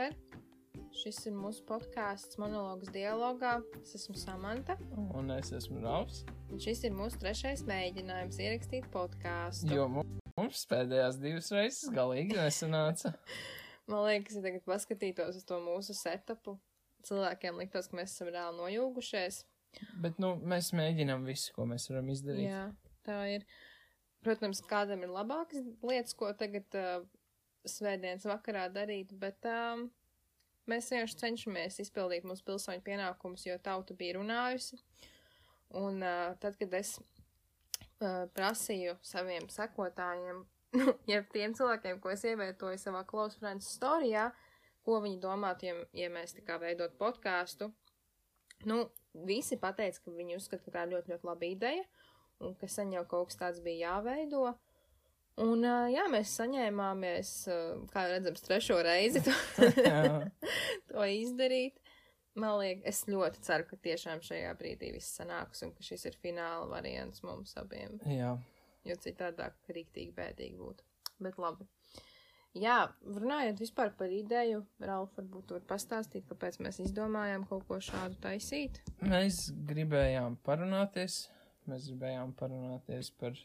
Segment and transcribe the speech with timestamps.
[0.00, 0.16] vakar.
[0.96, 3.58] Šis ir mūsu podkāsts monologs dialogā.
[3.82, 4.76] Es esmu Samanta.
[5.16, 6.22] Un es esmu Rāvs.
[6.60, 9.70] Šis ir mūsu trešais mēģinājums ierakstīt podkāstu.
[9.74, 13.12] Jo mums pēdējās divas reizes galīgi nesanāca.
[13.90, 16.56] Man liekas, ja tagad paskatītos uz to mūsu setupu,
[17.08, 19.42] cilvēkiem liktos, ka mēs esam reāli nojūgušies.
[20.02, 22.46] Bet, nu, mēs mēģinām visu, ko mēs varam izdarīt.
[22.46, 22.68] Jā,
[23.06, 23.48] tā ir.
[24.24, 27.02] Protams, kādam ir labākas lietas, ko tagad uh,
[27.68, 29.88] svētdienas vakarā darīt, bet um,
[30.70, 34.80] mēs vienkārši cenšamies izpildīt mūsu pilsoņu pienākumus, jo tauta bija runājusi.
[35.80, 40.44] Un uh, tad, kad es uh, prasīju saviem sekotājiem,
[41.12, 44.30] ja tiem cilvēkiem, ko es ievietoju savā Close Friends storijā,
[44.86, 47.70] ko viņi domātu, ja, ja mēs tā kā veidot podkāstu,
[48.68, 48.82] nu,
[49.26, 51.84] visi pateica, ka viņi uzskata, ka tā ir ļoti, ļoti laba ideja
[52.40, 54.54] un ka sen jau kaut kas tāds bija jāveido.
[55.40, 57.30] Un, jā, mēs saņēmāmies,
[57.92, 59.34] kā redzams, trešo reizi to,
[60.90, 61.78] to izdarīt.
[62.38, 66.18] Man liekas, es ļoti ceru, ka tiešām šajā brīdī viss sanāks un ka šis ir
[66.22, 67.98] fināla variants mums abiem.
[68.06, 68.36] Jā.
[68.86, 70.86] Jo citādāk rīktīgi bēdīgi būtu.
[71.20, 71.66] Bet labi.
[72.56, 78.18] Jā, runājot vispār par ideju, Ralf, varbūt var pastāstīt, kāpēc mēs izdomājām kaut ko šādu
[78.24, 78.80] taisīt.
[79.06, 81.20] Mēs gribējām parunāties,
[81.70, 83.38] mēs gribējām parunāties par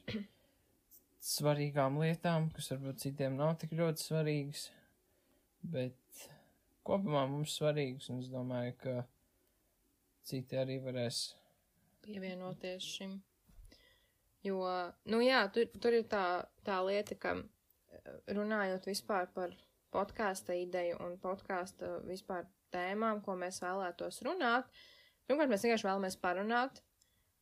[1.26, 4.68] svarīgām lietām, kas varbūt citiem nav tik ļoti svarīgas,
[5.74, 6.28] bet
[6.86, 8.96] kopumā mums svarīgas, un es domāju, ka
[10.26, 11.28] citi arī varēs
[12.06, 13.18] pievienoties šim.
[14.46, 14.62] Jo,
[15.10, 16.26] nu jā, tur, tur ir tā,
[16.66, 17.34] tā lieta, ka
[18.30, 19.56] runājot vispār par
[19.96, 22.46] podkāsta ideju un podkāsta vispār
[22.76, 24.70] tēmām, ko mēs vēlētos runāt,
[25.26, 26.85] pirmkārt, mēs vienkārši vēlamies parunāt,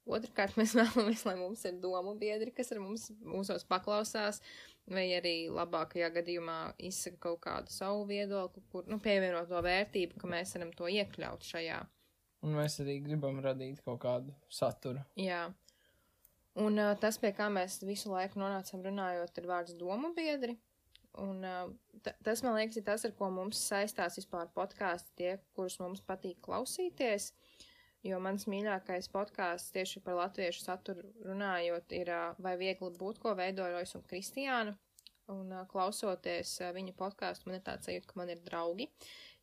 [0.04, 4.42] Otrakārt, mēs vēlamies, lai mums ir domu biedri, kas ar mums mūsos paklausās,
[4.92, 6.58] vai arī labākajā gadījumā
[6.90, 11.48] izsaka kaut kādu savu viedokli, kur, nu, pievienot to vērtību, ka mēs varam to iekļaut
[11.48, 11.80] šajā.
[12.44, 15.00] Un mēs arī gribam radīt kaut kādu saturu.
[15.16, 15.46] Jā.
[16.60, 20.58] Un uh, tas, pie kā mēs visu laiku nonācam runājot, ir vārds domu biedri.
[21.24, 21.72] Un uh,
[22.04, 26.44] tas, man liekas, ir tas, ar ko mums saistās vispār podkāsti, tie, kurus mums patīk
[26.44, 27.32] klausīties.
[27.32, 27.70] Uh,
[28.04, 32.12] Jo mans mīļākais podkāsts tieši par latviešu saturu runājot ir
[32.44, 34.76] Vai viegli būt, ko veidojas un Kristiāna.
[35.32, 38.90] Un klausoties viņa podkāstu, man ir tāds sajūta, ka man ir draugi.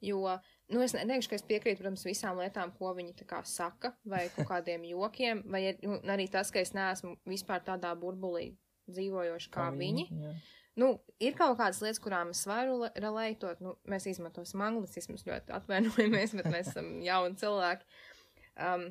[0.04, 0.36] Jo,
[0.68, 4.26] nu, es neteikšu, ka es piekrītu, protams, visām lietām, ko viņi tā kā saka, vai
[4.34, 8.50] kaut kādiem jokiem, vai nu, arī tas, ka es neesmu vispār tādā burbulī
[8.92, 10.06] dzīvojoši kā, kā viņi.
[10.12, 10.36] viņi
[10.80, 13.60] nu, ir kaut kādas lietas, kurām es varu relētot.
[13.64, 17.88] Nu, mēs izmantosim anglicismus ļoti atvainojamies, bet mēs esam jauni cilvēki
[18.58, 18.88] um,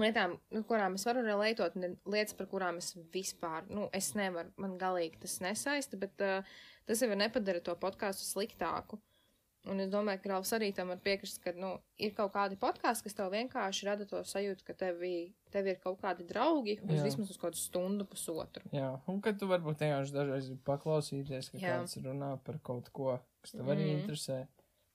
[0.00, 4.52] lietām, nu, kurām es varu relētot, un lietas, par kurām es vispār, nu, es nevaru,
[4.60, 6.52] man galīgi tas nesaista, bet uh,
[6.88, 9.00] tas jau nepadara to podkāstu sliktāku.
[9.70, 13.04] Un es domāju, ka Rāvs arī tam var piekrist, ka, nu, ir kaut kādi podkāsti,
[13.06, 15.12] kas tev vienkārši rada to sajūtu, ka tevi,
[15.54, 17.04] tev ir kaut kādi draugi, uz Jā.
[17.06, 18.66] vismaz uz kādu stundu, pusotru.
[18.74, 21.76] Jā, un ka tu varbūt vienkārši dažreiz paklausīties, ka Jā.
[21.76, 23.14] kāds runā par kaut ko,
[23.44, 24.00] kas tev arī mm.
[24.00, 24.40] interesē,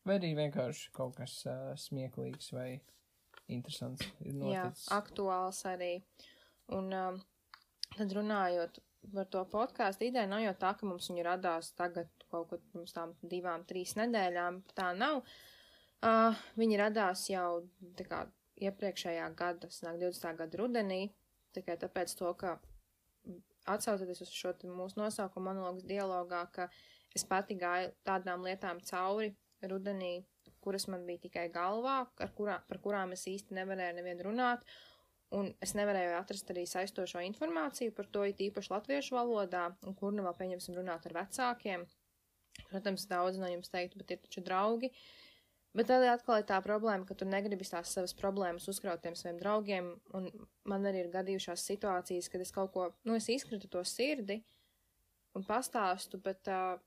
[0.04, 2.70] vai arī vienkārši kaut kas uh, smieklīgs vai
[3.48, 4.88] interesants ir noticis.
[4.88, 5.94] Jā, aktuāls arī.
[6.76, 7.20] Un um,
[7.96, 8.80] tad runājot
[9.14, 12.96] par to podkāstu ideju, nav jau tā, ka mums viņa radās tagad kaut kad pirms
[12.96, 14.62] tām divām, trīs nedēļām.
[14.76, 15.22] Tā nav.
[16.04, 17.64] Uh, viņa radās jau
[18.06, 18.26] kā
[18.68, 20.36] iepriekšējā gada, sanāk 20.
[20.42, 21.02] gada rudenī,
[21.56, 22.58] tikai tāpēc to, ka
[23.68, 26.68] atsaucoties uz šo mūsu nosaukumu monologas dialogā, ka
[27.16, 29.34] es pati gāju tādām lietām cauri
[29.72, 30.20] rudenī
[30.68, 32.02] kuras man bija tikai galvā,
[32.36, 34.66] kurā, par kurām es īsti nevarēju nevienu runāt,
[35.38, 40.16] un es nevarēju atrast arī saistošo informāciju par to, it īpaši latviešu valodā, un kur
[40.16, 41.88] nu vēl pieņemsim runāt ar vecākiem.
[42.68, 44.92] Protams, daudz no jums teiktu, bet ir taču draugi.
[45.78, 49.38] Bet tad atkal ir tā problēma, ka tu negribi tās savas problēmas uzkraut tiem saviem
[49.38, 50.30] draugiem, un
[50.66, 54.40] man arī ir gadījušās situācijas, kad es kaut ko, nu, es izkratu to sirdi
[55.38, 56.80] un pastāstu, bet uh,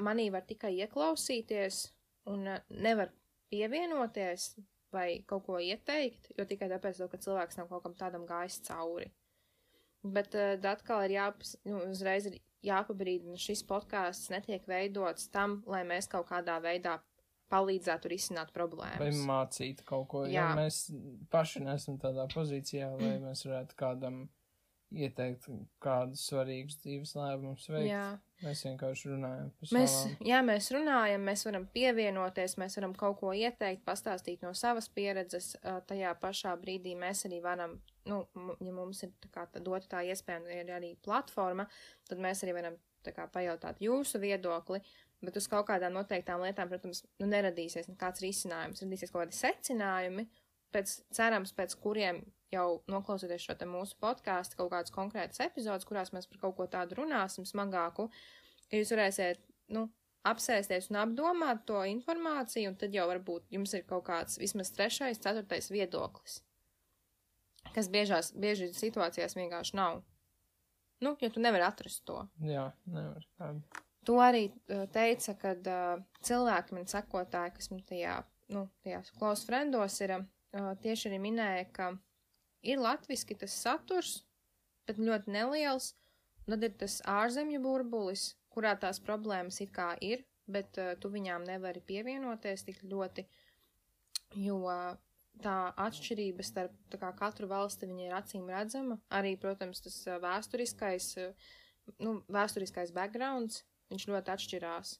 [0.00, 1.82] manī var tikai ieklausīties,
[2.30, 3.12] un uh, nevar
[3.52, 4.52] pievienoties
[4.92, 9.08] vai kaut ko ieteikt, jo tikai tāpēc, ka cilvēks nav kaut kam tādam gājis cauri.
[10.02, 15.82] Bet uh, atkal ir jāpas, nu, uzreiz ir jāpabrīdina, šis podkāsts netiek veidots tam, lai
[15.88, 16.98] mēs kaut kādā veidā
[17.52, 19.00] palīdzētu risināt problēmas.
[19.02, 20.48] Vai mācīt kaut ko, Jā.
[20.48, 20.86] ja mēs
[21.32, 24.22] paši nesam tādā pozīcijā, lai mēs varētu kādam
[24.92, 25.48] ieteikt
[25.82, 27.88] kādus svarīgus dzīves lēmumus veikt.
[27.90, 28.06] Jā.
[28.42, 30.14] Mēs vienkārši runājam par mēs, savām.
[30.26, 35.52] Jā, mēs runājam, mēs varam pievienoties, mēs varam kaut ko ieteikt, pastāstīt no savas pieredzes.
[35.88, 37.76] Tajā pašā brīdī mēs arī varam,
[38.10, 38.22] nu,
[38.58, 41.68] ja mums ir tā kā dota tā iespēja un ir arī platforma,
[42.08, 44.82] tad mēs arī varam tā kā pajautāt jūsu viedokli.
[45.22, 50.24] bet uz kaut kādām noteiktām lietām, protams, nu, neradīsies nekāds risinājums, radīsies kaut kādi secinājumi,
[50.74, 56.12] pēc, cerams, pēc kuriem jau noklausoties šo te mūsu podkāstu, kaut kādas konkrētas epizodes, kurās
[56.14, 58.08] mēs par kaut ko tādu runāsim smagāku,
[58.68, 59.86] ka jūs varēsiet, nu,
[60.28, 65.20] apsēsties un apdomāt to informāciju, un tad jau varbūt jums ir kaut kāds vismaz trešais,
[65.22, 66.40] ceturtais viedoklis,
[67.74, 70.02] kas biežās, bieži situācijās vienkārši nav.
[71.02, 72.20] Nu, jo tu nevari atrast to.
[72.46, 73.24] Jā, nevar.
[73.40, 73.82] Tādu.
[74.06, 78.14] To arī uh, teica, kad uh, cilvēki man sekotāji, kas man tajā,
[78.54, 81.90] nu, tajās close friendos ir, uh, tieši arī minēja, ka
[82.62, 84.22] ir latviski tas saturs,
[84.86, 85.92] bet ļoti neliels,
[86.44, 91.10] un tad ir tas ārzemju burbulis, kurā tās problēmas it kā ir, bet uh, tu
[91.12, 93.24] viņām nevari pievienoties tik ļoti,
[94.42, 94.92] jo uh,
[95.42, 98.98] tā atšķirība starp kā, katru valsti viņa ir acīm redzama.
[99.14, 101.54] Arī, protams, tas uh, vēsturiskais, uh,
[102.02, 103.62] nu, vēsturiskais backgrounds,
[103.92, 104.94] viņš ļoti atšķirās.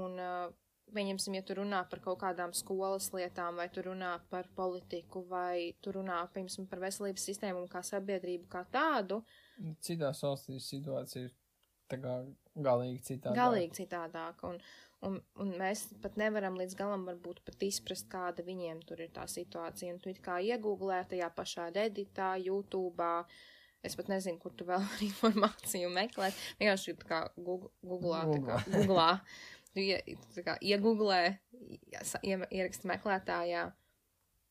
[0.00, 4.48] Un, uh, pieņemsim, ja tu runā par kaut kādām skolas lietām, vai tu runā par
[4.56, 9.22] politiku, vai tu runā, piemēram, par veselības sistēmu un kā sabiedrību kā tādu.
[9.84, 11.36] Citās valstīs situācija ir
[11.98, 13.36] galīgi citādāk.
[13.36, 14.42] Galīgi citādāk.
[14.46, 14.58] Un,
[15.06, 19.26] un, un mēs pat nevaram līdz galam varbūt pat izprast, kāda viņiem tur ir tā
[19.30, 19.94] situācija.
[19.94, 23.08] Un tu it kā iegūglē tajā pašā Redditā, YouTube.
[23.82, 26.36] Es pat nezinu, kur tu vēl informāciju meklēt.
[26.60, 29.10] Vienkārši tā kā Google, Googlā, tā kā Googlā.
[29.74, 31.20] Tu ie, tā kā iegooglē,
[32.22, 33.68] ieraksti meklētājā.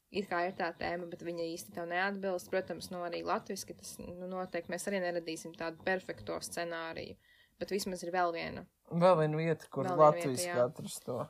[0.09, 2.49] It kā ir tā tēma, bet viņa īsti tev neatbilst.
[2.49, 7.13] Protams, no arī latviski tas nu, noteikti mēs arī neradīsim tādu perfekto scenāriju.
[7.13, 8.65] Uh, bet vismaz ir vēl viena.
[8.89, 11.21] Vēl viena vieta, kur Latvijas atrast to.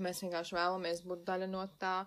[0.00, 2.04] Mēs vienkārši vēlamies būt daļa no tā.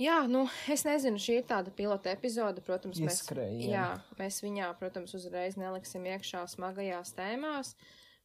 [0.00, 3.58] Jā, nu, es nezinu, šī ir tāda pilota epizode, protams, Ieskrējiena.
[3.58, 7.74] mēs, jā, mēs viņā, protams, uzreiz neliksim iekšā smagajās tēmās.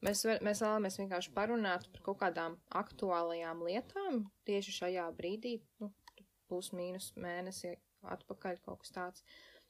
[0.04, 5.92] Mēs, var, mēs vēlamies vienkārši parunāt par kaut kādām aktuālajām lietām tieši šajā brīdī, nu,
[6.50, 9.26] plus mīnus mēnesi atpakaļ kaut kas tāds.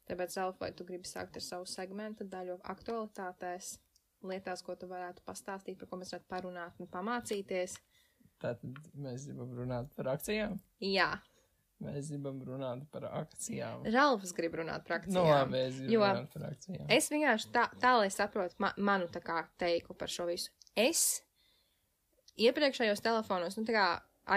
[0.10, 3.76] Tāpēc, Elf, vai tu gribi sākt ar savu segmentu daļu aktualitātēs?
[4.30, 7.78] lietās, ko tu varētu pastāstīt, par ko mēs varētu parunāt un pamācīties.
[8.42, 10.58] Tātad mēs gribam runāt par akcijām?
[10.84, 11.14] Jā.
[11.84, 13.84] Mēs gribam runāt par akcijām.
[13.92, 15.18] Ralfs grib runāt par akcijām.
[15.18, 16.86] Nu, labi, es gribu jo runāt par akcijām.
[16.96, 20.54] Es vienkārši tā, tā lai saprotu ma manu tā kā teiklu par šo visu.
[20.80, 21.04] Es
[22.40, 23.88] iepriekšējos telefonos, nu tā kā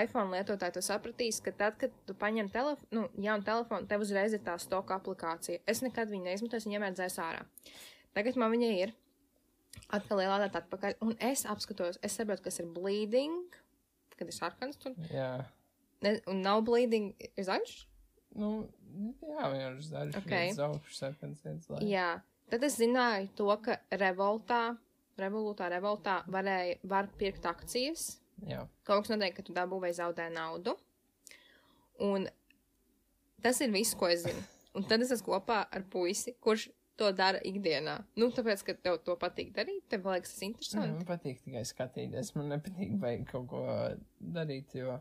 [0.02, 4.34] iPhone lietotāji to sapratīs, ka tad, kad tu paņem telefonu, nu, jaunu telefonu, tev uzreiz
[4.36, 5.62] ir tā stoka aplikācija.
[5.70, 7.46] Es nekad viņu neizmantoju, viņa vienmēr dzēs ārā.
[8.18, 8.92] Tagad man viņa ir
[9.94, 13.56] atkal ielādēt atpakaļ, un es apskatos, es saprotu, kas ir bleeding,
[14.18, 14.98] kad ir sarkans tur.
[15.14, 15.30] Jā.
[16.04, 17.74] Ne, un nav bleeding, ir zaļš?
[18.38, 18.50] Nu,
[19.24, 20.52] jā, vienkārši zaļš, okay.
[20.54, 21.42] zaļš, sarkans.
[21.82, 22.10] Jā,
[22.52, 24.62] tad es zināju to, ka revoltā,
[25.18, 28.12] revolūtā, revoltā varēja, var pirkt akcijas.
[28.46, 28.62] Jā.
[28.86, 30.76] Kaut kas notiek, ka tu dabū vai zaudē naudu.
[32.06, 32.28] Un
[33.42, 34.44] tas ir viss, ko es zinu.
[34.78, 36.68] Un tad es esmu kopā ar puisi, kurš
[36.98, 37.96] to dara ikdienā.
[38.18, 40.94] Nu, tāpēc, ka tev to patīk darīt, tev liekas tas interesanti.
[40.96, 43.62] Man patīk tikai skatīties, man nepatīk vajag kaut ko
[44.38, 44.98] darīt, jo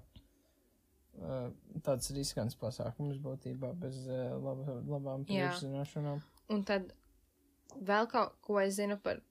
[1.85, 6.21] tāds riskants pasākums būtībā bez laba, labām priekšzināšanām.
[6.53, 6.93] Un tad
[7.75, 9.21] vēl kaut ko es zinu par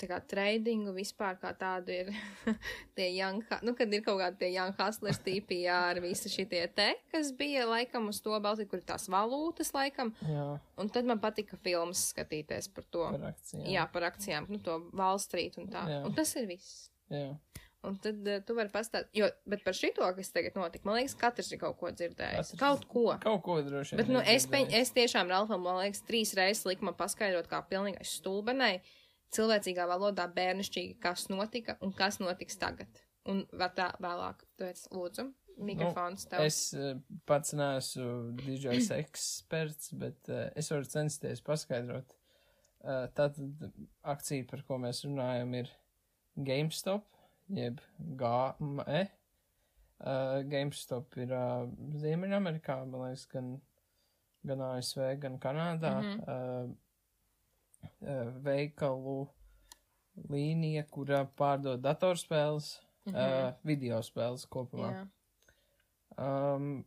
[0.00, 2.10] kā tradingu vispār kā tādu ir
[2.96, 6.64] tie young, nu, kad ir kaut kādi tie young hustlers tīpi, jā, ar visi šitie
[6.74, 10.12] te, kas bija laikam uz to balti, kur ir tās valūtas laikam.
[10.26, 10.46] Jā.
[10.80, 13.06] Un tad man patika filmas skatīties par to.
[13.14, 13.66] Par akcijām.
[13.70, 15.86] Jā, par akcijām, nu, to Wall Street un tā.
[15.90, 16.02] Jā.
[16.08, 16.88] Un tas ir viss.
[17.12, 17.30] Jā.
[17.88, 21.14] Un tad uh, tu vari pastāstīt, jo, bet par šito, kas tagad notika, man liekas,
[21.20, 22.52] katrs ir kaut ko dzirdējis.
[22.52, 23.04] Katrs, kaut ko.
[23.22, 24.02] Kaut ko droši vien.
[24.02, 27.62] Bet, nu, es, peņ, es tiešām, Ralfam, man liekas, trīs reizes liku man paskaidrot, kā
[27.70, 28.74] pilnīgai stulbenai.
[29.32, 33.00] Cilvēcīgā valodā bērnišķīgi, kas notika un kas notiks tagad.
[33.30, 33.44] Un
[33.78, 35.28] tā vēlāk, tāpēc lūdzu,
[35.64, 36.44] mikrofons nu, tev.
[36.48, 36.96] Es uh,
[37.30, 38.08] pats neesmu
[38.40, 42.16] DJs eksperts, bet uh, es varu censties paskaidrot.
[42.80, 43.70] Uh, tātad
[44.08, 45.72] akcija, par ko mēs runājam, ir
[46.40, 47.06] GameStop,
[47.56, 49.00] jeb GME.
[50.00, 51.66] Uh, GameStop ir uh,
[52.00, 53.50] Ziemeļamerikā, man liekas, gan,
[54.48, 55.92] gan ASV, gan Kanādā.
[56.00, 56.70] Mm -hmm.
[56.70, 56.70] uh,
[58.00, 59.18] uh, veikalu
[60.32, 63.48] līnija, kurā pārdod datorspēles, mm -hmm.
[63.48, 64.92] uh, video spēles kopumā.
[64.92, 65.08] Yeah.
[66.18, 66.84] Um,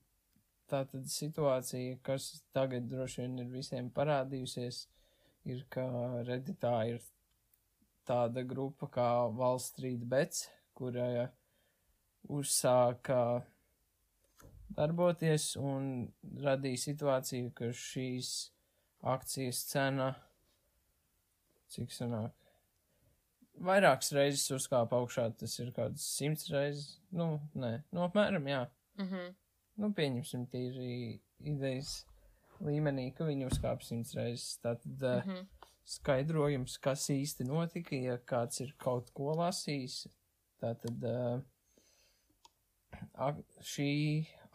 [0.68, 4.88] tā tad situācija, kas tagad droši vien ir visiem parādījusies,
[5.46, 5.86] ir, ka
[6.28, 7.02] Redditā ir
[8.08, 11.28] tāda grupa kā Wall Street Bets, kurai
[12.32, 13.44] uzsāka
[14.74, 15.90] darboties un
[16.44, 18.32] radīja situāciju, ka šīs
[19.04, 20.14] akcijas cena
[21.74, 22.32] cik sanāk.
[23.64, 26.98] vairākas reizes uzkāpa augšā, tas ir kāds simts reizes.
[27.12, 28.64] Nu, nē, nu, apmēram, jā.
[28.98, 29.36] Mhm.
[29.78, 32.06] Nu, pieņemsim tīri idejas
[32.62, 34.58] līmenī, ka viņi uzkāpa simts reizes.
[34.64, 35.48] Tātad uh, Mhm.
[35.86, 40.06] Skaidrojums, kas īsti notika, ja kāds ir kaut ko lasījis.
[40.64, 41.42] Tātad uh,
[43.20, 43.90] ak šī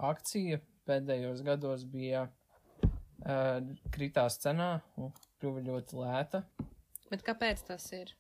[0.08, 3.60] akcija pēdējos gados bija uh,
[3.92, 6.42] kritās cenā un kļuva ļoti lēta.
[7.10, 8.14] Bet kāpēc tas ir?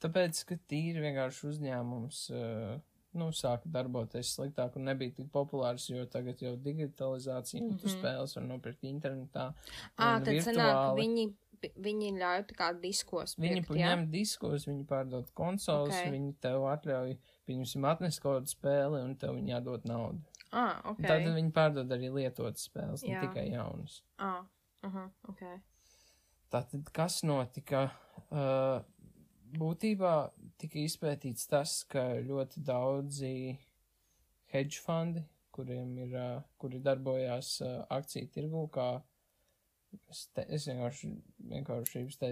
[0.00, 2.78] Tāpēc, ka tīri vienkārši uzņēmums uh,
[3.20, 7.96] nu, sāka darboties sliktāk un nebija tik populārs, jo tagad jau digitalizācija un tu Mhm.
[7.98, 9.50] spēles var nopirkt internetā.
[9.96, 11.00] Ā, tad sanāk, virtuāli.
[11.04, 11.26] viņi,
[11.60, 13.36] viņi ļauj tā kā diskos.
[13.40, 13.92] Viņi pirkt, jā?
[13.92, 16.00] ņem diskos, viņi pārdod konsoles, Ok.
[16.00, 16.12] okay.
[16.14, 17.16] viņi tev atļauj,
[17.48, 20.22] pieņemsim, atnest kaut kādu spēli un tev viņi jādod naudu.
[20.50, 20.94] Ok.
[20.94, 21.06] Okay.
[21.06, 23.24] Tad viņi pārdod arī lietotas spēles, ne Jā.
[23.26, 24.00] tikai jaunas.
[24.18, 24.32] Ā,
[24.88, 25.44] aha, ok.
[26.50, 27.90] Tātad, kas notika?
[28.30, 28.80] Uh,
[29.58, 30.14] būtībā
[30.58, 33.34] tika izpētīts tas, ka ļoti daudzi
[34.50, 35.22] hedge fondi,
[35.54, 38.90] kuriem ir, uh, kuri darbojās uh, akciju tirgu, kā
[40.10, 41.10] es, te, es vienkārši,
[41.52, 42.30] vienkārši te,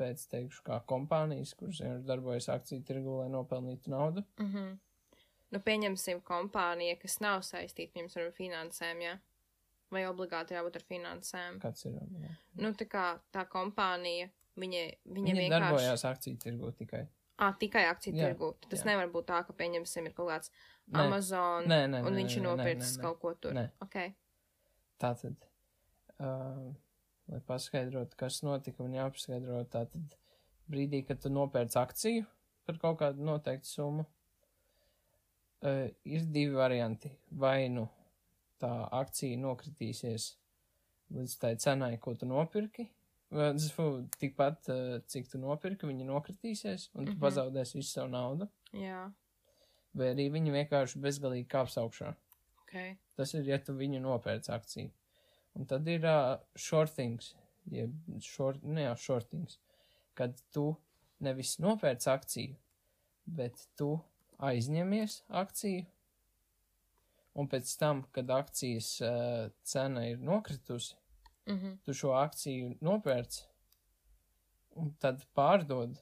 [0.00, 4.24] pēc teikšu, kā kompānijas, kuras vienkārši darbojas akciju tirgu, lai nopelnītu naudu.
[4.42, 4.74] Mhm.
[5.54, 9.18] Nu, pieņemsim kompānija, kas nav saistīta, piemēram, ar finansēm, jā?
[9.94, 11.60] Vai obligāti jābūt ar finansēm?
[11.62, 12.00] Kāds ir?
[12.24, 12.32] Jā.
[12.58, 15.52] Nu, tā kā tā kompānija, viņa, viņa Viņi vienkārši...
[15.54, 17.04] darbojās akciju tirgu tikai.
[17.38, 18.52] Ā, tikai akciju Jā, tirgu.
[18.62, 18.88] Tad Tas jā.
[18.92, 21.04] nevar būt tā, ka, pieņemsim, ir kaut kāds Nē.
[21.04, 23.54] Amazon, Nē, nē, un nē, viņš ir nopircis kaut ko tur.
[23.56, 23.64] Nē.
[23.84, 23.96] Ok.
[25.02, 25.46] Tātad,
[26.18, 26.68] uh,
[27.28, 30.16] lai paskaidrotu, kas notika, un jāpaskaidro, tātad
[30.70, 32.24] brīdī, kad tu nopērc akciju
[32.66, 34.06] par kaut kādu noteiktu summu,
[35.64, 37.10] uh, ir divi varianti.
[37.30, 37.86] Vai nu
[38.60, 40.30] tā akcija nokritīsies
[41.14, 42.86] līdz tai cenai, ko tu nopirki,
[43.34, 43.88] vai fu,
[44.20, 44.70] tikpat,
[45.10, 47.20] cik tu nopirki, viņa nokritīsies, un tu Mhm.
[47.20, 49.12] pazaudēsi visu savu naudu, Jā.
[49.94, 52.14] vai arī viņa vienkārši bezgalīgi kāps augšā.
[52.62, 52.96] Ok.
[53.16, 54.90] Tas ir, ja tu viņu nopērc akciju.
[55.54, 57.34] Un tad ir uh, shortings,
[57.70, 59.58] jeb short, ne jau shortings,
[60.18, 60.72] kad tu
[61.22, 62.56] nevis nopērc akciju,
[63.38, 63.92] bet tu
[64.44, 65.84] aizņemies akciju,
[67.38, 70.96] un pēc tam, kad akcijas uh, cena ir nokritusi,
[71.46, 71.74] Mhm.
[71.84, 73.34] tu šo akciju nopērc,
[74.80, 75.98] un tad pārdod,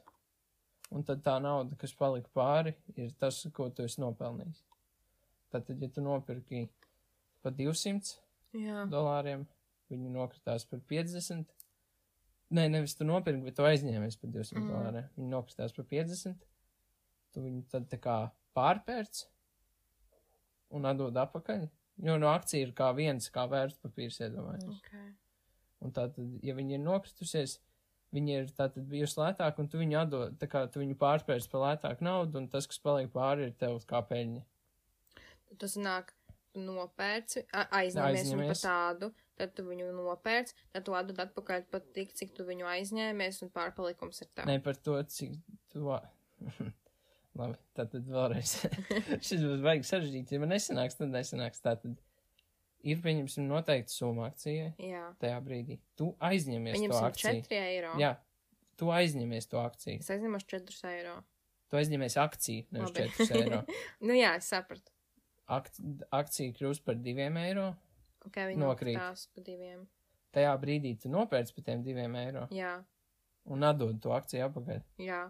[0.94, 4.60] un tad tā nauda, kas palika pāri, ir tas, ko tu esi nopelnījis.
[5.50, 6.68] Tātad, ja tu nopirki
[7.42, 8.20] par 200
[8.52, 8.84] Jā.
[8.92, 9.46] dolāriem,
[9.90, 11.46] viņi nokritās par 50.
[12.52, 14.68] Nē, nevis tu nopirki, bet tu aizņēmies par 200 Mm.
[14.68, 15.06] dolāriem.
[15.16, 16.36] Viņi nokritās par 50.
[17.32, 18.16] Tu viņu tad tā kā
[18.54, 19.22] pārpērc
[20.76, 21.68] un atdod atpakaļ.
[22.02, 24.68] Jo no akcija ir kā viens, kā vērtspapīrs, iedomājies.
[24.68, 24.92] Ok.
[25.82, 27.58] Un tātad, ja viņi ir nokritusies,
[28.14, 31.64] viņi ir tātad bijusi lētāk, un tu viņu atdod, tā kā tu viņu pārpērc par
[31.66, 34.42] lētāku naudu, un tas, kas paliek pāri, ir tev kā peļņa.
[35.58, 36.12] Tas nāk,
[36.54, 38.62] nopērci, a- aizņemies viņu par Aizņemies.
[38.64, 43.42] tādu, tad tu viņu nopērci, tad tu atdod atpakaļ pat tik, cik tu viņu aizņēmies,
[43.46, 44.46] un pārpalikums ir tev.
[44.46, 45.32] Ne par to, cik
[45.72, 45.86] tu.
[47.38, 48.50] Labi, tātad vēlreiz.
[49.24, 50.34] Šis būs baigi sarežģīts.
[50.34, 51.62] Ja man nesanāks, tad nesanāks.
[51.64, 51.94] Tātad
[52.84, 55.06] ir, pieņemsim, noteikti summa akcijai Jā.
[55.22, 55.78] tajā brīdī.
[55.96, 57.42] Tu aizņemies to Viņam akciju.
[57.48, 57.94] 4 eiro.
[58.02, 58.10] Jā,
[58.76, 60.02] tu aizņemies to akciju.
[60.04, 61.16] Es aizņemos 4 eiro.
[61.72, 63.08] Tu aizņemies akciju, nevis Labi.
[63.16, 63.62] 4 eiro.
[64.10, 64.91] Nu jā, es sapratu.
[65.52, 65.80] Akt,
[66.14, 67.66] akcija kļūst par 2 eiro.
[68.26, 68.96] Ok, viņi Nokrīt.
[68.96, 69.86] nokrīt pa diviem.
[70.32, 72.76] Tajā brīdī tu nopērc par tiem 2 eiro Jā,
[73.52, 74.82] un atdod to akciju atpakaļ.
[75.04, 75.22] jā,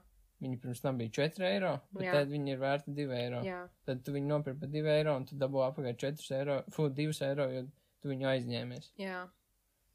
[0.43, 2.13] Viņi pirms tam bija 4 eiro, bet Jā.
[2.17, 3.43] tad viņi ir vērti 2 eiro.
[3.47, 3.61] jā.
[3.87, 7.23] tad tu viņu nopirki par 2 eiro un tu dabū apakaļ 4 eiro, fu, 2
[7.29, 7.63] eiro, jo
[8.03, 8.91] tu viņu aizņēmies.
[8.99, 9.29] jā.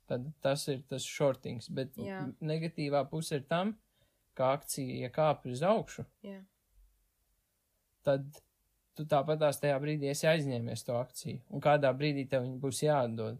[0.07, 2.21] Tad tas ir tas shortings, bet Jā.
[2.41, 3.73] negatīvā puse ir tam,
[4.35, 6.39] ka akcija, ja kāp uz augšu, Jā.
[8.03, 8.23] tad
[8.97, 13.37] tu tāpatās tajā brīdī esi aizņēmies to akciju, un kādā brīdī tev viņa būs jāatdod.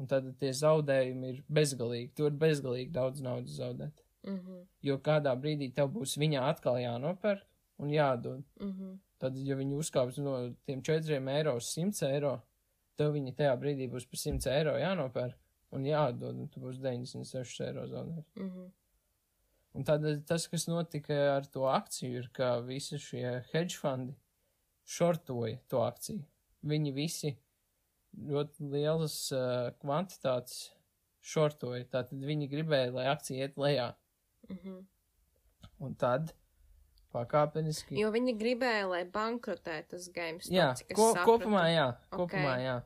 [0.00, 4.04] Un tad tie zaudējumi ir bezgalīgi, tu vari bezgalīgi daudz naudas zaudēt.
[4.24, 7.42] Mhm, Jo kādā brīdī tev būs viņā atkal jānopērk
[7.78, 8.44] un jādod.
[8.60, 8.98] mhm.
[9.22, 10.32] Tad, ja viņi uzkāps no
[10.66, 12.40] tiem 4 eiro uz 100 eiro,
[12.98, 15.36] tev viņi tajā brīdī būs par 100 eiro jānopērk
[15.72, 18.32] un jāatdod, un tu būs 96 eiro zaudējis.
[18.36, 18.70] Mhm.
[19.74, 24.14] Un tad tas, kas notika ar to akciju, ir, ka visi šie hedge fondi
[24.88, 26.22] šortoja to akciju.
[26.66, 27.32] Viņi visi
[28.28, 30.70] ļoti lielas uh, kvantitātes
[31.22, 31.86] šortoja.
[31.90, 33.92] Tātad viņi gribēja, lai akcija iet lejā.
[34.50, 34.80] Mhm.
[35.82, 36.32] Un tad
[37.12, 37.96] pakāpeniski.
[37.98, 40.48] Jo viņi gribēja, lai bankrotē tas games.
[40.52, 42.76] Jā, es ko, kopumā jā, kopumā jā.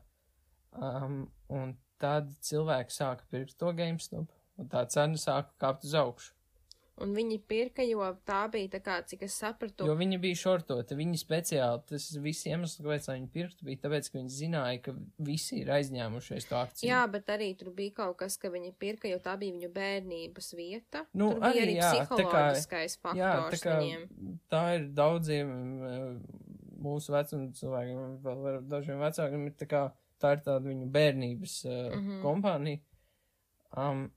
[0.77, 1.19] Um,
[1.53, 6.33] un tad cilvēki sāka pirkt to GameStop, un tā cena sāka kāpt uz augšu.
[6.99, 9.85] Un viņi pirka, jo tā bija tā kā, cik es sapratu.
[9.85, 14.17] Jo viņi bija šortoti, viņi speciāli, tas viss iemesls, kāpēc viņi pirktu, bija tāpēc, ka
[14.17, 16.89] viņi zināja, ka visi ir aizņēmušies to akciju.
[16.89, 20.49] Jā, bet arī tur bija kaut kas, ka viņi pirka, jo tā bija viņu bērnības
[20.57, 21.05] vieta.
[21.13, 24.07] Nu, tur arī, arī jā, tā kā- psiholoģiskais faktors Jā, tā kā viņiem.
[24.49, 25.53] tā ir daudziem
[25.91, 26.19] eh,
[26.81, 29.83] mūsu vecuma cilvēkiem, vēl dažiem vecākiem ir tā kā,
[30.21, 32.21] tā ir tāda viņu bērnības uh, Mhm.
[32.25, 32.79] kompānija.
[33.77, 34.07] Um,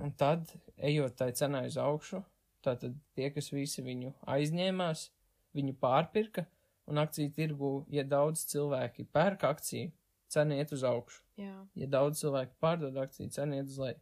[0.00, 2.22] un tad, ejot tai cenai uz augšu,
[2.64, 5.06] tātad tie, kas visi viņu aizņēmās,
[5.56, 6.46] viņu pārpirka,
[6.90, 9.90] un akciju tirgu, ja daudz cilvēki pērk akciju,
[10.30, 11.22] cena iet uz augšu.
[11.40, 14.00] Jā, Ja daudz cilvēku pārdod akciju, cena iet uz leju.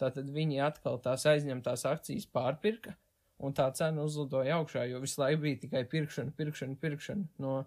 [0.00, 2.96] Tātad viņi atkal tās aizņemtās akcijas pārpirka,
[3.42, 7.60] un tā cena uzlidoja augšā, jo visu laiku bija tikai pirkšana, pirkšana, pirkšana no,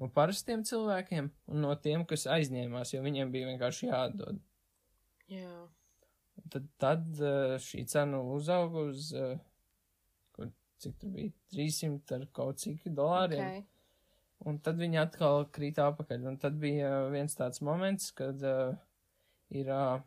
[0.00, 4.40] no parastiem cilvēkiem un no tiem, kas aizņēmās, jo viņiem bija vienkārši jādod.
[5.32, 5.54] jā.
[6.46, 9.40] Tad, tad eh, šī cena uzauga uz, eh,
[10.36, 10.50] kur,
[10.82, 13.42] cik tur bija, 300 ar kaut cik dolāriem.
[13.42, 13.66] Okay.
[14.46, 16.28] Un tad viņi atkal krīt apakaļ.
[16.30, 18.76] Un tad bija uh, viens tāds moments, kad uh,
[19.50, 19.98] ir uh,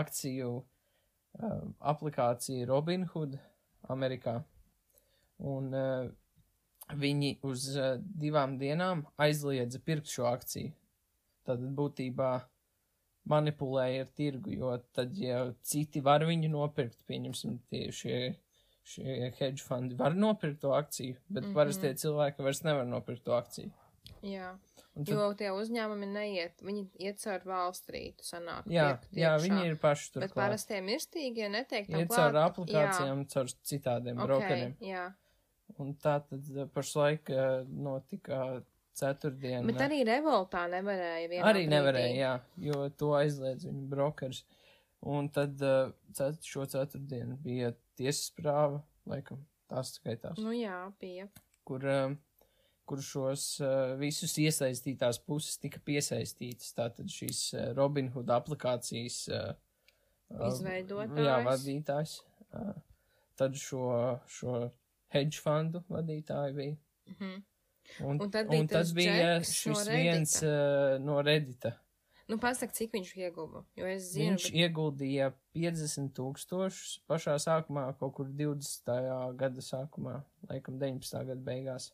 [0.00, 1.58] akciju uh,
[1.92, 3.36] aplikācija Robinhood
[3.92, 4.38] Amerikā.
[5.44, 6.08] Un uh,
[7.04, 10.72] viņi uz uh, divām dienām aizliedza pirkt šo akciju.
[11.44, 12.32] Tad būtībā
[13.30, 18.18] manipulēja ar tirgu, jo tad, ja citi var viņu nopirkt, pieņemsim, tie šie,
[18.84, 21.48] šie hedge fondi var nopirkt to akciju, bet mm.
[21.48, 21.54] -hmm.
[21.54, 23.72] parastie cilvēki vairs nevar nopirkt to akciju.
[24.24, 24.54] Jā.
[24.94, 28.68] Un tad, Jo tie uzņēmumi neiet, viņi iet caur valstrītu, sanāk.
[28.70, 30.22] jā, pirkt jā, viņi ir paši tur.
[30.22, 32.52] Bet parastie mirstīgie netiek tam Iet caur klāt.
[32.52, 34.76] aplikācijām, caur citādiem Jā, brokeriem.
[34.78, 35.08] okay, jā.
[35.82, 38.62] Un tā tad eh, pašlaik eh, notika
[38.98, 39.66] ceturtdien.
[39.68, 41.72] Bet arī revoltā nevarēja vienā Arī brīdī.
[41.74, 42.34] nevarēja, jā,
[42.68, 44.44] jo to aizliedz viņu brokers.
[45.04, 48.78] Un tad uh, cet, šo ceturtdienu bija tiesas prāva,
[49.10, 51.26] laikam, tās skaitās, Nu jā, bija.
[51.68, 52.14] kur, uh,
[52.88, 56.72] kur šos uh, visus iesaistītās puses tika piesaistītas.
[56.78, 59.52] Tātad šīs uh, Robinhood aplikācijas uh,
[60.48, 61.20] Izveidotājs.
[61.26, 62.14] Jā, vadītājs.
[62.54, 62.72] Uh,
[63.36, 63.84] tad šo,
[64.30, 64.56] šo
[65.14, 66.76] hedge fundu vadītāju bija.
[67.12, 67.42] Mhm.
[68.00, 71.74] Un, Un bija un tas bija šis no viens uh, no Reddita.
[72.24, 73.60] Nu, pasak, cik viņš ieguva.
[73.76, 78.88] Jo es zinu, Viņš ieguldīja 50 tūkstošus pašā sākumā, kaut kur 20.
[79.36, 81.20] gada sākumā, laikam 19.
[81.28, 81.90] gada beigās.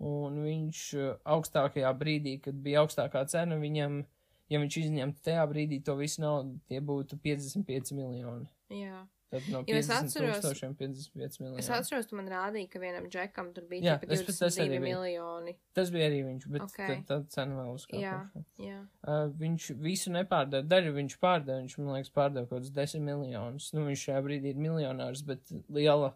[0.00, 4.00] Un viņš uh, augstākajā brīdī, kad bija augstākā cena, viņam,
[4.48, 8.48] ja viņš izņemtu tajā brīdī to visu naudu, tie būtu 55 miljoni.
[8.72, 9.04] bet, jā.
[9.30, 11.58] Tad no Jo es 50 atceros- tūkstošiem 55 miljoni.
[11.62, 14.56] Es atceros, tu man rādīji, ka vienam džekam tur bija Jā, tikai es pat tas
[14.58, 14.82] arī 22 biju.
[14.88, 15.54] miljoni.
[15.78, 16.72] Tas bija arī viņš, bet Ok.
[16.72, 16.88] okay.
[16.96, 18.00] tad, tad cena vēl uzkāpa.
[18.02, 18.16] Jā.
[18.58, 18.80] Jā.
[19.06, 23.72] Uh, viņš visu nepārdeva, daļu viņš pārdeva, viņš, man liekas, pārdeva kaut kādus 10 miljonus.
[23.72, 25.40] Nu, viņš šajā brīdī ir miljonārs, bet
[25.70, 26.12] liela,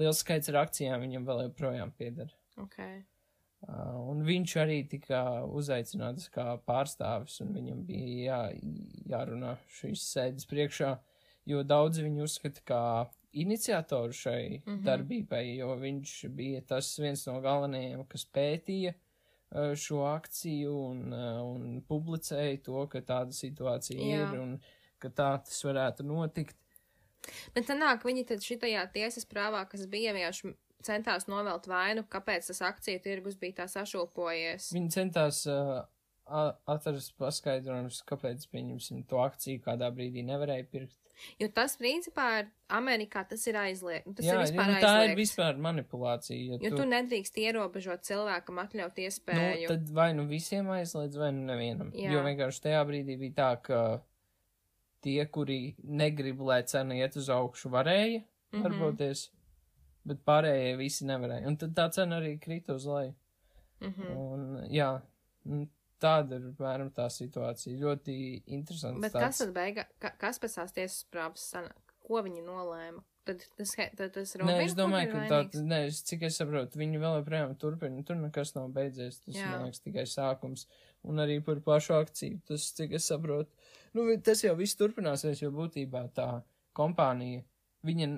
[0.00, 2.32] liels skaits ar akcijām viņam vēl joprojām pieder.
[2.56, 2.80] Ok.
[3.64, 8.60] Uh, un viņš arī tika uzaicināts kā pārstāvis, un viņam bija jā,
[9.08, 10.98] jārunā šīs sēdes priekšā,
[11.46, 12.82] jo daudzi viņu uzskata kā
[13.34, 14.62] iniciatoru šai mm.
[14.66, 14.82] -hmm.
[14.84, 21.40] darbībai, jo viņš bija tas viens no galvenajiem, kas pētīja uh, šo akciju un, uh,
[21.42, 24.28] un publicēja to, ka tāda situācija Jā.
[24.32, 24.58] ir un
[24.98, 26.56] ka tā tas varētu notikt.
[27.54, 30.54] Bet sanāk, viņi tad šitajā tiesas prāvā, kas bija vienkārši
[30.84, 34.72] centās novelt vainu, kāpēc tas akciju tirgus bija tā sašūpojies.
[34.76, 35.80] Viņi centās uh,
[36.70, 41.00] atrast paskaidrojumus, kāpēc, pieņemsim, to akciju kādā brīdī nevarēja pirkt.
[41.38, 44.14] Jo tas, principā, ir Amerikā tas ir aizliegts.
[44.16, 45.20] Tas Jā, ir vispār nu, tā ir aizliegts.
[45.20, 46.38] vispār manipulācija.
[46.38, 49.60] Ja Jo tu, tu nedrīkst ierobežot cilvēkam atļaut iespēju.
[49.62, 51.92] nu, tad vai nu visiem aizliedz, vai nu nevienam.
[51.94, 52.10] Jā.
[52.12, 53.80] Jo vienkārši tajā brīdī bija tā, ka
[55.04, 58.22] tie, kuri negrib, lai cena iet uz augšu, varēja
[58.52, 58.62] Mhm.
[58.62, 59.30] darboties,
[60.06, 61.46] bet pārējie visi nevarēja.
[61.46, 63.14] Un tad tā cena arī krita uz leju.
[63.80, 64.16] Mhm.
[64.16, 65.02] Un, jā,
[65.44, 65.66] nu,
[66.02, 67.78] tāda ir apmēram tā situācija.
[67.80, 68.16] Ļoti
[68.56, 69.00] interesants.
[69.02, 69.24] Bet tāds.
[69.24, 71.94] kas tad beigā, ka, kas pēc tās tiesas prāvas sanāk?
[72.04, 73.04] Ko viņi nolēma?
[73.24, 76.36] Tad tas, tad tas Nē, Robin es domāju, ir ka tā, nē, es, cik es
[76.36, 79.48] saprotu, viņi vēl joprojām turpina, tur nekas nav beidzies, tas, Jā.
[79.54, 80.66] man liekas, tikai sākums,
[81.08, 83.48] un arī par pašu akciju, tas, cik es saprotu,
[83.96, 86.28] nu, tas jau viss turpināsies, jo būtībā tā
[86.76, 87.46] kompānija,
[87.88, 88.10] viņa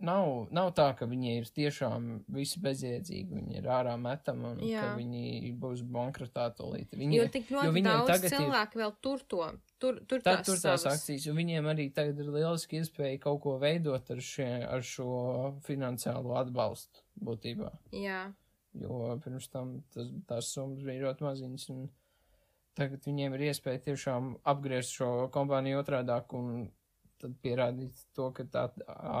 [0.00, 4.80] nav, nav tā, ka viņi ir tiešām visi bezjēdzīgi, viņi ir ārā metami, un Jā.
[4.82, 6.90] ka viņi būs bankrotā tolīt.
[6.94, 10.20] Viņi, Jo tik jo ļoti viņiem daudz tagad ir- cilvēku vēl tur to, tur, tur
[10.20, 10.86] Tā tās tur tās savas.
[11.00, 15.60] akcijas, jo viņiem arī tagad ir lieliski iespēja kaut ko veidot ar, šie, ar šo
[15.66, 17.72] finansiālo atbalstu būtībā.
[17.92, 18.32] Jā,
[18.78, 21.88] Jo pirms tam tas, tās summas bija ļoti maziņas, un
[22.76, 26.70] tagad viņiem ir iespēja tiešām apgriezt šo kompāniju otrādāk un
[27.18, 28.64] tad pierādīt to, ka tā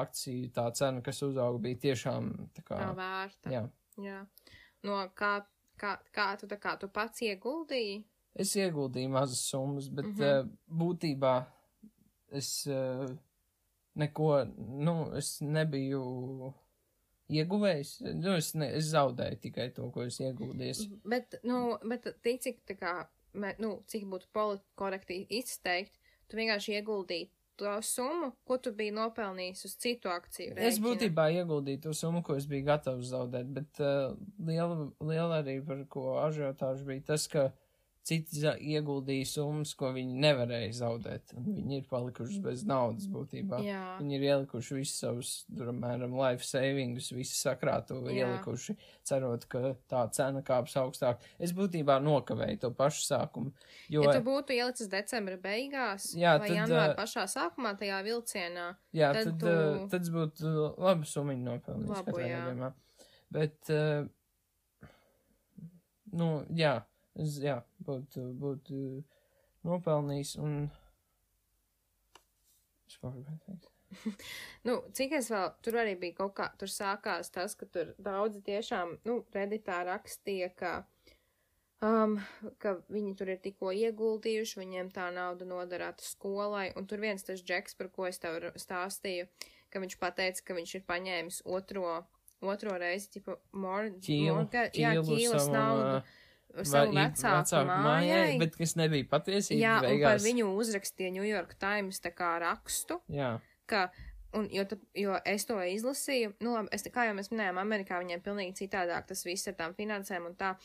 [0.02, 2.78] akcija, tā cena, kas uzauga, bija tiešām tā kā.
[2.80, 3.52] Tā vērta.
[3.52, 3.64] Jā.
[4.02, 4.20] Jā.
[4.86, 5.32] No kā,
[5.80, 8.02] kā, kā tu, tā kā tu pats ieguldīji?
[8.38, 10.50] Es ieguldīju mazas summas, bet mm -hmm.
[10.82, 11.34] būtībā
[12.38, 13.08] es uh,
[13.98, 14.46] neko,
[14.86, 16.52] nu, es nebiju
[17.28, 18.00] ieguvējis.
[18.14, 21.00] Nu, es, ne, es zaudēju tikai to, ko es ieguldīju.
[21.04, 22.94] Bet, nu, bet tik cik tā kā,
[23.58, 29.76] nu, cik būtu politkorekti izteikt, tu vienkārši ieguldīji to summu, ko tu biji nopelnījis uz
[29.82, 30.54] citu akciju.
[30.54, 30.84] Es rēķina.
[30.86, 34.14] būtībā ieguldīju to summu, ko es biju gatavs zaudēt, bet uh,
[34.46, 37.48] liela, liela arī par ko ažiotāžu bija tas, ka
[38.08, 38.40] citi
[38.72, 43.60] ieguldīja summas, ko viņi nevarēja zaudēt, viņi ir palikuši bez naudas būtībā.
[43.66, 43.82] Jā.
[44.00, 48.24] Viņi ir ielikuši visus savus, piemēram, life savingus, visu sakrātu, Jā.
[48.24, 48.76] ielikuši,
[49.08, 51.24] cerot, ka tā cena kāps augstāk.
[51.38, 53.52] Es būtībā nokavēju to pašu sākumu,
[53.92, 58.68] jo, Ja tu būtu ielicis decembra beigās Jā, vai tad, janvāra pašā sākumā tajā vilcienā,
[58.96, 60.54] jā, tad tad, tu- tad būtu
[62.08, 62.44] katrā jā.
[62.46, 62.72] gadījumā.
[63.30, 64.08] Bet, uh,
[66.16, 66.78] nu, jā,
[67.18, 68.82] jā, būtu, būtu
[69.66, 70.60] nopelnījis un.
[72.88, 73.72] Es kaut ko gribēju teikt.
[74.66, 78.42] Nu, cik es vēl, tur arī bija kaut kā, tur sākās tas, ka tur daudzi
[78.44, 80.72] tiešām, nu, reditā rakstīja, ka,
[81.84, 82.18] um,
[82.62, 87.40] ka viņi tur ir tikko ieguldījuši, viņiem tā nauda noderētu skolai, un tur viens tas
[87.40, 89.28] džeks, par ko es tev stāstīju,
[89.72, 92.02] ka viņš pateica, ka viņš ir paņēmis otro,
[92.44, 96.24] otro reizi, tipu, mor, Ķīlu, morga, jā, ķīlas savam, naudu.
[96.56, 99.60] Ā, Savu vai- vecāku mājai, bet kas nebija patiesība.
[99.60, 100.24] jā, un par beigās.
[100.24, 103.90] viņu uzrakstīja New York Times tā kā rakstu, Jā, ka,
[104.34, 108.00] un, jo, tad, jo es to izlasīju, nu, labi, es, kā jau mēs minējām, Amerikā
[108.02, 110.56] viņiem pilnīgi citādāk tas viss ar tām finansēm un tā,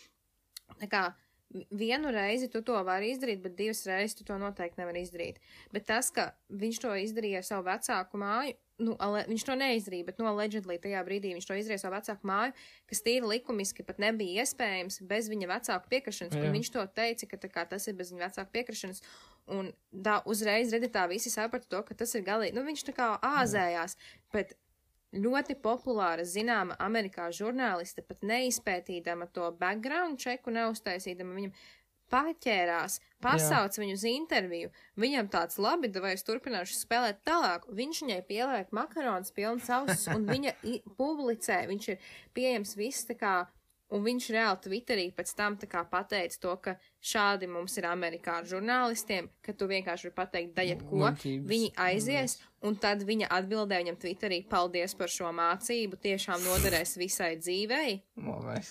[0.80, 1.14] tā kā
[1.54, 5.36] vi- vienu reizi tu to vari izdarīt, bet divas reizes tu to noteikti nevar izdarīt.
[5.72, 10.20] Bet tas, ka viņš to izdarīja ar savu vecāku māju, nu, viņš to neizdarīja, bet,
[10.22, 12.56] nu, allegedly tajā brīdī viņš to izdarīja ar savu vecāku māju,
[12.90, 16.50] kas tīri likumiski pat nebija iespējams bez viņa vecāku piekrišanas, Jā.
[16.56, 19.04] viņš to teica, ka tā kā tas ir bez viņa vecāku piekrišanas,
[19.54, 23.14] un tā uzreiz reditā visi saprata to, ka tas ir galīgi, nu, viņš tā kā
[23.34, 23.98] āzējās,
[24.34, 24.56] bet
[25.14, 31.54] ļoti populāra, zināma Amerikā žurnāliste, pat neizpētīdama to background čeku, neuztaisīdama viņam
[32.14, 34.72] paķērās, pasauc viņu uz interviju,
[35.02, 40.28] viņam tāds labi, vai es turpināšu spēlēt tālāk, viņš viņai pieliek makaronus pilns ausis, un
[40.30, 40.56] viņa
[41.00, 43.36] publicē, viņš ir pieejams viss tā kā,
[43.94, 48.48] un viņš reāli Twitterī pēc tam tā pateica to, ka šādi mums ir Amerikā ar
[48.50, 54.00] žurnālistiem, ka tu vienkārši vari pateikt da jebko, viņi aizies, un tad viņa atbildēja viņam
[54.02, 58.00] Twitterī, paldies par šo mācību, tiešām noderēs visai dzīvei.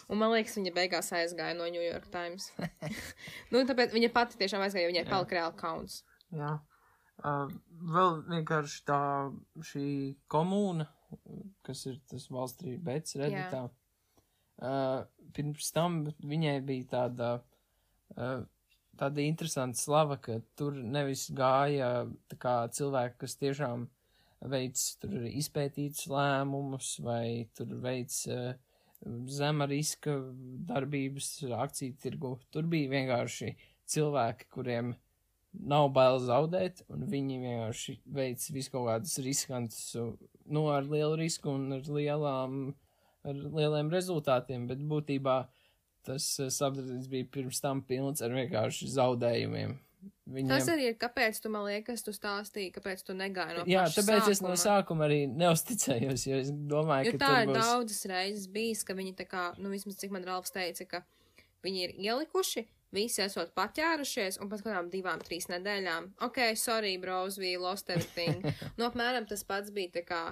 [0.08, 2.50] Un man liekas, viņa beigās aizgāja no New York Times.
[3.52, 6.02] nu, tāpēc viņa pati tiešām aizgāja, jo viņai palika reāli kauns.
[6.32, 6.56] Jā.
[7.22, 7.46] Uh,
[7.92, 9.02] vēl vienkārši tā
[9.68, 9.86] šī
[10.32, 10.88] komūna,
[11.62, 13.68] kas ir tas Wall Street bets reditā.
[14.62, 15.02] Uh,
[15.34, 17.30] pirms tam viņai bija tāda,
[18.14, 18.44] uh,
[19.00, 22.06] tāda interesanta slava, ka tur nevis gāja
[22.38, 23.88] kā cilvēki, kas tiešām
[24.52, 28.52] veic tur izpētītus lēmumus vai tur veic uh,
[29.26, 30.14] zema riska
[30.68, 32.36] darbības akciju tirgu.
[32.54, 33.54] Tur bija vienkārši
[33.90, 34.94] cilvēki, kuriem
[35.52, 39.82] nav bail zaudēt, un viņi vienkārši veic visu kaut kādus riskantus,
[40.46, 42.72] nu, ar lielu risku un ar lielām,
[43.28, 45.38] ar lieliem rezultātiem, bet būtībā
[46.06, 49.78] tas uh, sabiedrības bija pirms tam pilns ar vienkārši zaudējumiem.
[50.32, 50.50] Viņiem...
[50.50, 54.32] Tas arī ir, kāpēc tu man liekas, tu stāstīji, kāpēc tu negāji no Jā, tāpēc
[54.32, 54.62] es no sākuma.
[54.64, 57.58] sākuma arī neusticējos, jo es domāju, Jo ka tā ir būs...
[57.60, 61.02] daudzas reizes bijis, ka viņi tā kā, nu vismaz cik man Ralfs teica, ka
[61.62, 67.38] viņi ir ielikuši, visi esot paķērušies, un pēc kādām divām, trīs nedēļām, ok, sorry, bros,
[67.38, 68.42] we lost everything.
[68.78, 70.22] nu, apmēram tas pats bija tā kā,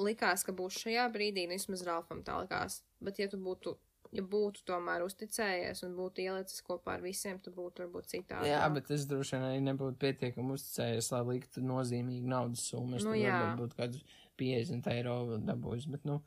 [0.00, 3.74] likās, ka būs šajā brīdī, nu vismaz Ralfam tā likās, bet ja tu būtu,
[4.16, 8.50] ja būtu tomēr uzticējies un būtu ielicis kopā ar visiem, tad būtu varbūt citādi.
[8.50, 12.96] Jā, bet es droši vien arī nebūtu pietiekami uzticējies, lai liktu nozīmīgu naudas summu.
[12.98, 14.04] Es Nu, varbūt kādus
[14.40, 16.22] 50 eiro dabūjis, bet, nu,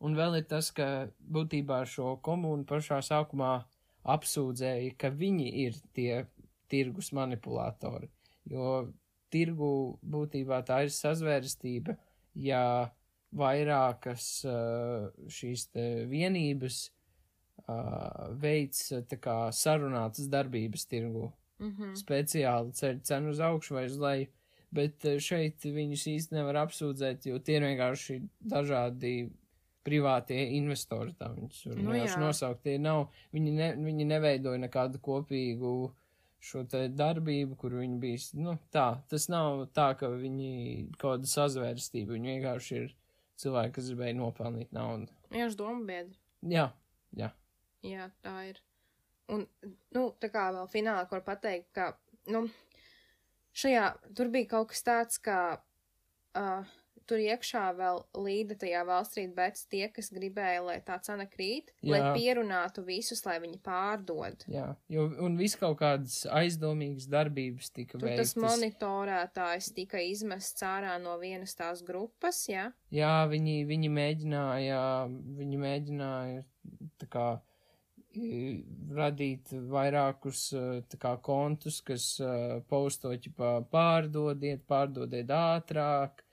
[0.00, 3.58] un vēl ir tas, ka būtībā šo komunu pašā sākumā
[4.08, 6.24] apsūdzēja, ka viņi ir tie
[6.70, 8.08] tirgus manipulatori,
[8.48, 8.88] jo
[9.30, 11.98] tirgu būtībā tā ir sazvērstība,
[12.40, 12.62] ja
[13.36, 15.68] vairākas uh, šīs
[16.10, 16.80] vienības
[17.66, 21.96] uh, veids tā kā sarunātas darbības tirgu Mm -hmm.
[21.96, 24.26] speciāli ceļ cenu uz augšu vai uz leju,
[24.70, 29.30] bet eh, šeit viņus īsti nevar apsūdzēt, jo tie ir vienkārši dažādi
[29.84, 32.62] privātie investori, tā viņus var Nu vienkārši nosaukt.
[32.62, 35.92] Tie nav, viņi, ne, viņi neveidoja nekādu kopīgu
[36.40, 41.26] šo te darbību, kur viņi bija, nu, tā, tas nav tā, ka viņi kaut kāda
[41.26, 42.94] sazvērstība, viņi vienkārši ir
[43.42, 45.10] cilvēki, kas gribēja nopelnīt naudu.
[45.30, 46.18] Vienkārši domu biedri.
[46.50, 46.66] Jā,
[47.16, 47.30] jā.
[47.86, 48.60] Jā, tā ir.
[49.30, 49.46] Un,
[49.94, 51.92] nu, tā kā vēl finālā, ko var pateikt, ka,
[52.32, 52.44] nu,
[53.56, 53.86] šajā,
[54.18, 55.38] tur bija kaut kas tāds, ka,
[56.38, 56.72] uh,
[57.10, 61.96] tur iekšā vēl līda tajā valstrīt, bet tie, kas gribēja, lai tā cena krīt, Jā.
[61.96, 64.46] lai pierunātu visus, lai viņi pārdod.
[64.50, 68.34] Jā, jo, un viss kaut kādas aizdomīgas darbības tika tur veiktas.
[68.36, 72.70] Tas monitorētājs tika izmests ārā no vienas tās grupas, jā?
[72.94, 74.80] Jā, viņi, viņi mēģināja,
[75.40, 76.48] viņi mēģināja,
[77.02, 77.28] tā kā,
[78.10, 80.48] radīt vairākus
[80.90, 82.16] tā kā kontus, kas
[82.70, 83.32] postoķi
[83.70, 86.24] pārdodiet, pārdodiet ātrāk,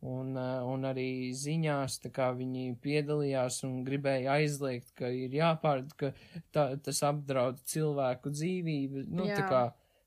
[0.00, 6.14] Un, eh, un arī ziņās viņi piedalījās un gribēja aizliegt, ka ir jāpārd, ka
[6.52, 9.04] tā, tas apdraud cilvēku dzīvību.
[9.12, 9.36] Nu, Jā.
[9.36, 9.62] tā kā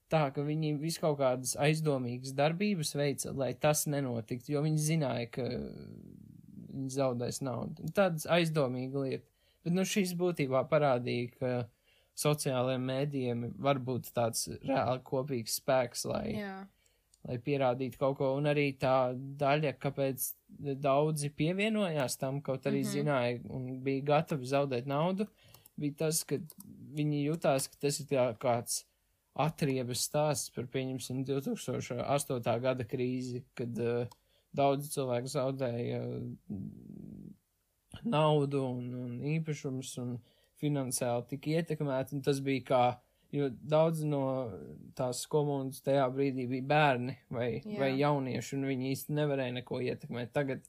[0.09, 5.29] tā, ka viņi visu kaut kādas aizdomīgas darbības veica, lai tas nenotiktu, jo viņi zināja,
[5.29, 5.47] ka
[6.73, 7.85] viņi zaudēs naudu.
[7.93, 9.29] Tāds aizdomīga lieta.
[9.63, 11.55] Bet, nu, šis būtībā parādīja, ka
[12.17, 16.29] sociālajiem mēdījiem var būt tāds reāli kopīgs spēks, lai.
[16.41, 16.63] Jā
[17.27, 20.25] lai pierādītu kaut ko, un arī tā daļa, kāpēc
[20.83, 22.95] daudzi pievienojās tam, kaut arī mm -hmm.
[22.97, 25.27] zināja un bija gatavi zaudēt naudu,
[25.79, 26.39] bija tas, ka
[26.97, 28.83] viņi jutās, ka tas ir kāds
[29.33, 32.59] atriebas stāsts par, pieņemsim, 2008.
[32.61, 34.07] gada krīzi, kad uh,
[34.53, 36.53] daudzi cilvēki zaudēja uh,
[38.03, 40.17] naudu un, un īpašumus un
[40.61, 42.83] finansiāli tika ietekmēti, un tas bija kā
[43.33, 44.23] Jo daudz no
[44.93, 47.79] tās komunas tajā brīdī bija bērni vai, Jā.
[47.81, 50.29] vai jaunieši, un viņi īsti nevarēja neko ietekmēt.
[50.35, 50.67] Tagad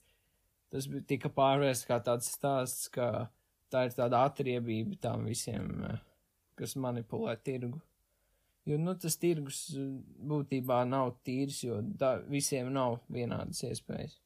[0.73, 3.27] tas tika pārvērsts kā tāds stāsts, ka
[3.69, 6.01] tā ir tāda atriebība tām visiem, eh,
[6.57, 7.81] kas manipulē tirgu.
[8.65, 9.87] Jo, nu, tas tirgus eh,
[10.31, 14.17] būtībā nav tīrs, jo da, visiem nav vienādas iespējas.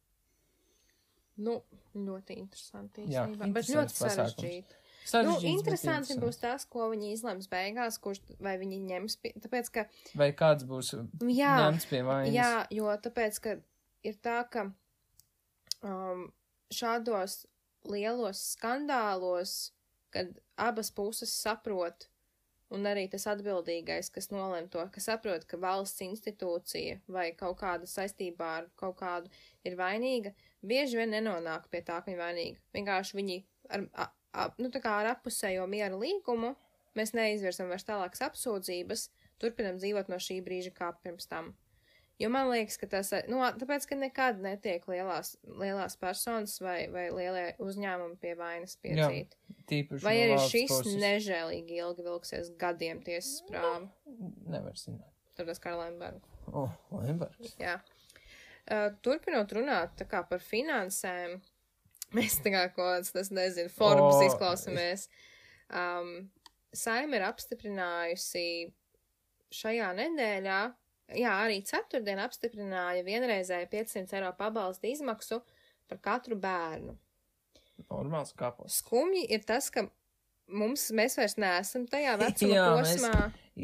[1.40, 1.60] Nu,
[1.96, 4.80] ļoti interesanti Jā, bet ļoti sarežģīti.
[5.26, 9.86] Nu, interesanti būs tas, ko viņi izlems beigās, kurš vai viņi ņems pie, tāpēc, ka.
[10.20, 10.94] Vai kāds būs
[11.26, 12.36] jā, ņemts pie vainas.
[12.36, 13.56] Jā, jo tāpēc, ka
[14.06, 14.68] ir tā, ka
[15.82, 16.28] um,
[16.74, 17.44] šādos
[17.90, 19.72] lielos skandālos,
[20.14, 22.10] kad abas puses saprot,
[22.74, 27.90] un arī tas atbildīgais, kas nolem to, ka saprot, ka valsts institūcija vai kaut kāda
[27.90, 29.32] saistībā ar kaut kādu
[29.66, 32.62] ir vainīga, bieži vien nenonāk pie tā, ka viņa vainīga.
[32.78, 33.40] Vienkārši viņi
[33.74, 33.88] ar,
[34.34, 36.54] ap, nu, ar appusējo miera līgumu
[36.98, 39.10] mēs neizvirsam vairs tālākas apsūdzības,
[39.42, 41.54] turpinam dzīvot no šī brīža kā pirms tam.
[42.20, 47.06] Jo man liekas, ka tas, nu, tāpēc, ka nekad netiek lielās, lielās personas vai, vai
[47.16, 49.38] lielie uzņēmumi pie vainas piedzīt.
[49.72, 50.98] Tīpaši vai arī šis puses.
[51.00, 53.88] nežēlīgi ilgi vilksies gadiem tiesas prāva?
[54.52, 55.14] Nevar zināt.
[55.40, 56.36] Tur tas kā Lembergs.
[56.52, 57.56] O, oh, Lembergs.
[57.62, 57.78] Jā.
[58.68, 61.59] Uh, turpinot runāt tā kā par finansēm, uh,
[62.18, 64.26] Mēs tā kā kaut kāds, tas nezinu, Forbes oh.
[64.26, 65.08] izklausamies.
[65.70, 66.30] Um,
[66.74, 68.46] Saima ir apstiprinājusi
[69.54, 70.58] šajā nedēļā,
[71.18, 75.40] jā, arī ceturtdien apstiprināja vienreizēju 500 eiro pabalstu izmaksu
[75.90, 76.94] par katru bērnu.
[77.90, 78.82] Normāls kapos.
[78.84, 79.88] Skumji ir tas, ka
[80.54, 83.14] mums, mēs vairs neesam tajā vecuma jā, posmā.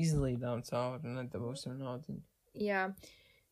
[0.05, 2.17] Izlīdām cauri nedabūsim naudu.
[2.58, 2.88] Jā,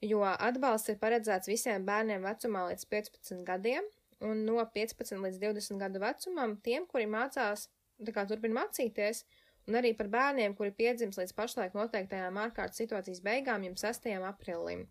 [0.01, 3.85] jo atbalsts ir paredzēts visiem bērniem vecumā līdz 15 gadiem
[4.23, 7.67] un no 15 līdz 20 gadu vecumam tiem, kuri mācās,
[8.03, 9.23] tā kā turpina mācīties,
[9.67, 14.09] un arī par bērniem, kuri piedzims līdz pašlaik noteiktajām ārkārtas situācijas beigām, jums 6.
[14.27, 14.85] aprīlim.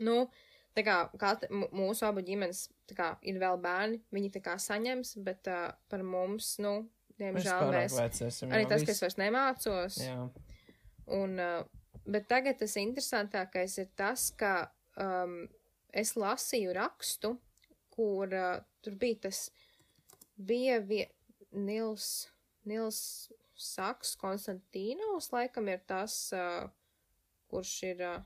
[0.00, 0.16] Nu,
[0.76, 1.34] tā kā, kā
[1.74, 6.04] mūsu abu ģimenes, tā kā ir vēl bērni, viņi tā kā saņems, bet uh, par
[6.06, 6.78] mums, nu,
[7.20, 10.00] diemžēl mēs, mēs arī tas, ka es vairs nemācos.
[10.00, 10.18] Jā.
[11.12, 15.42] Un, uh, bet tagad tas interesantākais ir tas, ka um,
[15.92, 17.36] es lasīju rakstu,
[17.92, 19.44] kur uh, tur bija tas,
[20.36, 21.06] bija vie,
[21.52, 22.08] Nils,
[22.68, 23.00] Nils
[23.58, 26.64] Saks Konstantīnos, laikam ir tas, uh,
[27.52, 28.22] kurš ir uh,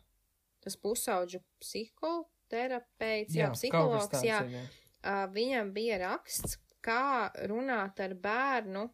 [0.64, 4.40] tas pusauģu psihoterapeits, jā, jā psihologs, tāds, jā.
[4.50, 4.62] jā.
[5.07, 8.87] Uh, viņam bija raksts, kā runāt ar bērnu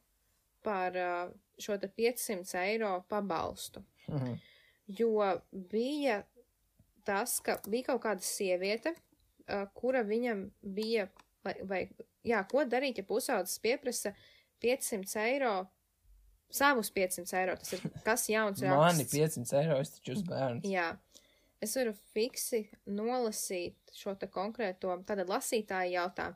[0.65, 1.31] par uh,
[1.61, 3.85] šo te 500 eiro pabalstu.
[4.09, 4.35] Mhm.
[4.93, 6.23] Jo bija
[7.07, 8.93] tas, ka bija kaut kāda sieviete,
[9.79, 11.09] kura viņam bija,
[11.45, 11.83] vai, vai,
[12.27, 14.15] jā, ko darīt, ja pusaudzis pieprasa
[14.63, 15.55] 500 eiro,
[16.53, 18.83] savus 500 eiro, tas ir kas jauns raksts.
[18.83, 20.63] Mani 500 eiro, es taču uz bērnu.
[20.69, 20.93] Jā.
[21.63, 26.33] Es varu fiksi nolasīt šo te konkrēto, tātad lasītāji jautā.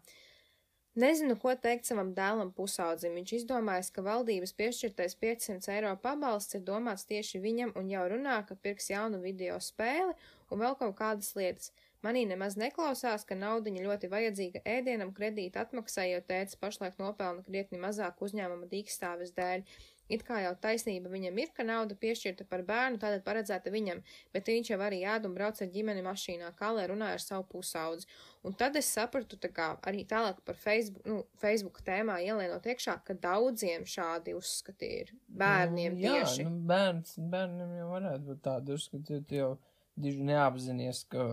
[0.96, 3.18] Nezinu, ko teikt savam dēlam pusaudzim.
[3.18, 8.38] Viņš izdomājis, ka valdības piešķirtais 500 eiro pabalsts ir domāts tieši viņam un jau runā,
[8.48, 10.14] ka pirks jaunu video spēli
[10.48, 11.74] un vēl kaut kādas lietas.
[12.06, 17.82] Manī nemaz neklausās, ka naudiņa ļoti vajadzīga ēdienam kredīta atmaksai, jo tēts pašlaik nopelna krietni
[17.82, 19.66] mazāk uzņēmuma dīkstāves dēļ.
[20.06, 24.46] It kā jau taisnība viņam ir, ka nauda piešķirta par bērnu, tātad paredzēta viņam, bet
[24.52, 28.06] viņš jau arī ēd un brauc ar ģimeni mašīnā, kā lai runāja ar savu pusaudzi.
[28.46, 33.00] Un tad es sapratu, tā kā arī tālāk par Facebook, nu, Facebook tēmā ielienot iekšā,
[33.02, 36.46] ka daudziem šādi uzskati ir bērniem nu, jā, tieši.
[36.46, 39.52] Nu, bērns, bērniem jau varētu būt tādi uzskati, jo tu jau
[39.98, 41.26] diži neapzinies, ka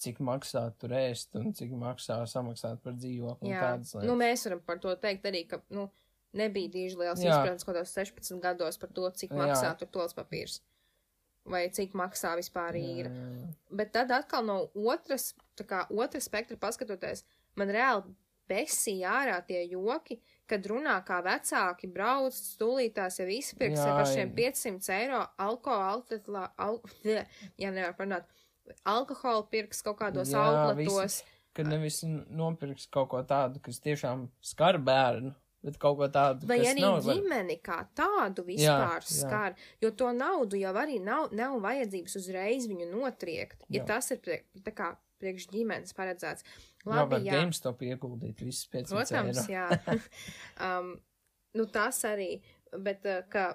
[0.00, 3.74] cik maksā tur ēst un cik maksā samaksāt par dzīvokli Jā,
[4.06, 5.88] nu mēs varam par to teikt arī, ka, nu,
[6.36, 7.34] nebija diži liels Jā.
[7.34, 9.42] izpratnes kaut kādos 16 gados par to, cik Jā.
[9.42, 10.60] maksā tur tols papīrs.
[11.50, 13.10] Vai cik maksā vispār īra.
[13.10, 13.52] Jā, jā.
[13.80, 17.24] Bet tad atkal no otras, tā kā otras spektra paskatoties,
[17.58, 18.12] man reāli
[18.50, 20.18] besīja ārā tie joki,
[20.50, 24.50] kad runā kā vecāki brauc stulītās jau izpirks Jā, ar šiem jā.
[24.50, 26.80] 500 eiro alkoholu, al,
[27.62, 28.28] jā, nevar parunāt,
[28.88, 31.20] alkoholu pirks kaut kādos Jā, outletos.
[31.56, 35.32] Ka nevis nopirks kaut ko tādu, kas tiešām skar bērnu,
[35.66, 37.00] bet kaut ko tādu, Vai arī nav.
[37.04, 39.16] ģimeni kā tādu vispār jā.
[39.16, 43.88] skar, jo to naudu jau arī nav, nav vajadzības uzreiz viņu notriekt, ja Jā.
[43.94, 46.46] tas ir priek, tā kā priekš ģimenes paredzēts.
[46.80, 49.66] Jā, Labi, var jā, GameStop ieguldīt visus 500 protams, jā.
[50.66, 50.94] um,
[51.58, 52.30] nu tas arī,
[52.78, 53.50] bet uh, ka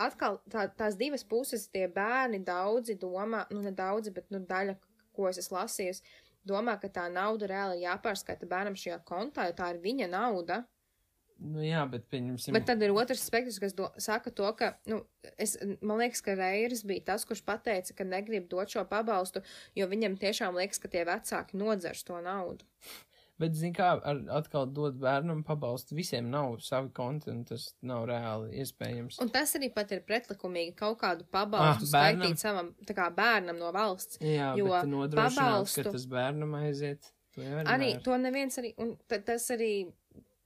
[0.00, 4.76] atkal tā, tās divas puses, tie bērni daudzi domā, nu ne daudzi, bet nu daļa,
[5.16, 6.04] ko es esmu lasījusi,
[6.46, 10.62] domā, ka tā nauda reāli ir jāpārskata bērnam šajā kontā, jo tā ir viņa nauda.
[11.40, 12.52] Nu jā, bet pieņemsim.
[12.52, 15.00] Bet tad ir otrs spektrs, kas do, saka to, ka, nu,
[15.40, 19.40] es, man liekas, ka Reiris bija tas, kurš pateica, ka negrib dot šo pabalstu,
[19.76, 22.68] jo viņam tiešām liekas, ka tie vecāki nodzers to naudu.
[23.40, 28.04] Bet, zin kā, ar atkal dot bērnam pabalstu, visiem nav savi konti, un tas nav
[28.10, 29.16] reāli iespējams.
[29.24, 32.26] Un tas arī pat ir pretlikumīgi kaut kādu pabalstu Ah, bērnam?
[32.26, 34.18] skaitīt savam, tā kā bērnam no valsts.
[34.20, 37.10] Jā, jo pabalstu- ka tas bērnam aiziet.
[37.34, 39.90] To Arī to neviens arī, un ta- tas arī,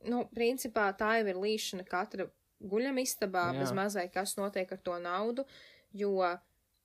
[0.06, 2.26] nu, principā tā jau ir līšana katra
[2.62, 3.58] guļamistabā, Jā.
[3.60, 5.44] bez mazai, kas notiek ar to naudu,
[5.92, 6.38] jo,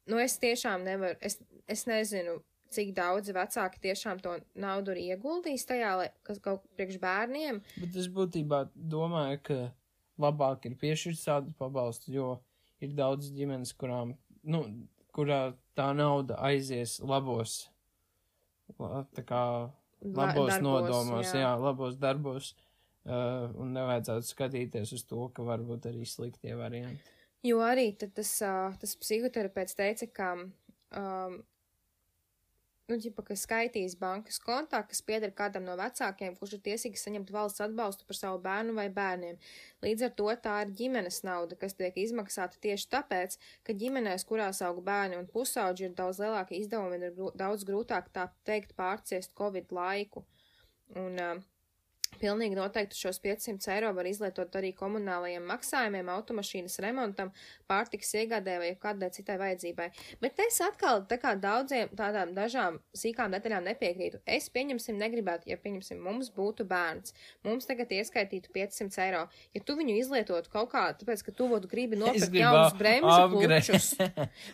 [0.08, 5.66] nu, es tiešām nevaru, es, es nezinu, cik daudzi vecāki tiešām to naudu ir ieguldījis
[5.70, 9.60] tajā, lai, kas kaut priekš bērniem, Bet es būtībā domāju, ka
[10.20, 12.30] labāk ir piešķirt tādu pabalstu, jo
[12.84, 14.64] ir daudz ģimenes, kurām, nu,
[15.16, 17.68] kurā tā nauda aizies labos,
[18.80, 19.44] la- tā kā
[20.02, 21.42] La- labos darbos, nodomos, jā.
[21.44, 21.54] jā.
[21.60, 22.54] labos darbos,
[23.06, 27.02] uh, un nevajadzētu skatīties uz to, ka varbūt arī sliktie varianti.
[27.44, 30.30] Jo arī tas, ā, tas psihoterapeits teica, ka,
[31.00, 31.38] um,
[32.90, 37.32] nu, ģipa, ka skaitīs bankas kontā, kas pieder kādam no vecākiem, kurš ir tiesīgs saņemt
[37.34, 39.38] valsts atbalstu par savu bērnu vai bērniem.
[39.86, 44.64] Līdz ar to tā ir ģimenes nauda, kas tiek izmaksāta tieši tāpēc, ka ģimenēs, kurās
[44.66, 48.76] aug bērni un pusauģi, ir daudz lielāki izdevumi un ir grū- daudz grūtāk tā teikt
[48.80, 50.26] pārciest Covid laiku.
[50.98, 51.49] Un, uh,
[52.20, 57.32] Pilnīgi noteikti šos 500 eiro var izlietot arī komunālajiem maksājumiem, automašīnas remontam,
[57.70, 59.88] pārtiks iegādē vai kādai citai vajadzībai.
[60.24, 64.20] Bet es atkal tā kā daudziem tādām dažām sīkām detaļām nepiekrītu.
[64.28, 67.16] Es pieņemsim negribētu, ja pieņemsim mums būtu bērns.
[67.48, 69.24] Mums tagad ieskaitītu 500 eiro.
[69.56, 73.94] Ja tu viņu izlietotu kaut kā, tāpēc, ka tu būtu gribi nopirkt jaunus bremžu klučus,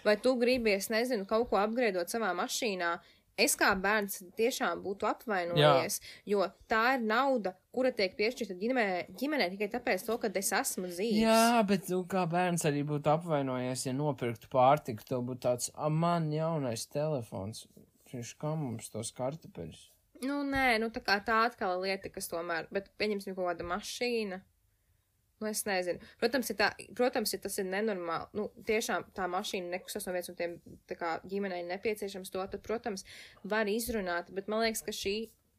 [0.06, 2.98] vai tu gribi, es nezinu, kaut ko apgrēdot savā mašīnā,
[3.40, 9.50] es kā bērns tiešām būtu apvainojies, jo tā ir nauda, kura tiek piešķirta ģimenē, ģimenē
[9.54, 11.24] tikai tāpēc, to, ka es esmu dzīves.
[11.24, 15.92] Jā, bet nu, kā bērns arī būtu apvainojies, ja nopirktu pārtiku, tev būtu tāds, ah,
[15.92, 17.66] man jaunais telefons.
[18.16, 19.90] Viņš kā mums tos kartupeļus?
[20.24, 24.40] Nu, nē, nu tā kā tā atkal lieta, kas tomēr, bet pieņemsim kaut kāda mašīna.
[25.40, 26.00] Nu, es nezinu.
[26.20, 28.30] Protams, ir tā, protams, ja tas ir nenormāli.
[28.40, 30.54] Nu, tiešām tā mašīna nekustas no vietas un tiem
[30.96, 33.04] kā ģimenei nepieciešams to, tad, protams,
[33.44, 35.16] var izrunāt, bet man liekas, ka šī,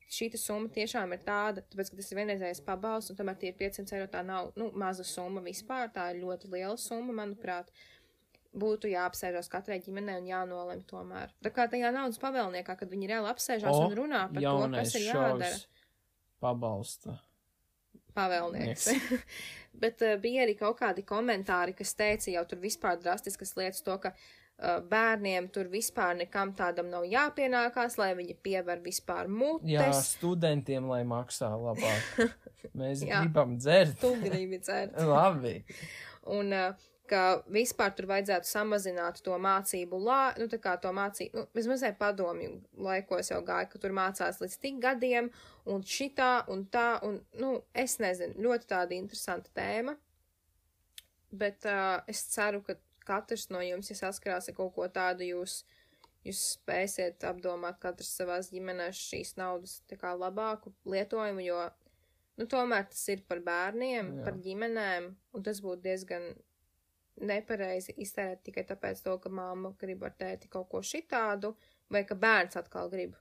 [0.08, 3.58] šī summa tiešām ir tāda, tāpēc, ka tas ir vienreizējais pabalsts un tomēr tie ir
[3.60, 7.68] 500 eiro, tā nav, nu, maza summa vispār, tā ir ļoti liela summa, manuprāt.
[8.56, 11.34] Būtu jāapsēžas katrai ģimenei un jānolem tomēr.
[11.44, 15.10] Tā kā tajā naudas pavēlniekā, kad viņi reāli apsēžās un runā par to, kas ir
[15.10, 15.50] jādara
[16.40, 17.18] pabalsta.
[18.16, 18.88] pavēlnieks.
[19.80, 23.96] Bet uh, bija arī kaut kādi komentāri, kas teica jau tur vispār drastiskas lietas, to,
[24.02, 29.36] ka uh, bērniem tur vispār nekam tādam nav jāpienākās, lai viņi piever vispār Jā,
[29.86, 30.12] mutes.
[30.16, 32.34] studentiem, lai maksā labāk.
[32.78, 33.22] Mēs Jā.
[33.22, 33.98] gribam dzert.
[34.00, 34.96] Tu gribi dzert.
[35.12, 35.60] Labi.
[36.32, 41.38] Un uh, ka vispār tur vajadzētu samazināt to mācību lā, nu tā kā to mācību,
[41.38, 42.50] nu, vismaz vai padomju
[42.86, 45.30] laikos jau gāja, ka tur mācās līdz tik gadiem,
[45.72, 49.96] un šitā, un tā, un, nu, es nezinu, ļoti tāda interesanta tēma,
[51.36, 55.60] bet uh, es ceru, ka katrs no jums, ja saskarās ar kaut ko tādu, jūs,
[56.26, 61.60] jūs spēsiet apdomāt katrs savās ģimenēs šīs naudas tā kā labāku lietojumu, jo,
[62.40, 64.26] nu, tomēr tas ir par bērniem, Jā.
[64.26, 66.32] par ģimenēm, un tas būtu diezgan
[67.20, 71.54] nepareizi iztērēt tikai tāpēc, to, ka mamma grib ar tēti kaut ko šitādu,
[71.92, 73.16] vai ka bērns atkal grib.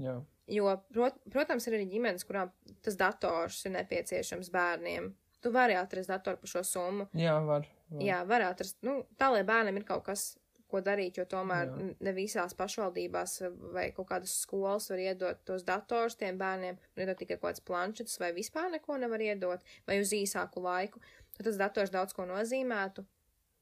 [0.00, 0.18] Jā.
[0.52, 2.52] Jo, prot, protams, ir arī ģimenes, kurām
[2.84, 5.12] tas dators ir nepieciešams bērniem.
[5.42, 7.08] Tu vari atrast datoru par šo summu.
[7.18, 7.66] Jā, var.
[7.90, 8.04] var.
[8.04, 8.78] Jā, var atrast.
[8.86, 10.32] Nu, tā, lai bērnam ir kaut kas,
[10.72, 11.88] ko darīt, jo tomēr Jā.
[12.06, 13.34] ne visās pašvaldībās
[13.74, 18.20] vai kaut kādas skolas var iedot tos dators tiem bērniem, iedot tikai kaut kāds planšetes
[18.22, 21.02] vai vispār neko nevar iedot, vai uz īsāku laiku.
[21.36, 23.04] Tad tas dators daudz ko nozīmētu.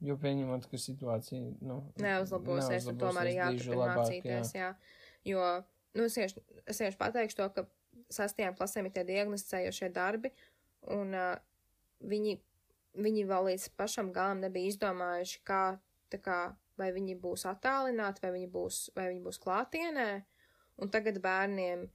[0.01, 4.55] Jo pieņemot, ka situācija nu, neuzlabosies, tad tomēr ir jāturpina mācīties.
[4.57, 4.71] Jā.
[5.29, 5.45] Jo,
[5.99, 7.67] nu, es tieši, es tieši pateikšu to, ka
[8.11, 10.33] sastajām klasēm ir tie diagnosticējošie darbi,
[10.97, 11.35] un uh,
[12.01, 12.39] viņi,
[12.97, 15.63] viņi vēl līdz pašam galam nebija izdomājuši, kā,
[16.13, 16.41] tā kā,
[16.81, 20.11] vai viņi būs attālināti, vai viņi būs, vai viņi būs klātienē,
[20.81, 21.89] un tagad bērniem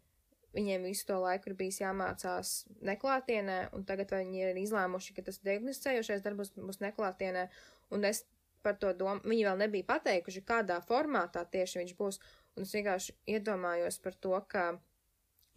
[0.56, 2.52] viņiem visu to laiku ir bijis jāmācās
[2.86, 7.48] neklātienē, un tagad viņi ir izlēmuši, ka tas diagnosticējošais darbs būs neklātienē,
[7.94, 8.24] un es
[8.66, 12.20] par to domu, viņi vēl nebija pateikuši, kādā formātā tieši viņš būs,
[12.58, 14.66] un es vienkārši iedomājos par to, ka,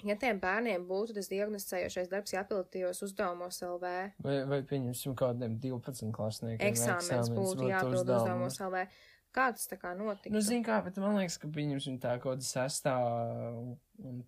[0.04, 3.92] ja tiem bērniem būtu tas diagnosticējošais darbs jāpild tajos uzdevumos LV.
[4.24, 6.66] Vai, vai pieņemsim kādiem 12 klasniekiem.
[6.68, 8.84] Eksāmens būtu jāpild uzdevumos LV.
[9.34, 10.32] Kā tas tā kā notika?
[10.32, 12.94] Nu, zin kā, bet man liekas, ka pieņemsim tā kaut kāda sestā
[13.52, 14.22] un, un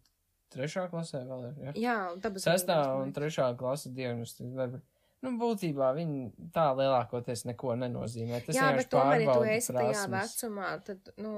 [0.53, 1.73] trešā klasē vēl ir, ja?
[1.79, 2.45] Jā, tāpēc.
[2.45, 4.83] Sestā un trešā klasa diagnostikas darbi.
[5.21, 8.41] Nu, būtībā viņi tā lielākoties neko nenozīmē.
[8.47, 11.35] Tas jā, bet tomēr, ja tu esi tajā vecumā, tad, nu.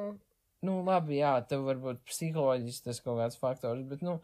[0.62, 4.20] Nu, labi, jā, tev varbūt psiholoģiski tas kaut kāds faktors, bet, nu,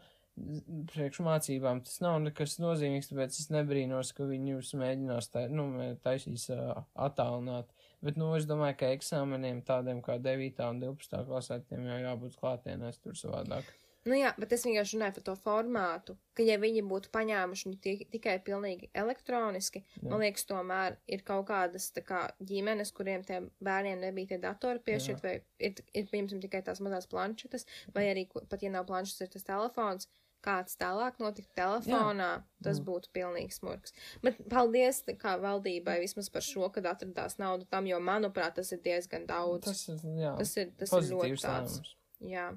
[0.93, 5.67] priekšmācībām tas nav nekas nozīmīgs, tāpēc es nebrīnos, ka viņus mēģinās tā, nu,
[6.05, 7.67] taisīs uh, attālināt.
[8.05, 10.63] Bet, nu, es domāju, ka eksāmeniem tādiem kā 9.
[10.69, 11.19] un 12.
[11.27, 13.67] klasē tiem jau jābūt klātienēs tur savādāk.
[14.09, 18.05] Nu jā, bet es vienkārši runāju par to formātu, ka ja viņi būtu paņēmuši viņu
[18.15, 20.07] tikai pilnīgi elektroniski, jā.
[20.07, 25.21] man liekas, tomēr ir kaut kādas kā ģimenes, kuriem tiem bērniem nebija tie datori piešķirt,
[25.25, 29.35] vai ir, ir piemēram tikai tās mazās planšetes, vai arī pat ja nav planšetes, ir
[29.37, 30.09] tas telefons.
[30.39, 32.59] Kāds tālāk notika telefonā, jā.
[32.63, 32.83] tas jā.
[32.87, 33.91] būtu pilnīgs smurks.
[34.23, 38.79] Bet paldies kā valdībai vismaz par šo, kad atradās naudu tam, jo, manuprāt, tas ir
[38.85, 39.67] diezgan daudz.
[39.67, 41.75] Tas ir, jā, tas ir, tas ir ļoti tāds.
[42.23, 42.47] Jā.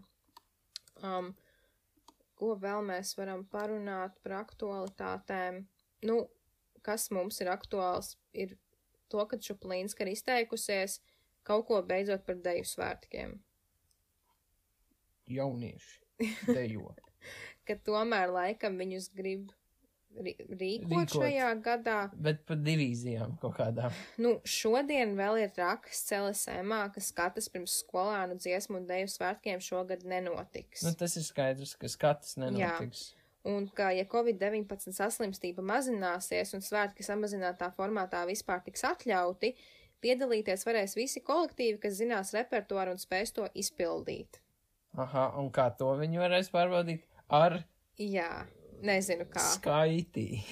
[1.02, 1.32] Um,
[2.42, 5.62] ko vēl mēs varam parunāt par aktualitātēm?
[6.08, 6.18] Nu,
[6.82, 8.56] kas mums ir aktuāls, ir
[9.12, 10.98] to, ka Čuplīnska ir izteikusies
[11.46, 13.38] kaut ko beidzot par deju svētkiem.
[15.30, 16.90] Jaunieši dejo.
[17.66, 19.52] ka tomēr laikam viņus grib
[20.18, 21.96] rīkot, rīkot šajā gadā.
[22.26, 23.94] Bet par divīzijām kaut kādām.
[24.20, 30.06] Nu, šodien vēl ir raksts LSMā, ka skatas pirms skolānu dziesmu un deju svētkiem šogad
[30.08, 30.84] nenotiks.
[30.86, 33.10] Nu, tas ir skaidrs, ka skatas nenotiks.
[33.12, 33.18] Jā.
[33.52, 39.56] Un ka, ja Covid-19 saslimstība mazināsies un svētki samazinātā formātā vispār tiks atļauti,
[40.02, 44.38] piedalīties varēs visi kolektīvi, kas zinās repertuāru un spēs to izpildīt.
[44.94, 47.02] Aha, un kā to viņi varēs pārbaudīt?
[47.32, 47.62] Ar?
[47.98, 48.44] Jā.
[48.82, 49.42] Nezinu kā.
[49.54, 50.42] Skaitī.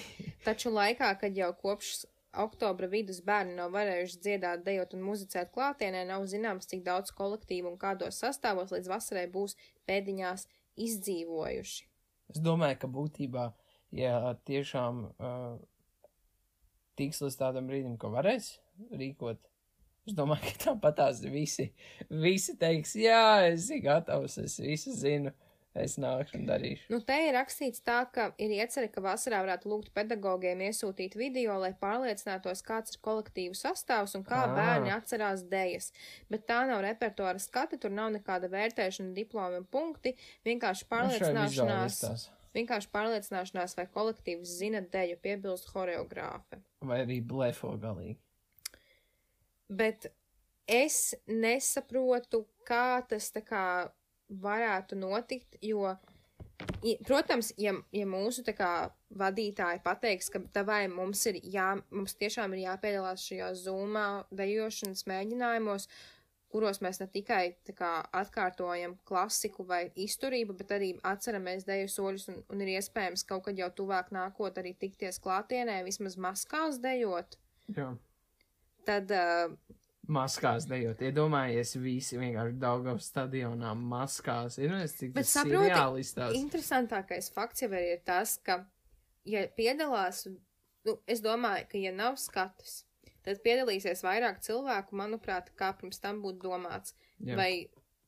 [0.45, 2.05] Taču laikā, kad jau kopš
[2.39, 7.73] oktobra vidus bērni nav varējuši dziedāt, dejot un muzicēt klātienē, nav zināms, cik daudz kolektīvu
[7.73, 9.57] un kādos sastāvos līdz vasarai būs
[9.91, 10.47] pēdiņās
[10.87, 11.89] izdzīvojuši.
[12.31, 13.51] Es domāju, ka būtībā,
[13.99, 15.59] ja tiešām uh,
[17.01, 18.53] tiks līdz tādam brīdim, ka varēs
[18.95, 19.43] rīkot,
[20.07, 21.73] es domāju, ka tāpatās visi,
[22.09, 25.35] visi teiks, jā, es esmu gatavs, es visu zinu.
[25.35, 26.89] Uh, es nākšu un darīšu.
[26.93, 31.57] Nu, te ir rakstīts tā, ka ir iecerē, ka vasarā varētu lūgt pedagogiem iesūtīt video,
[31.63, 34.51] lai pārliecinātos, kāds ir kolektīvu sastāvs un kā à.
[34.57, 35.91] bērni atcerās dejas.
[36.33, 40.17] Bet tā nav repertuāra skati, tur nav nekāda vērtēšana, diplomi un punkti,
[40.49, 42.29] vienkārši nu, pārliecināšanās.
[42.51, 46.59] Vienkārši pārliecināšanās, vai kolektīvs zina deju, piebilst horeogrāfe.
[46.83, 48.19] Vai arī blefo galīgi.
[49.71, 50.09] Bet
[50.67, 53.63] es nesaprotu, kā tas tā kā
[54.31, 55.95] varētu notikt, jo,
[57.07, 62.67] protams, ja, ja mūsu kā vadītāji pateiks, ka tavai mums ir jā, mums tiešām ir
[62.69, 65.89] jāpiedalās šajā zūmā dejošanas mēģinājumos,
[66.51, 67.43] kuros mēs ne tikai
[67.79, 73.45] kā atkārtojam klasiku vai izturību, bet arī atceramies deju soļus un, un ir iespējams kaut
[73.47, 77.39] kad jau tuvāk nākot arī tikties klātienē, vismaz maskās dejot.
[77.77, 77.93] Jā.
[78.87, 79.13] tad.
[79.15, 79.77] Uh,
[80.11, 84.59] Maskās dejot, iedomājies, visi vienkārši Daugavas stadionā maskās.
[84.59, 86.39] Ir, es cik Bet saproti, seriāli izstāsta.
[86.41, 88.65] interesantākais fakts jau ir tas, ka,
[89.29, 90.25] ja piedalās,
[90.89, 92.81] nu, es domāju, ka, ja nav skatus,
[93.27, 96.97] tad piedalīsies vairāk cilvēku, manuprāt, kā pirms tam būtu domāts.
[97.23, 97.39] Jā.
[97.39, 97.53] Vai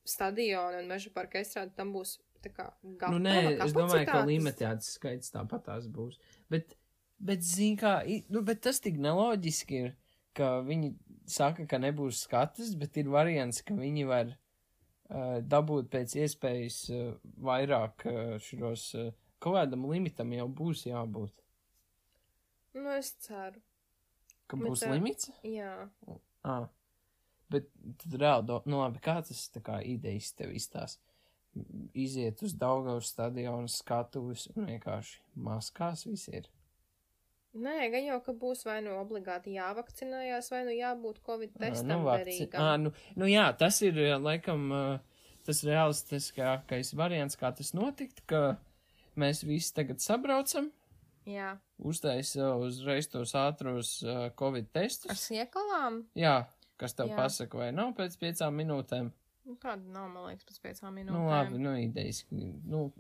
[0.09, 4.19] stadiona un meža parka estrāde tam būs tā kā gatava Nu, nē, es domāju, ka
[4.19, 4.31] kapacitātes?
[4.31, 6.19] limitēts skaits tāpatās būs.
[6.51, 6.75] Bet,
[7.23, 8.01] bet zin kā,
[8.33, 9.93] nu, bet tas tik neloģiski ir,
[10.37, 10.93] ka viņi
[11.29, 17.13] saka, ka nebūs skatus, bet ir variants, ka viņi var uh, dabūt pēc iespējas uh,
[17.45, 19.13] vairāk uh, šos, uh,
[19.43, 21.35] kaut kādam limitam jau būs jābūt.
[22.79, 23.61] Nu, es ceru.
[24.49, 25.31] Ka Bet, būs ā, limits?
[25.47, 25.73] Jā.
[26.49, 26.69] Ah.
[27.53, 27.69] Bet
[28.01, 30.97] tad reāli, do, nu labi, kā tas tā kā idejas tev izstās?
[31.93, 36.49] Iziet uz Daugavas stadionu skatuves un vienkārši maskās visi ir.
[37.53, 42.07] Nē, gan jau, ka būs vai nu obligāti jāvakcinējās, vai nu jābūt Covid Ā, testam
[42.07, 42.63] nu, derīgam.
[42.65, 44.71] Ā, nu, nu jā, tas ir laikam
[45.45, 48.57] tas realistiskākais variants, kā tas notikt, ka
[49.21, 50.71] mēs visi tagad sabraucam,
[51.29, 51.57] Jā.
[51.79, 53.99] uztaisa uzreiz tos ātros
[54.39, 55.27] Covid Ar testus.
[55.29, 56.07] siekalām?
[56.19, 56.47] Jā,
[56.81, 57.19] kas tev Jā.
[57.21, 59.13] pasaka, vai nav pēc piecām minūtēm.
[59.43, 61.19] Nu, tāda nav, man liekas, pēc piecām minūtēm.
[61.19, 62.25] Nu labi, nu idejas.
[62.31, 62.93] Nu,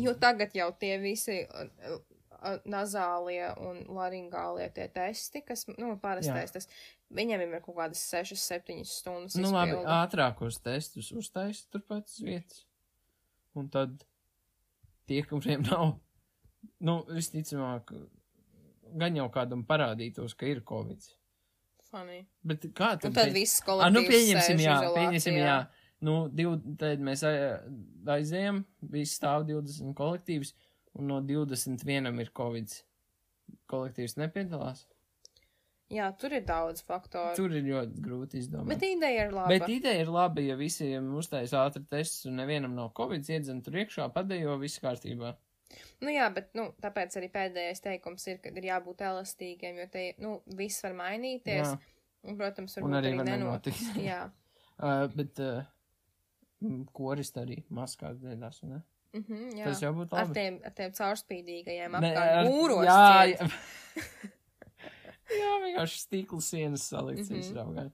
[0.00, 1.42] Jo tagad jau tie visi
[2.64, 6.68] nazālie un laringālie tie testi, kas, nu, parastais tas,
[7.12, 9.36] viņiem ir kaut kādas 6-7 stundas.
[9.36, 9.92] Nu, labi, izpilde.
[9.96, 12.64] ātrākos testus uztaisa turpat uz vietas.
[13.58, 14.04] Un tad
[15.10, 15.96] tie, kuriem nav,
[16.80, 17.90] nu, visticamāk,
[19.00, 21.02] gan jau kādam parādītos, ka ir covid.
[21.90, 22.20] Funny.
[22.46, 23.14] Bet kā Un tad?
[23.16, 24.96] tad pie- viss kolektīvs nu, pieņemsim, jā, izolācijā.
[25.00, 25.56] pieņemsim, jā.
[26.06, 27.58] Nu, div, tad mēs ai-
[28.14, 28.62] aizējam,
[28.94, 30.54] visi stāv 20 kolektīvs,
[30.98, 32.78] un no 21 ir covid.
[33.70, 34.86] Kolektīvs nepiedalās.
[35.90, 37.34] Jā, tur ir daudz faktoru.
[37.34, 38.70] Tur ir ļoti grūti izdomāt.
[38.70, 39.50] Bet ideja ir laba.
[39.50, 43.80] Bet ideja ir labi, ja visiem uztaisa ātri tests un nevienam nav covid, iedzen tur
[43.82, 45.34] iekšā, padejo, viss kārtībā.
[46.02, 50.04] Nu jā, bet, nu, tāpēc arī pēdējais teikums ir, ka ir jābūt elastīgiem, jo te,
[50.22, 51.74] nu, viss var mainīties.
[51.74, 53.84] Jā, Un, protams, un varbūt arī arī var nenotiks.
[54.10, 54.20] Jā.
[54.84, 55.62] uh, bet uh,
[56.96, 58.82] koris arī maskās dēļās, ne?
[59.12, 59.64] Mm -hmm, jā.
[59.64, 60.34] Tas jau būtu Ar labi.
[60.34, 62.84] tiem, ar tiem caurspīdīgajiem ar- mūros.
[62.84, 63.50] Jā, jā.
[65.40, 67.90] jā, vienkārši stīkla sienas salikts mm -hmm.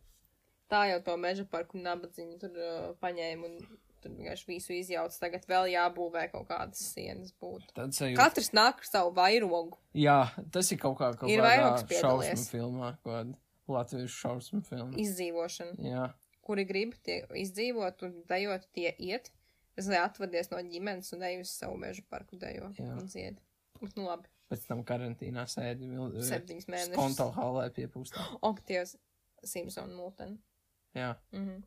[0.68, 3.58] Tā jau to meža parku nabadziņu tur uh, paņēma un
[4.02, 5.18] tur vienkārši visu izjauc.
[5.18, 7.62] Tagad vēl jābūvē kaut kādas sienas būt.
[7.74, 8.16] Tad sajūta.
[8.16, 9.78] Katrs nāk ar savu vairogu.
[9.94, 10.20] Jā,
[10.52, 13.34] tas ir kaut kā kaut Ir kādā šausmu filmā, kaut kāda
[13.68, 14.92] latviešu šausmu filma.
[14.96, 15.76] Izdzīvošana.
[15.78, 16.14] Jā,
[16.46, 19.32] Kuri grib tie izdzīvot un dejot, tie iet.
[19.76, 22.92] Es lai atvadies no ģimenes un eju uz savu meža parku dejo Jā.
[22.96, 23.40] un dzied.
[23.80, 26.94] Bet, nu labi, pēc tam karantīnā sēdi mil- septiņas mēnešus.
[26.94, 28.24] skonto halē piepūstā.
[28.42, 28.96] Oktievs
[29.44, 30.38] Simpson Multen.
[30.94, 31.14] Jā.
[31.32, 31.62] Mhm.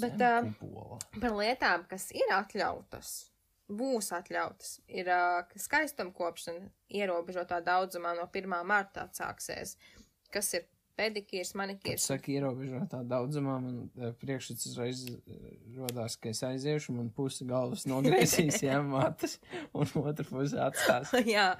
[0.00, 0.14] Bet,
[0.58, 0.98] kupola.
[1.20, 3.30] Par lietām, kas ir atļautas,
[3.70, 8.64] būs atļautas, ir ka skaistumkopšana ierobežotā daudzumā no 1.
[8.66, 9.76] marta atsāksies,
[10.30, 10.66] kas ir
[10.98, 12.06] pedikīrs, manikīrs.
[12.10, 15.40] saka ierobežotā daudzumā, man eh, priekšstats uzreiz eh,
[15.78, 19.38] rodās, ka es aiziešu, man pusi galvas nogriezīs, jā, matas,
[19.72, 21.14] un otru pusi atstās.
[21.34, 21.54] Jā,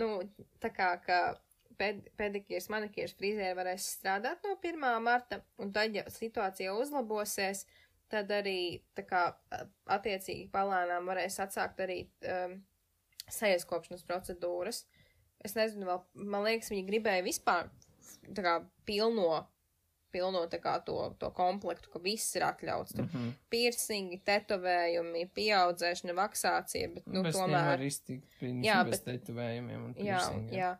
[0.00, 0.12] nu,
[0.62, 1.20] tā kā, ka
[1.80, 4.88] ped, pedikīrs, manikīrs, frizēri varēs strādāt no 1.
[5.04, 7.64] marta, un tad, ja situācija uzlabosies,
[8.10, 9.28] tad arī, tā kā,
[9.94, 12.58] attiecīgi palēnām varēs atsākt arī um,
[13.30, 14.84] sejas kopšanas procedūras.
[15.46, 16.00] Es nezinu, vēl,
[16.34, 17.70] man liekas, viņi gribēja vispār,
[18.34, 18.54] tā kā,
[18.86, 19.46] pilno,
[20.10, 22.96] pilno, tā kā, to, to komplektu, ka viss ir atļauts.
[22.96, 23.28] Tur Mhm.
[23.50, 27.66] piercingi, tetovējumi, pieaudzēšana, vaksācija, bet, nu, Bez tiem tomēr.
[27.70, 30.54] var iztikt, Jā, principā, bez bet- tetovējumiem un Jā, piercingiem.
[30.58, 30.78] jā.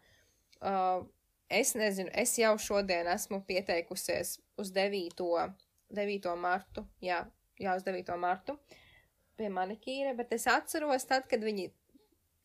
[0.61, 1.07] Uh,
[1.49, 5.55] es nezinu, es jau šodien esmu pieteikusies uz 9.
[5.93, 6.37] 9.
[6.37, 6.87] martu.
[7.03, 7.24] Jā,
[7.61, 8.16] jā, uz 9.
[8.18, 8.59] martu
[9.37, 11.70] pie manikīra, bet es atceros tad, kad viņi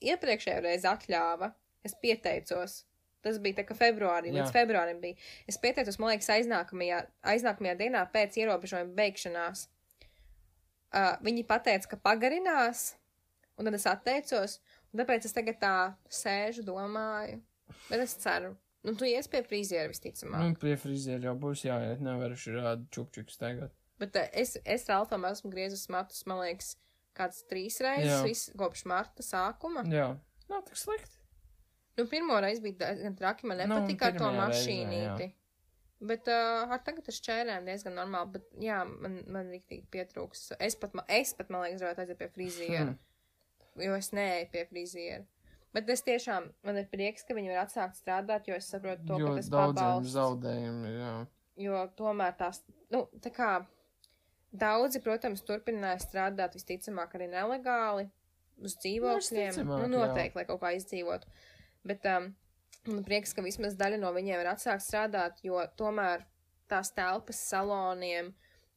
[0.01, 2.83] iepriekšējo reizi atļāva, es pieteicos.
[3.25, 4.35] Tas bija tā, ka februārī, Jā.
[4.37, 5.17] līdz februārim bija.
[5.49, 6.99] Es pieteicos, man liekas, aiznākamajā,
[7.31, 9.63] aiznākamajā dienā pēc ierobežojuma beigšanās.
[10.95, 12.91] Uh, viņi pateica, ka pagarinās,
[13.57, 14.59] un tad es atteicos,
[14.93, 15.73] un tāpēc es tagad tā
[16.05, 17.41] sēžu, domāju,
[17.89, 18.53] bet es ceru.
[18.85, 20.45] Nu, tu ies pie friziera visticamāk.
[20.45, 23.73] Nu, pie friziera jau būs jāiet, nevaru šādu čupčuku staigāt.
[23.99, 26.75] Bet uh, es, es Ralfam esmu griezus matus, man liekas,
[27.17, 29.81] kāds trīs reizes, kopš marta sākuma.
[29.89, 30.11] Jā,
[30.51, 31.24] nav tik slikti.
[31.97, 35.27] Nu, pirmo reizi bija diezgan traki, man Nu, nepatika ar to pirmajā reizē, mašīnīti.
[36.05, 40.49] Bet uh, ar tagad ar šķērēm diezgan normāli, bet jā, man, man rīktīgi pietrūks.
[40.59, 43.85] Es pat, ma- es pat, man liekas, gribētu aiziet pie friziera, Hmm.
[43.85, 45.23] jo es neeju pie friziera.
[45.75, 49.17] Bet es tiešām, man ir prieks, ka viņi var atsākt strādāt, jo es saprotu to,
[49.19, 51.13] jo ka tas daudziem zaudējumi, jā.
[51.63, 53.49] Jo tomēr tās, nu, tā kā
[54.55, 58.09] daudzi, protams, turpināja strādāt visticamāk arī nelegāli
[58.63, 59.51] uz dzīvokļiem.
[59.51, 61.27] Visticamāk, Nu, noteikti, lai kaut kā izdzīvotu.
[61.85, 62.31] Bet um,
[62.89, 66.25] man prieks, ka vismaz daļa no viņiem ir atsākt strādāt, jo tomēr
[66.71, 68.33] tās telpas saloniem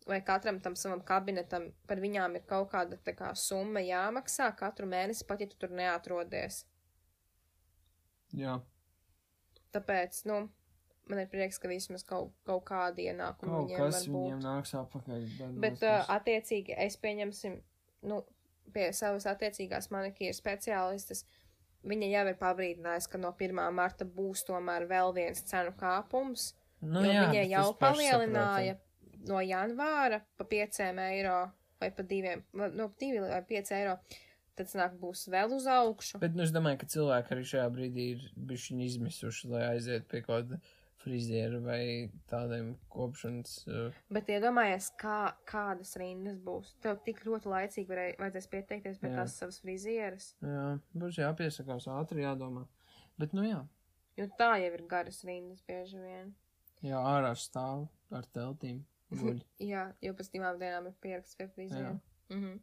[0.09, 4.89] vai katram tam savam kabinetam par viņām ir kaut kāda tā kā summa jāmaksā katru
[4.89, 6.63] mēnesi, pat ja tu tur neatrodies.
[8.33, 8.59] jā.
[9.69, 10.47] Tāpēc, nu,
[11.11, 15.27] man ir prieks, ka vismaz kaut, kaut kāda ienākuma Kaut viņiem kas viņiem nāks apakaļ.
[15.61, 17.59] Bet, uh, attiecīgi, es pieņemsim,
[18.09, 18.23] nu,
[18.73, 21.27] pie savas attiecīgās manikīra speciālistas,
[21.87, 23.61] viņa jau ir pabrīdinājusi, ka no 1.
[23.75, 28.79] marta būs tomēr vēl viens cenu kāpums, nu, jā, viņa bet jau palielināja
[29.29, 31.39] no janvāra pa 5 eiro
[31.79, 32.35] vai pa 2,
[32.75, 33.99] no 2 vai 5 eiro.
[34.59, 36.19] Tad sanāk būs vēl uz augšu.
[36.19, 40.25] Bet nu, es domāju, ka cilvēki arī šajā brīdī ir bijuši izmisuši, lai aiziet pie
[40.25, 40.59] kaut kāda
[40.99, 43.53] friziera vai tādiem kopšanas.
[43.71, 46.75] Uh, Bet iedomājies, kā, kādas rindas būs.
[46.85, 49.17] Tev tik ļoti laicīgi varēja, vajadzēs pieteikties pie Jā.
[49.21, 50.29] tās savas frizieras.
[50.43, 50.67] jā,
[50.99, 52.67] būs jāpiesakās ātri, jādomā.
[53.19, 53.65] Bet, nu jā,
[54.19, 56.33] Jo tā jau ir garas rindas bieži vien.
[56.83, 58.81] jā ārā stāv ar teltīm.
[59.63, 61.95] Jā, jo pēc divām dienām ir pieraksts pie friziera.
[61.95, 62.35] Jā.
[62.37, 62.59] Mhm.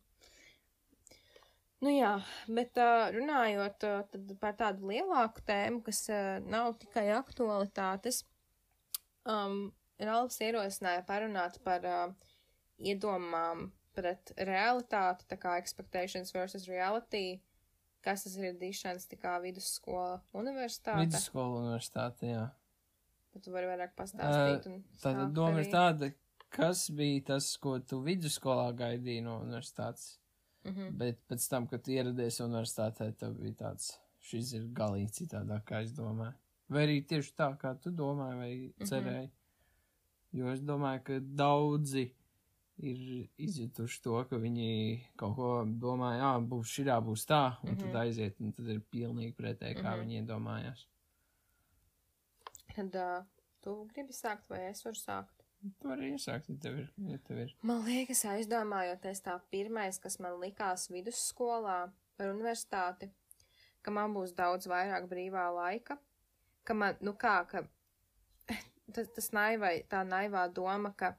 [1.84, 2.14] Nu jā,
[2.48, 8.24] bet uh, runājot uh, par tādu lielāku tēmu, kas uh, nav tikai aktualitātes,
[9.28, 12.32] um, Ralfs ierosināja parunāt par uh,
[12.80, 17.40] iedomām pret realitāti, tā kā expectations versus reality,
[18.06, 21.06] kas tas ir dišanas, tā kā vidusskola, universitāte.
[21.08, 22.44] Vidusskola universitāte, jā.
[23.34, 24.68] Tad tu vari vairāk pastāstīt.
[24.72, 26.12] un Tātad doma ir tāda,
[26.56, 30.16] kas bija tas, ko tu vidusskolā gaidīji no universitātes.
[30.66, 30.98] Mhm.
[30.98, 33.92] Bet pēc tam, kad tu ieradies universitātē, tev bija tāds,
[34.22, 36.34] šis ir galīgi citādāk, kā es domāju.
[36.70, 38.88] Vai arī tieši tā, kā tu domāji vai Mhm.
[38.90, 39.30] cerēji.
[40.34, 42.12] Jo es domāju, ka daudzi
[42.80, 47.80] ir izjutuši to, ka viņi kaut ko domā, jā, būs šitā, būs tā, un Mhm.
[47.80, 50.02] tad aiziet, un tad ir pilnīgi pretēji, kā Mhm.
[50.02, 50.86] viņi iedomājās.
[52.76, 53.24] Tad uh,
[53.62, 55.35] tu gribi sākt, vai es varu sākt?
[55.66, 56.90] Tu vari iesākt, ja tev ir.
[57.10, 57.54] Ja tev ir.
[57.66, 61.78] Man liekas, aizdomājoties tā pirmais, kas man likās vidusskolā
[62.20, 63.10] par universitāti,
[63.82, 65.98] ka man būs daudz vairāk brīvā laika,
[66.66, 67.64] ka man, nu kā, ka
[68.94, 71.16] tas, tas naivai, tā naivā doma, ka,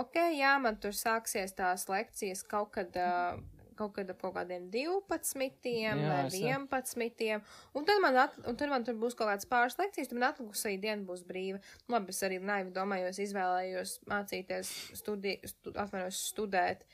[0.00, 3.40] ok, jā, man tur sāksies tās lekcijas kaut kad, uh,
[3.80, 7.40] kaut kad ap kaut kādiem 12 Jā, vai es 11,
[7.76, 10.28] un tad man, at, un tad man tur būs kaut kāds pāris lekcijas, tad man
[10.30, 11.60] atlikusi diena būs brīva.
[11.86, 16.84] Nu, Labi, es arī naivi domāju, es izvēlējos mācīties, studi, stu, atvainojos, studēt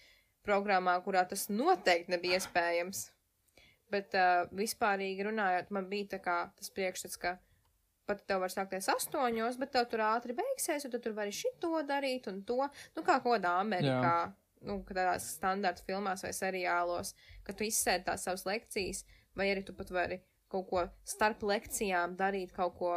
[0.46, 3.08] programmā, kurā tas noteikti nebija iespējams.
[3.90, 7.36] Bet uh, vispārīgi runājot, man bija tā kā tas priekšstats, ka
[8.06, 11.72] pat tev var sākties astoņos, bet tev tur ātri beigsies, un tu tur vari šito
[11.86, 12.58] darīt un to.
[12.94, 14.16] Nu, kā kaut kādā Amerikā,
[14.64, 17.12] nu, kādās standarta filmās vai seriālos,
[17.46, 19.04] ka tu izsēdi tās savas lekcijas,
[19.36, 20.20] vai arī tu pat vari
[20.52, 22.94] kaut ko starp lekcijām darīt, kaut ko.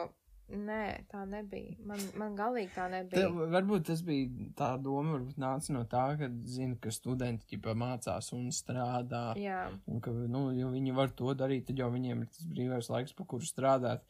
[0.49, 1.75] Nē, tā nebija.
[1.85, 3.27] Man, man galīgi tā nebija.
[3.27, 7.75] Tev, varbūt tas bija tā doma, varbūt nāca no tā, ka zina, ka studenti ģipa
[7.77, 9.35] mācās un strādā.
[9.37, 12.89] Jā, Un ka, nu, ja viņi var to darīt, tad jau viņiem ir tas brīvais
[12.89, 14.01] laiks, pa kuru strādāt.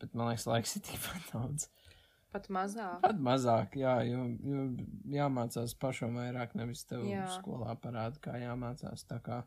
[0.00, 1.68] Bet man liekas, laiks ir tikpat daudz.
[2.34, 3.00] Pat mazāk.
[3.04, 4.64] Pat mazāk, jā, jo, jo
[5.14, 7.26] jāmācās pašam vairāk, nevis tev Jā.
[7.38, 9.06] skolā parāda, kā jāmācās.
[9.08, 9.42] Tā kā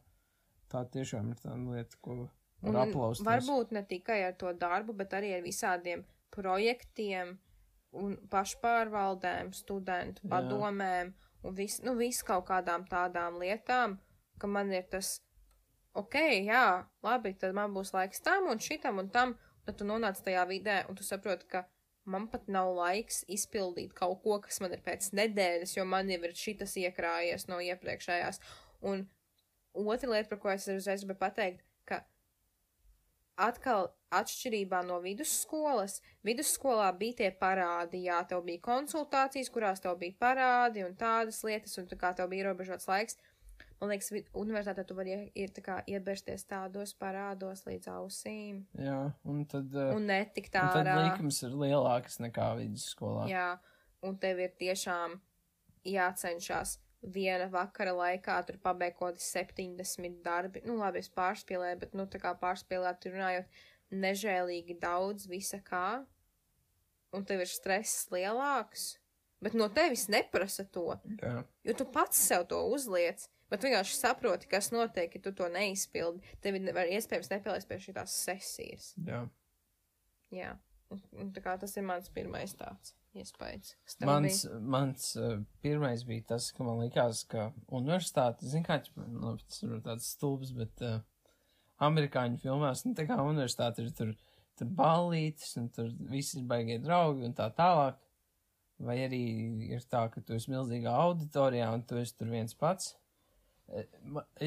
[0.71, 2.29] tā tiešām ir tā lieta, ko
[2.63, 3.25] var aplaust.
[3.27, 7.37] varbūt ne tikai ar to darbu, bet arī ar visādiem projektiem
[7.97, 10.31] un pašpārvaldēm, studentu Jā.
[10.33, 11.13] padomēm
[11.43, 13.97] un visu, nu, visu kaut kādām tādām lietām,
[14.39, 15.17] ka man ir tas,
[15.97, 16.65] ok, jā,
[17.05, 20.83] labi, tad man būs laiks tam un šitam un tam, tad tu nonāc tajā vidē
[20.89, 21.65] un tu saproti, ka
[22.07, 26.21] man pat nav laiks izpildīt kaut ko, kas man ir pēc nedēļas, jo man jau
[26.23, 28.41] ir šitas iekrājies no iepriekšējās.
[28.87, 29.05] Un
[29.77, 32.01] otra lieta, par ko es uzreiz gribēju pateikt, ka
[33.47, 40.15] atkal atšķirībā no vidusskolas, vidusskolā bija tie parādi, jā, tev bija konsultācijas, kurās tev bija
[40.19, 43.19] parādi un tādas lietas, un tā kā tev bija ierobežots laiks.
[43.77, 49.43] Man liekas, universitātē tu vari ir tā kā iebersties tādos parādos līdz ausīm Jā, un
[49.49, 53.27] tad, uh, un netikt un tad likums ir lielāks nekā vidusskolā.
[53.29, 53.51] Jā,
[54.01, 55.19] un tev ir tiešām
[55.87, 60.63] jācenšas viena vakara laikā tur pabeigt kaut kādi 70 darbi.
[60.65, 63.59] Nu, labi, es pārspīlēju, bet, nu, tā kā pārspīlēt, runājot,
[63.93, 66.01] nežēlīgi daudz visa kā,
[67.15, 68.97] un tev ir stress lielāks,
[69.43, 70.89] bet no tevis neprasa to,
[71.21, 71.41] Jā.
[71.63, 73.29] jo tu pats sev to uzliec.
[73.51, 76.35] Bet vienkārši saproti, kas notiek, ja tu to neizpildi.
[76.43, 78.93] Tev var iespējams nepielēst pie šīs sesijas.
[79.07, 79.23] Jā.
[80.35, 80.53] Jā.
[81.19, 83.73] Un tā kā tas ir mans pirmais tāds iespējas.
[84.05, 84.59] Mans, bija?
[84.75, 89.77] mans uh, pirmais bija tas, ka man likās, ka universitāte, zin kā, nu, tas ir
[89.85, 90.99] tāds stulbs, bet uh,
[91.87, 94.13] amerikāņu filmās, nu, tā kā universitāte ir tur,
[94.59, 97.99] tur ballītes, un tur visi ir baigie draugi un tā tālāk.
[98.87, 99.23] Vai arī
[99.73, 102.91] ir tā, ka tu esi milzīgā auditorijā un tu esi tur viens pats.
[103.67, 103.83] E,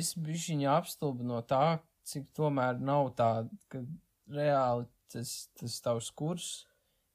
[0.01, 3.31] es biju viņa apstulbu no tā, cik tomēr nav tā,
[3.69, 3.83] ka
[4.31, 6.51] reāli tas, tas tavs kurs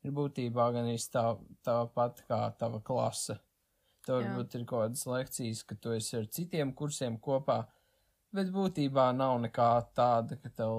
[0.05, 1.25] ir būtībā gan arī tā,
[1.65, 3.39] tā pat kā tava klase.
[4.05, 7.63] Tur varbūt ir kaut kādas lekcijas, ka tu esi ar citiem kursiem kopā,
[8.35, 10.75] bet būtībā nav nekā tāda, ka tev,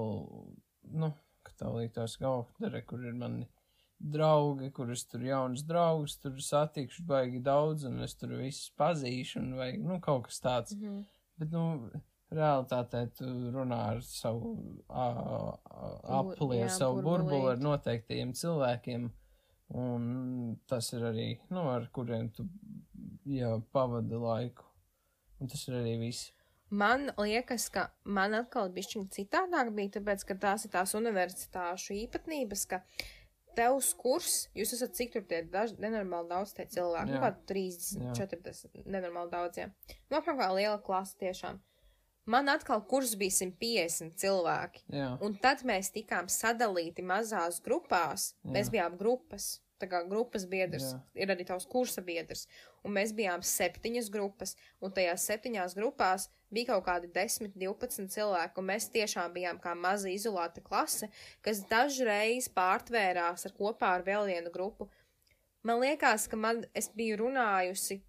[1.01, 1.11] nu,
[1.43, 3.49] ka tev liktos, ka, oh, dara, kur ir mani
[3.99, 9.57] draugi, kurus tur jaunas draugus, tur satikšu baigi daudz, un es tur visus pazīšu, un
[9.59, 10.77] vai, nu, kaut kas tāds.
[10.77, 11.05] Mm -hmm.
[11.37, 11.63] Bet, nu,
[12.33, 14.55] realitātē tu runā ar savu
[14.89, 19.09] apli, ar savu burbuli, ar noteiktajiem cilvēkiem,
[19.83, 20.07] un
[20.67, 22.47] tas ir arī, nu, ar kuriem tu
[23.31, 24.65] jau pavadi laiku.
[25.37, 26.31] Un tas ir arī viss.
[26.67, 32.65] Man liekas, ka man atkal bišķiņ citādāk bija, tāpēc, ka tās ir tās universitāšu īpatnības,
[32.73, 33.05] ka uh,
[33.57, 38.03] tevs kurs, jūs esat cik tur tie daži, nenormāli daudz tie cilvēki, nu kā 30,
[38.05, 38.17] jā.
[38.21, 39.69] 40, nenormāli daudz, jā.
[40.07, 41.61] Nu, apmēram kā liela klasa tiešām.
[42.27, 45.13] Man atkal kurs bija 150 cilvēki, jā.
[45.23, 48.51] un tad mēs tikām sadalīti mazās grupās, jā.
[48.57, 51.01] mēs bijām grupas tā kā grupas biedrs, Jā.
[51.23, 52.47] ir arī tavs kursa biedrs.
[52.85, 58.59] Un mēs bijām septiņas grupas, un tajās septiņās grupās bija kaut kādi 10, 12 cilvēki,
[58.61, 61.09] un mēs tiešām bijām kā maza izolēta klase,
[61.45, 64.89] kas dažreiz pārtvērās ar kopā ar vēl vienu grupu.
[65.67, 67.99] Man liekas, ka man, es biju runājusi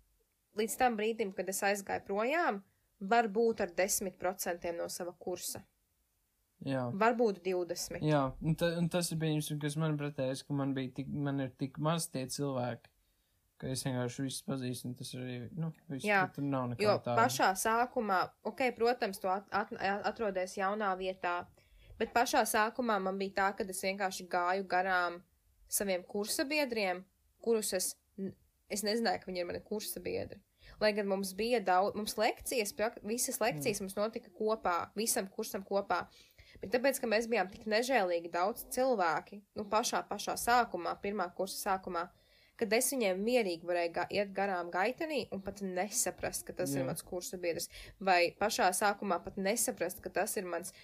[0.59, 2.63] līdz tam brīdim, kad es aizgāju projām,
[2.99, 5.63] varbūt ar 10% no sava kursa.
[6.67, 6.89] Jā.
[6.99, 8.03] Varbūt 20.
[8.03, 11.45] Jā, un, ta, un tas ir bijis, kas man pretējais, ka man bija tik, man
[11.45, 12.91] ir tik maz tie cilvēki,
[13.59, 16.95] ka es vienkārši visus pazīstu, un tas arī, nu, viss, Jā, tur nav nekā jo
[17.03, 17.17] tāda.
[17.19, 19.73] pašā sākumā, ok, protams, tu at, at,
[20.09, 21.41] atrodies jaunā vietā,
[21.99, 25.21] bet pašā sākumā man bija tā, ka es vienkārši gāju garām
[25.69, 27.03] saviem kursa biedriem,
[27.45, 27.93] kurus es,
[28.71, 30.41] es nezināju, ka viņi ir mani kursa biedri.
[30.79, 33.87] Lai gan mums bija daudz, mums lekcijas, visas lekcijas mm.
[33.87, 36.05] mums notika kopā, visam kursam kopā,
[36.63, 41.73] bet tāpēc, ka mēs bijām tik nežēlīgi daudz cilvēki, nu, pašā, pašā sākumā, pirmā kursa
[41.73, 42.07] sākumā,
[42.59, 46.81] kad es viņiem mierīgi varēju ga iet garām gaitenī un pat nesaprast, ka tas Jā.
[46.81, 47.69] ir mans kursa biedrs,
[48.03, 50.75] vai pašā sākumā pat nesaprast, ka tas ir mans,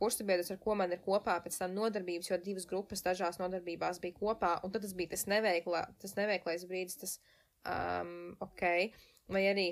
[0.00, 4.02] kursa biedrs, ar ko man ir kopā pēc tam nodarbības, jo divas grupas dažās nodarbībās
[4.02, 7.16] bija kopā, un tad tas bija tas neveiklā, tas neveiklais brīdis, tas,
[7.62, 8.66] um, ok,
[9.32, 9.68] vai arī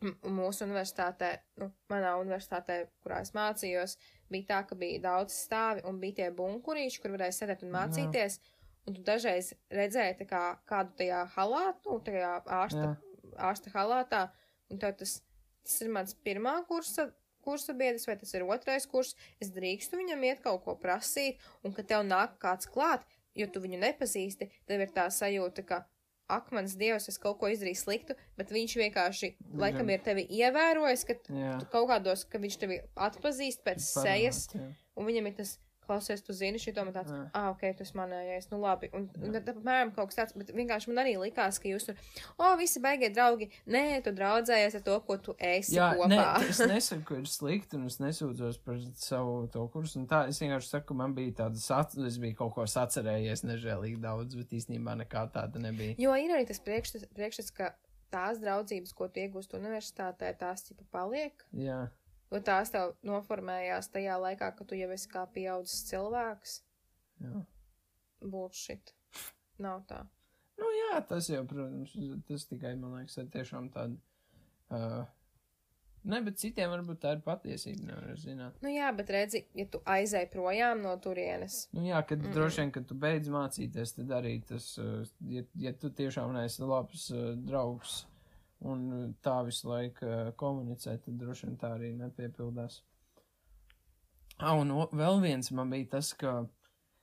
[0.00, 3.98] mūsu universitātē, nu, manā universitātē, kurā es mācījos,
[4.32, 8.38] bija tā, ka bija daudz stāvi un bija tie bunkurīši, kur varēja sēdēt un mācīties.
[8.40, 8.56] Jā.
[8.88, 13.32] Un tu dažreiz redzēji kā, kādu tajā halātu, nu, tajā ārsta, Jā.
[13.50, 14.22] ārsta halātā,
[14.72, 15.18] un tad tas,
[15.66, 17.10] tas ir mans pirmā kursa,
[17.44, 21.76] kursa biedrs, vai tas ir otrais kurs, es drīkstu viņam iet kaut ko prasīt, un
[21.76, 23.04] kad tev nāk kāds klāt,
[23.36, 25.84] jo tu viņu nepazīsti, tev ir tā sajūta, ka
[26.30, 31.06] ak, mans dievs, es kaut ko izdarīju sliktu, bet viņš vienkārši, laikam, ir tevi ievērojis,
[31.08, 31.16] ka
[31.72, 32.78] kaut kādos, ka viņš tevi
[33.08, 34.68] atpazīst pēc Parāt, sejas, jā.
[34.96, 35.56] un viņam ir tas
[35.90, 38.90] klausies, tu zini šito, man tāds, ah, ok, tas manējais, nu labi.
[38.96, 41.98] Un, un tad, apmēram, kaut kas tāds, bet vienkārši man arī likās, ka jūs tur,
[42.36, 46.10] o, oh, visi beigie draugi, nē, tu draudzējies ar to, ko tu esi Jā, kopā.
[46.12, 50.24] Nē, es nesaku, ka ir slikti, un es nesūdzos par savu to kursu, un tā,
[50.30, 54.56] es vienkārši saku, man bija tāda, sac, es biju kaut ko sacerējies nežēlīgi daudz, bet
[54.60, 55.98] īstenībā nekā tāda nebija.
[56.00, 57.72] Jo ir arī tas priekšstats, priekšstats ka
[58.10, 61.44] tās draudzības, ko tu iegūst universitātē, tās tipa paliek.
[61.56, 61.84] Jā.
[62.30, 66.60] Jo tās tev noformējās tajā laikā, kad tu jau esi kā pieaudzis cilvēks.
[67.24, 67.44] Jā.
[68.22, 68.94] Bullshit.
[69.60, 70.04] Nav tā.
[70.60, 71.94] Nu jā, tas jau, protams,
[72.28, 73.96] tas tikai, man liekas, ir tiešām tāda.
[74.70, 75.00] Uh,
[76.06, 78.60] ne, bet citiem varbūt tā ir patiesība, nevar zināt.
[78.62, 81.64] Nu jā, bet redzi, ja tu aizēji projām no turienes.
[81.74, 82.36] Nu jā, kad mm.
[82.36, 85.02] droši vien, kad tu beidz mācīties, tad arī tas, uh,
[85.32, 88.04] ja, ja tu tiešām neesi labs uh, draugs
[88.68, 92.80] un uh, tā visu laiku uh, komunicē, tad droši vien tā arī nepiepildās.
[94.40, 96.40] Ah, un vēl viens man bija tas, ka,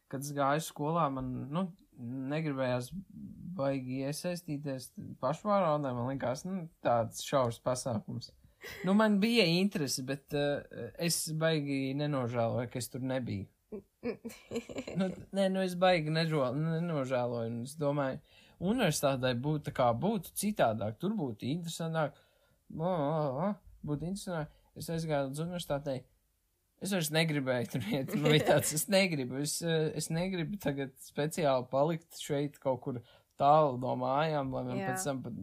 [0.10, 1.68] kad es gāju skolā, man, nu,
[2.32, 2.89] negribējās
[3.58, 4.91] baigi iesaistīties
[5.22, 8.32] pašvārādē, man likās, nu, tāds šaurs pasākums.
[8.86, 10.66] Nu, man bija interese, bet uh,
[11.01, 13.45] es baigi nenožēloju, ka es tur nebiju.
[14.99, 20.97] nu, nē, nu, es baigi nežo, nenožēloju, un es domāju, uh, universitātei būtu būtu citādāk,
[20.99, 22.14] tur būtu interesantāk.
[22.70, 24.51] būtu interesanti.
[24.78, 26.03] Es aizgāju uz universitātei.
[26.78, 28.12] Es vairs negribēju tur iet.
[28.14, 29.39] Man bija tāds, es negribu.
[29.41, 32.99] Es, es negribu tagad speciāli palikt šeit kaut kur
[33.38, 34.91] tālu no mājām, lai man Jā.
[34.91, 35.41] pēc tam pat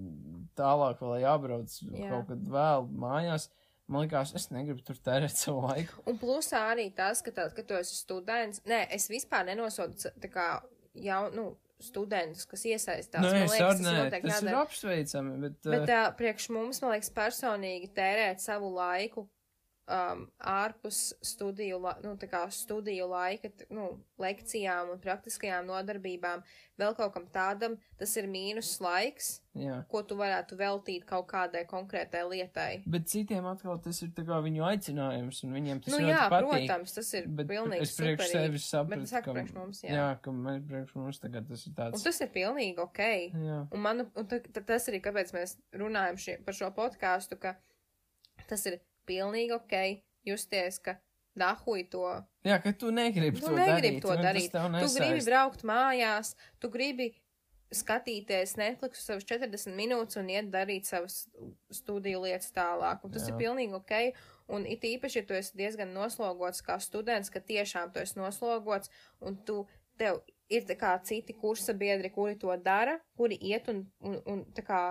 [0.58, 2.10] tālāk vēl jābrauc Jā.
[2.12, 3.48] kaut kad vēl mājās.
[3.90, 5.98] Man liekas, es negribu tur tērēt savu laiku.
[6.08, 8.62] Un plusā arī tas, ka, tā, ka tu esi students.
[8.70, 10.46] Nē, es vispār nenosodu tā kā
[10.94, 11.50] jau, nu,
[11.82, 13.24] studentus, kas iesaistās.
[13.24, 16.94] Nē, liekas, tas nē, noteikti tas ir apsveicami, bet, Bet uh, uh, priekš mums, man
[16.94, 19.26] liekas, personīgi tērēt savu laiku
[19.90, 23.90] um, ārpus studiju, la, nu, tā kā studiju laika, t- nu,
[24.22, 26.42] lekcijām un praktiskajām nodarbībām,
[26.80, 29.28] vēl kaut kam tādam, tas ir mīnus laiks,
[29.58, 29.80] jā.
[29.90, 32.68] ko tu varētu veltīt kaut kādai konkrētai lietai.
[32.90, 34.10] Bet citiem atkal tas ir
[34.46, 36.48] viņu aicinājums, un viņiem tas Nu, ļoti jā, patīk.
[36.54, 38.68] protams, tas ir Bet pilnīgi es priekš sevis
[39.04, 39.92] es saku priekš mums, jā.
[39.98, 42.02] jā, ka mēs priekš mums tagad tas ir Un tāds.
[42.08, 43.02] tas ir pilnīgi ok.
[43.44, 47.38] Jā, Un, man, un ta, ta, tas arī, kāpēc mēs runājam šie, par šo podkāstu,
[47.38, 47.54] ka
[48.48, 49.74] tas ir pilnīgi ok
[50.24, 50.96] justies, ka
[51.36, 52.04] dahuj to.
[52.46, 54.02] jā, ka tu negribi Tu to negribi darīt.
[54.02, 54.54] to darīt.
[54.86, 57.10] Tu gribi braukt mājās, tu gribi
[57.74, 61.24] skatīties Netflix savus 40 minūtes un iet darīt savas
[61.74, 63.02] studiju lietas tālāk.
[63.02, 63.32] Un tas Jā.
[63.32, 63.94] ir pilnīgi ok.
[64.54, 68.92] Un it īpaši, ja tu esi diezgan noslogots kā students, ka tiešām tu esi noslogots
[69.24, 69.64] un tu
[69.98, 70.20] tev
[70.52, 74.82] ir kā citi kursa biedri, kuri to dara, kuri iet un, un, un tā kā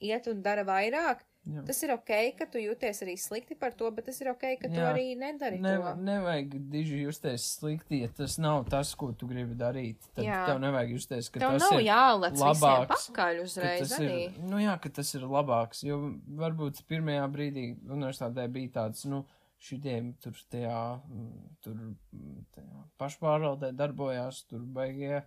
[0.00, 1.22] iet un dara vairāk.
[1.48, 1.62] Jā.
[1.64, 4.68] Tas ir ok, ka tu jūties arī slikti par to, bet tas ir ok, ka
[4.68, 4.90] tu Jā.
[4.92, 5.94] arī nedari Ne, to.
[6.04, 10.10] nevajag diži justies slikti, ja tas nav tas, ko tu gribi darīt.
[10.12, 10.42] Tad Jā.
[10.50, 14.20] tev nevajag justies, ka Tev tas nav jālec labāks, pakaļ ka uzreiz arī.
[14.26, 15.98] ir, nu jā, ka tas ir labāks, jo
[16.44, 19.24] varbūt pirmajā brīdī universitātē bija tāds, nu,
[19.58, 20.78] šitiem tur tajā,
[21.08, 25.22] mm, tur mm, tajā pašpārvaldē darbojās, tur baigie,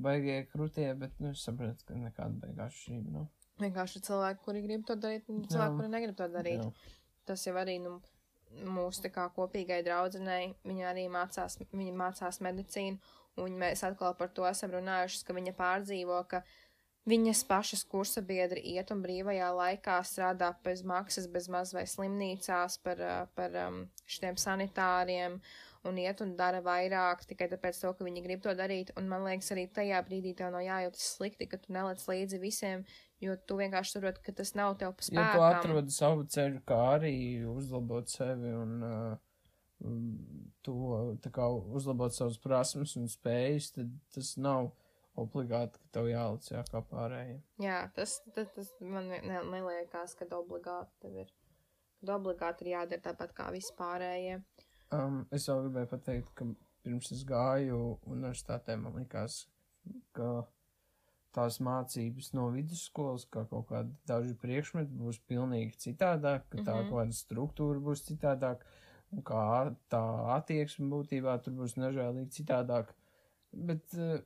[0.00, 3.28] baigie krutie, bet, nu, es sapratu, ka nekāda beigās šī nav.
[3.58, 5.52] Vienkārši cilvēki, kuri grib to darīt, un Jā.
[5.54, 6.62] cilvēki, kuri negrib to darīt.
[6.62, 6.94] Jā.
[7.28, 7.96] Tas jau arī nu,
[8.64, 12.98] mūsu tā kā kopīgai draudzenei, viņa arī mācās, viņa mācās medicīnu,
[13.42, 16.42] un mēs atkal par to esam runājušas, ka viņa pārdzīvo, ka
[17.08, 22.78] viņas pašas kursa biedri iet un brīvajā laikā strādā bez maksas, bez maz vai slimnīcās
[22.84, 25.38] par, ā, par um, šiem sanitāriem
[25.88, 28.90] un iet un dara vairāk tikai tāpēc, to, ka viņi grib to darīt.
[28.98, 32.84] Un man liekas, arī tajā brīdī tev nav jājūtas slikti, ka tu nelec līdzi visiem,
[33.22, 36.78] jo tu vienkārši saproti, ka tas nav tev pa Ja tu atrodi savu ceļu, kā
[36.98, 37.14] arī
[37.50, 39.16] uzlabot sevi un uh,
[39.84, 40.12] um,
[40.66, 40.76] to,
[41.24, 44.70] tā kā uzlabot savas prasmes un spējas, tad tas nav
[45.18, 47.42] obligāti, ka tev jālic jā, kā pārējiem.
[47.62, 51.32] Jā, tas, tas, tas man ne- neliekās, ka obligāti tev ir.
[51.98, 54.38] Kad obligāti ir jādara tāpat kā vispārējie.
[54.94, 56.46] Um, es vēl gribēju pateikt, ka
[56.86, 59.42] pirms es gāju universitātē, man likās,
[60.16, 60.46] ka
[61.36, 66.88] tās mācības no vidusskolas, kā kaut kādi daži priekšmeti, būs pilnīgi citādāk, ka tā Mhm.
[66.88, 68.64] kaut kāda struktūra būs citādāk,
[69.12, 70.02] un kā tā
[70.36, 72.94] attieksme būtībā tur būs nežēlīgi citādāk.
[73.52, 74.20] Bet uh,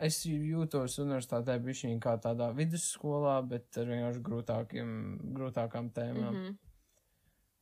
[0.00, 4.92] es jūtos universitātē bišķiņ kā tādā vidusskolā, bet ar vienkārši grūtākiem,
[5.36, 6.34] grūtākām tēmām.
[6.34, 6.56] Mm -hmm.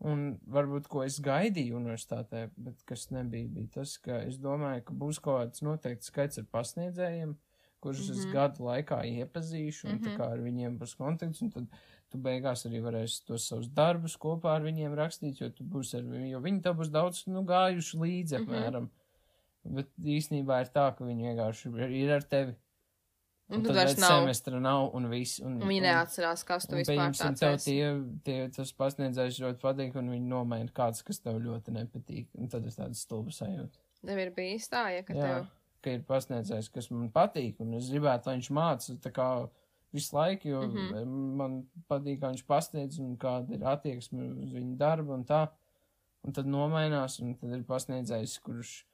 [0.00, 4.94] Un varbūt, ko es gaidīju universitātē, bet kas nebija, bija tas, ka es domāju, ka
[4.94, 7.34] būs kaut kāds noteikts skaits ar pasniedzējiem,
[7.80, 8.18] kurus mm -hmm.
[8.18, 8.32] es Mhm.
[8.32, 10.30] gadu laikā iepazīšu, un mm -hmm.
[10.32, 11.66] ar viņiem būs kontakts, un tad
[12.10, 16.62] tu beigās arī varēsi tos savus darbus kopā ar viņiem rakstīt, jo viņiem, jo viņi
[16.62, 18.48] tev būs daudz, nu, gājuši līdzi Mhm.
[18.48, 18.88] apmēram.
[19.64, 22.54] Bet īstenībā ir tā, ka viņi vienkārši ir, ir ar tevi.
[23.52, 24.22] Un tad tad vairs nav.
[24.22, 25.40] semestra nav, un viss.
[25.40, 27.64] Un, Un viņi un- neatcerās, kas tu Un, vispār tāds tev esi.
[27.64, 32.26] tie, tie, tas pasniedzējs ļoti patīk, un viņi nomaina kāds, kas tev ļoti nepatīk.
[32.38, 33.76] Un tad ir tāds stulbs sajūta.
[34.06, 35.46] Tev ir bijis tā, ja, ka Jā, tev.
[35.84, 39.28] Ka ir pasniedzējs, kas man patīk, un es gribētu, lai viņš māca tā kā
[39.92, 40.76] visu laiku, jo mm.
[40.76, 41.16] -hmm.
[41.40, 41.56] man
[41.88, 45.48] patīk, kā viņš pasniedz, un kāda ir attieksme uz viņu darbu, un tā.
[46.20, 48.84] Un tad nomainās, un tad ir pasniedzējs, kurš,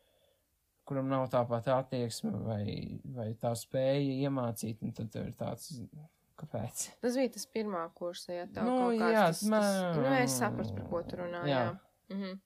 [0.87, 5.73] kuram nav tāpat attieksme vai, vai tā spēja iemācīt, un tad ir tāds,
[6.39, 6.85] kāpēc?
[7.03, 10.13] Tas bija tas pirmā kursa, ja tev Nu, kaut kāds jā, tas, tas, man- nu,
[10.21, 11.49] es sapratu, par ko tu runā, jā.
[11.49, 11.65] Jā.
[11.65, 12.17] jā.
[12.17, 12.39] Mhm.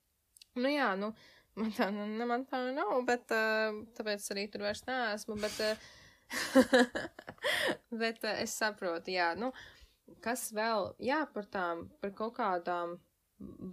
[0.55, 1.13] Nu, jā, nu,
[1.59, 5.59] man tā, nu, ne, man tā nav, bet, uh, tāpēc arī tur vairs neesmu, bet,
[5.65, 6.73] uh,
[8.03, 9.51] bet uh, es saprotu, jā, nu,
[10.23, 12.97] kas vēl, jā, par tām, par kaut kādām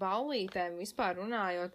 [0.01, 1.75] ballītēm vispār runājot,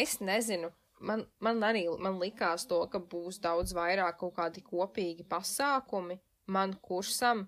[0.00, 0.70] es nezinu,
[1.04, 6.74] man, man arī, man likās to, ka būs daudz vairāk kaut kādi kopīgi pasākumi man
[6.82, 7.46] kursam,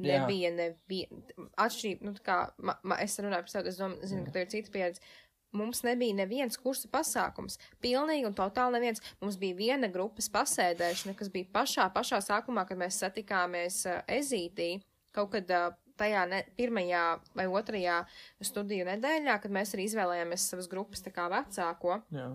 [0.00, 2.06] nebija neviena atšķirība.
[2.06, 4.52] Nu, tā kā ma, ma, es runāju par sevi, es domāju, zinu, ka tev ir
[4.54, 5.12] cita pieredze.
[5.54, 7.60] Mums nebija neviens kursa pasākums.
[7.84, 9.02] Pilnīgi un totāli neviens.
[9.22, 14.76] Mums bija viena grupas pasēdēšana, kas bija pašā, pašā sākumā, kad mēs satikāmies uh, ezītī.
[15.14, 15.68] Kaut kad uh,
[16.00, 17.04] tajā ne, pirmajā
[17.38, 18.00] vai otrajā
[18.44, 22.00] studiju nedēļā, kad mēs arī izvēlējāmies savas grupas tā kā vecāko.
[22.14, 22.32] Jā.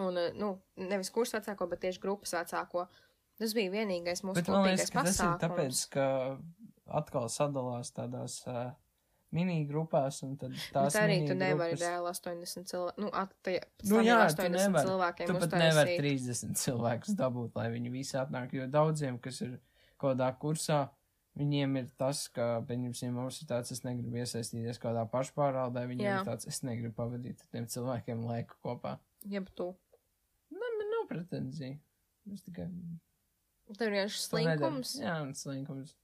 [0.00, 2.86] Un, eh, nu, nevis kursu vecāko, bet tieši grupas vecāko.
[3.40, 5.40] Tas bija vienīgais mūsu ka tas ir pasākums.
[5.42, 6.06] tāpēc, ka
[7.00, 8.70] atkal sadalās tādās uh,
[9.32, 13.62] mini grupās un tad tās Bet arī tu nevari reāli 80 cilvēku, nu, at, tajā,
[13.88, 14.86] Nu jā, tu 80 nevari.
[14.88, 19.54] cilvēkiem Tu pat nevari 30 cilvēkus dabūt, lai viņi visi atnāk, jo daudziem, kas ir
[20.02, 20.82] kādā kursā,
[21.38, 26.18] viņiem ir tas, ka, pieņemsim, mums ir tāds, es negribu iesaistīties kādā pašpārvaldē, viņiem Jā.
[26.20, 28.98] ir tāds, es negribu pavadīt ar tiem cilvēkiem laiku kopā.
[29.32, 29.70] Jeb tu.
[30.52, 31.78] Ne, man nav pretenzija.
[32.32, 32.68] Es tikai.
[33.72, 34.96] Tev ir vienkārši slinkums.
[35.00, 35.96] Jā, slinkums.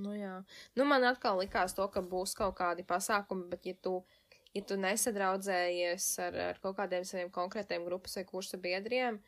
[0.00, 0.40] Nu, jā.
[0.78, 3.98] Nu, man atkal likās to, ka būs kaut kādi pasākumi, bet ja tu,
[4.56, 9.20] ja tu nesadraudzējies ar, ar kaut kādiem saviem konkrētiem grupas vai kursa biedriem,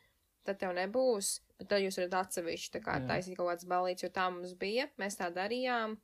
[0.47, 4.27] tad tev nebūs, bet tad jūs varat atsevišķi kā taisīt kaut kāds balīts, jo tā
[4.33, 5.95] mums bija, mēs tā darījām,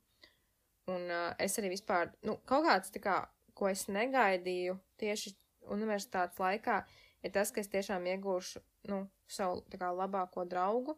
[0.90, 3.20] un uh, es arī vispār, nu, kaut kāds kā,
[3.54, 5.34] ko es negaidīju tieši
[5.70, 6.80] universitātes laikā,
[7.26, 10.96] ir tas, ka es tiešām iegūšu, nu, savu tā kā labāko draugu,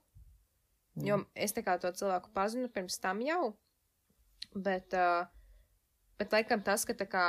[1.01, 3.55] Jo es tā kā to cilvēku pazinu pirms tam jau,
[4.53, 5.25] bet, uh,
[6.21, 7.27] bet laikam tas, ka tā kā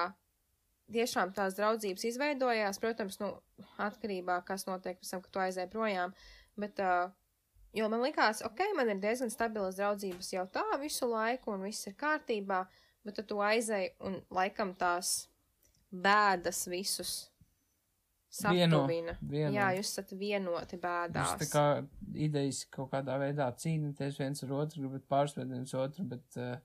[0.91, 3.31] tiešām tās draudzības izveidojās, protams, nu,
[3.81, 6.13] atkarībā, kas notiek pēc tam, kad tu aizēji projām,
[6.59, 7.07] bet, uh,
[7.73, 11.87] jo man likās, ok, man ir diezgan stabilas draudzības jau tā visu laiku un viss
[11.87, 12.65] ir kārtībā,
[13.07, 15.29] bet tad tu aizēji un laikam tās
[15.93, 17.32] bēdas visus
[18.33, 19.13] Vieno, saptuvina.
[19.21, 19.53] vieno.
[19.53, 21.33] Jā, jūs esat vienoti bēdās.
[21.35, 21.65] Jūs tā kā
[22.17, 26.55] idejas kaut kādā veidā cīnāties viens ar otru, gribat pārspēt viens otru, bet uh,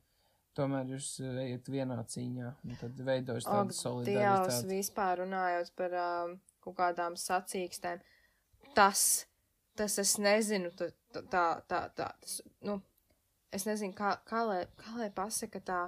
[0.56, 4.70] tomēr jūs uh, ejat vienā cīņā, un tad veidojas tāda Dievs, solidaritāte.
[4.70, 8.00] vispār runājot par um, kaut kādām sacīkstēm.
[8.78, 9.02] Tas,
[9.76, 12.80] tas es nezinu, tā, tā, tā, tā tas, nu,
[13.52, 15.82] es nezinu, kā, kā, lai, kā lai pasaka tā,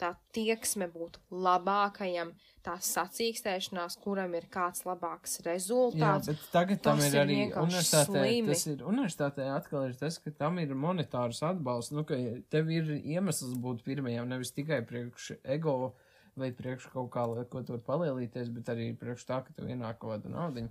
[0.00, 2.32] tā tieksme būtu labākajam,
[2.66, 6.30] tā sacīkstēšanās, kuram ir kāds labāks Jā, rezultāts.
[6.30, 8.22] bet tagad tam ir ir arī universitātē.
[8.22, 8.48] slimi.
[8.52, 11.94] Tas ir universitātē atkal ir tas, ka tam ir monetārs atbalsts.
[11.96, 12.18] Nu, ka
[12.50, 15.94] tev ir iemesls būt pirmajam, nevis tikai priekš ego
[16.36, 19.98] vai priekš kaut kā, lai ko tur palielīties, bet arī priekš tā, ka tev ienāk
[20.02, 20.68] kaut kāda naudiņa.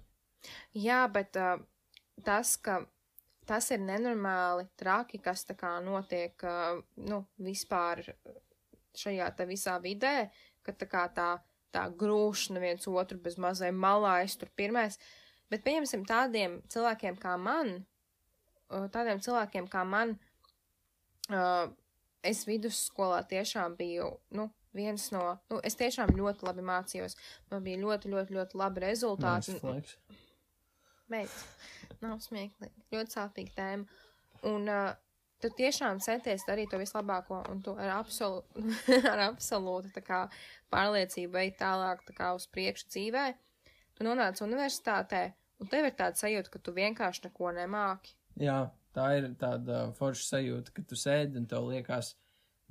[0.78, 1.58] Jā, bet uh,
[2.24, 2.84] tas, ka
[3.50, 8.04] tas ir nenormāli traki, kas tā kā notiek, uh, nu, vispār
[9.00, 10.30] šajā te visā vidē,
[10.66, 11.30] ka tā kā tā,
[11.76, 15.00] tā grūšana viens otru bez mazai malā, es tur pirmais,
[15.52, 17.78] bet pieņemsim tādiem cilvēkiem kā man,
[18.70, 20.16] tādiem cilvēkiem kā man,
[22.26, 27.18] es vidusskolā tiešām biju, nu, viens no, nu, es tiešām ļoti labi mācījos,
[27.52, 29.60] man bija ļoti, ļoti, ļoti labi rezultāti.
[29.62, 29.98] Flex.
[31.12, 31.34] Beidz.
[32.02, 32.86] Nav smieklīgi.
[32.93, 34.00] Ļoti sāpīga tēma.
[34.50, 34.96] Un uh,
[35.44, 38.44] tu tiešām centies darīt to vislabāko, un tu ar, absolu,
[39.14, 40.26] ar absolūtu kā,
[40.74, 43.26] pārliecību ej tālāk tā kā, uz priekšu dzīvē.
[43.96, 45.24] Tu nonāc universitātē,
[45.62, 48.16] un tev ir tāda sajūta, ka tu vienkārši neko nemāki.
[48.42, 48.66] Jā,
[48.96, 52.16] tā ir tāda forša sajūta, ka tu sēdi un tev liekas,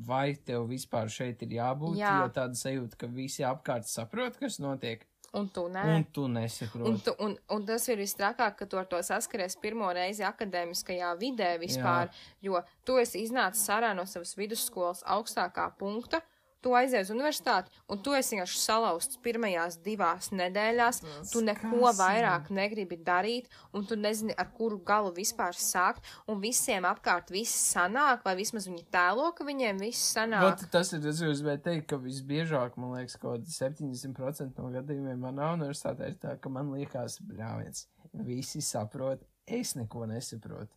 [0.04, 1.96] vai tev vispār šeit ir jābūt.
[2.00, 2.18] Jā.
[2.20, 5.84] Jo tāda sajūta, ka visi apkārt saprot, kas notiek, Un tu nē.
[5.96, 6.90] un tu nesaproti.
[6.90, 11.10] Un, tu, un, un tas ir visstrakāk, ka tu ar to saskaries pirmo reizi akadēmiskajā
[11.18, 12.36] vidē vispār, Jā.
[12.48, 16.22] jo tu esi iznācis ārā no savas vidusskolas augstākā punkta,
[16.64, 21.00] tu aizies uz universitāti, un tu esi vienkārši salauzts pirmajās divās nedēļās,
[21.32, 26.40] tu neko kas vairāk negribi darīt, un tu nezini, ar kuru galu vispār sākt, un
[26.42, 30.46] visiem apkārt viss sanāk, vai vismaz viņi tēlo, ka viņiem viss sanāk.
[30.48, 34.62] Vat, tas ir tas, ko es gribēju teikt, ka visbiežāk, man liekas, kaut kādi 70%
[34.62, 37.86] no gadījumiem manā universitātē ir tā, ka man liekas, bļāviens,
[38.24, 40.72] visi saprot, es neko nesaprotu.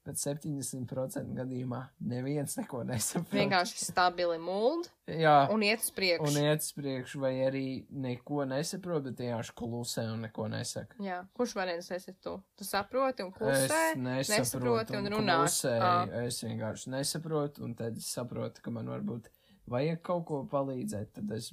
[0.00, 1.78] Bet 70% gadījumā
[2.08, 3.34] neviens neko nesaprot.
[3.36, 6.24] Vienkārši stabili muld Jā, un iet uz priekšu.
[6.24, 10.96] un iet uz priekšu, vai arī neko nesaprot, bet vienkārši klusē un neko nesaka.
[11.04, 12.38] Jā, kurš variants esi tu?
[12.56, 15.36] Tu saproti un klusē, es nesaprotu nesaproti un runā.
[15.42, 16.24] klusēju, Ā.
[16.24, 19.28] Es vienkārši nesaprotu, un tad es saprotu, ka man varbūt
[19.68, 21.52] vajag kaut ko palīdzēt, tad es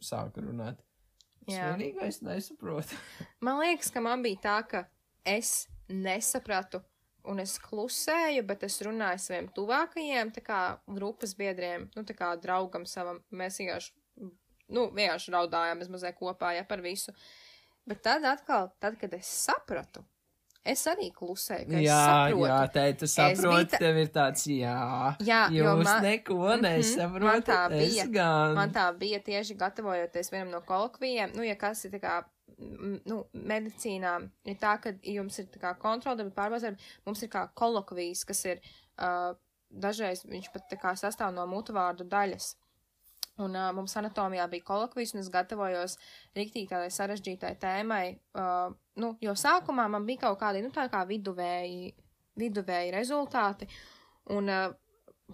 [0.00, 0.78] sāku runāt.
[1.50, 2.96] Svarīgais nesaprotu.
[3.44, 4.86] Man liekas, ka man bija tā, ka
[5.26, 6.80] es nesapratu
[7.24, 12.32] un es klusēju, bet es runāju saviem tuvākajiem, tā kā grupas biedriem, nu tā kā
[12.40, 13.22] draugam savam.
[13.32, 13.92] Mēs vienkārši,
[14.68, 17.12] nu, vienkārši raudājām, mazliet kopā, ja par visu.
[17.86, 20.02] Bet tad atkal, tad, kad es sapratu,
[20.64, 22.46] es arī klusēju, es Jā, saprotu.
[22.48, 26.48] jā, teitu, biju saproti, tā- tev ir tāds, jā, Jā, jo jūs man- neko Mhm,
[26.48, 28.06] man nesaprotat, tā es bija.
[28.12, 28.54] gan.
[28.54, 31.34] Man tā bija tieši gatavojoties vienam no kolokvijiem.
[31.36, 32.24] Nu, ja kas ir tā kā,
[33.04, 34.14] nu, medicīnā,
[34.48, 36.74] ir tā, ka jums ir kā kontrola, bet pārbaudē,
[37.06, 39.32] mums ir kā kolokvijas, kas ir uh,
[39.70, 42.54] dažreiz viņš pat kā sastāv no mutvārdu daļas.
[43.42, 45.96] Un uh, mums anatomijā bija kolokvijas, un es gatavojos
[46.36, 48.04] rīktīgi tādai sarežģītai tēmai.
[48.38, 51.90] Uh, nu, jo sākumā man bija kaut kādi, nu, tā kā viduvēji,
[52.38, 53.68] viduvēji rezultāti,
[54.34, 54.68] un uh,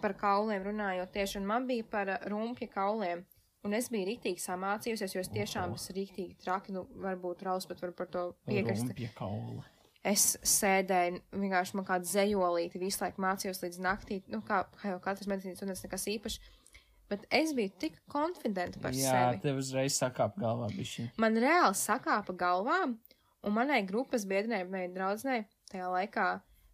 [0.01, 3.27] par kauliem runājot tieši, un man bija par rumpja kauliem.
[3.67, 7.83] Un es biju rīktīgi samācījusies, jo es tiešām esmu rīktīgi traki, nu, varbūt Rauls pat
[7.85, 8.87] var par to piekrist.
[8.89, 9.67] Rumpja kaula.
[10.01, 15.03] Es sēdēju, vienkārši man kāda zejolīte visu laiku mācījos līdz naktī, nu, kā, kā jau
[15.05, 16.39] katrs medicīnas students, nekas īpašs.
[17.11, 19.43] Bet es biju tik konfidenta par Jā, sevi.
[19.43, 21.11] tev uzreiz sakāp galvā bišķiņ.
[21.21, 22.79] Man reāli sakāpa galvā,
[23.45, 26.29] un manai grupas biedrē, vai draudzenei, tajā laikā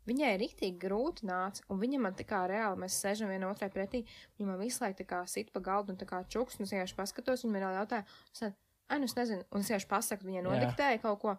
[0.06, 4.04] viņai rīktīgi grūti nāca, un viņa man tā kā reāli, mēs sēžam viena otrai pretī,
[4.38, 6.72] viņa man visu laiku tā kā sit pa galdu un tā kā čuks, un es
[6.72, 8.52] vienkārši paskatos, un viņa reāli jautāja,
[8.88, 11.36] ai, nu es nezinu, un es vienkārši pasaku, viņa nodiktēja kaut ko,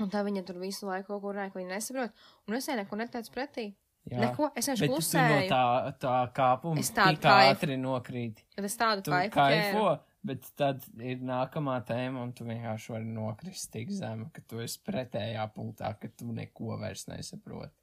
[0.00, 2.12] un tā viņa tur visu laiku kaut ko runāja, ko viņa nesaprot,
[2.48, 3.68] un es neko neteicu pretī.
[4.08, 4.20] Jā.
[4.22, 5.48] Neko, es vienkārši tu no klusēju.
[5.50, 5.64] tā,
[6.00, 8.38] tā kāpuma Es tādu kaifu- ātri nokrīt.
[8.56, 9.98] Es tādu Tu kaifu kaifo, ķēru.
[10.24, 14.78] bet tad ir nākamā tēma, un tu vienkārši vari nokrist tik zemu, ka tu esi
[14.86, 17.74] pretējā punktā, ka tu neko vairs nesaproti.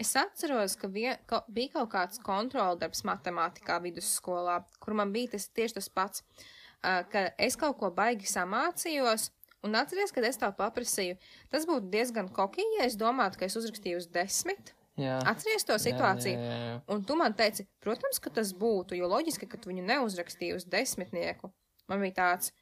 [0.00, 5.48] Es atceros, ka vien, ka bija kaut kāds kontroldarbs matemātikā vidusskolā, kur man bija tas
[5.52, 9.28] tieši tas pats, uh, ka es kaut ko baigi samācījos,
[9.66, 11.18] un atceries, kad es tev paprasīju,
[11.52, 14.74] tas būtu diezgan kokīgi, ja es domātu, ka es uzrakstīju uz desmit.
[15.00, 15.16] Jā.
[15.28, 16.36] Atceries to situāciju?
[16.36, 16.78] Jā, jā, jā.
[16.92, 20.66] Un tu man teici, protams, ka tas būtu, jo loģiski, ka tu viņu neuzrakstīji uz
[20.68, 21.52] desmitnieku.
[21.88, 22.52] Man bija tāds,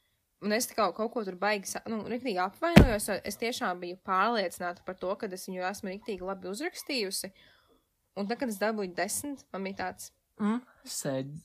[0.44, 4.84] un es kaut, kaut ko tur baigi, nu, riktīgi apvainojos, jo es tiešām biju pārliecināta
[4.86, 7.32] par to, ka es viņu esmu riktīgi labi uzrakstījusi.
[8.18, 11.38] Un tad, kad es dabūju desmit, man bija tāds, Mm, sēd.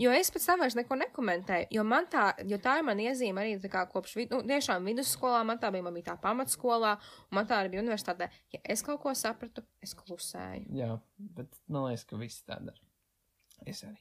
[0.00, 3.42] Jo es pēc tam vairs neko nekomentēju, jo man tā, jo tā ir man iezīme
[3.42, 6.94] arī tā kā kopš, vid, nu, tiešām vidusskolā man tā bija, man bija tā pamatskolā,
[7.28, 8.30] un man tā arī bija universitātē.
[8.54, 10.70] Ja es kaut ko sapratu, es klusēju.
[10.76, 10.94] Jā,
[11.36, 12.80] bet man liekas, ka visi tā dara.
[13.68, 14.00] Es arī.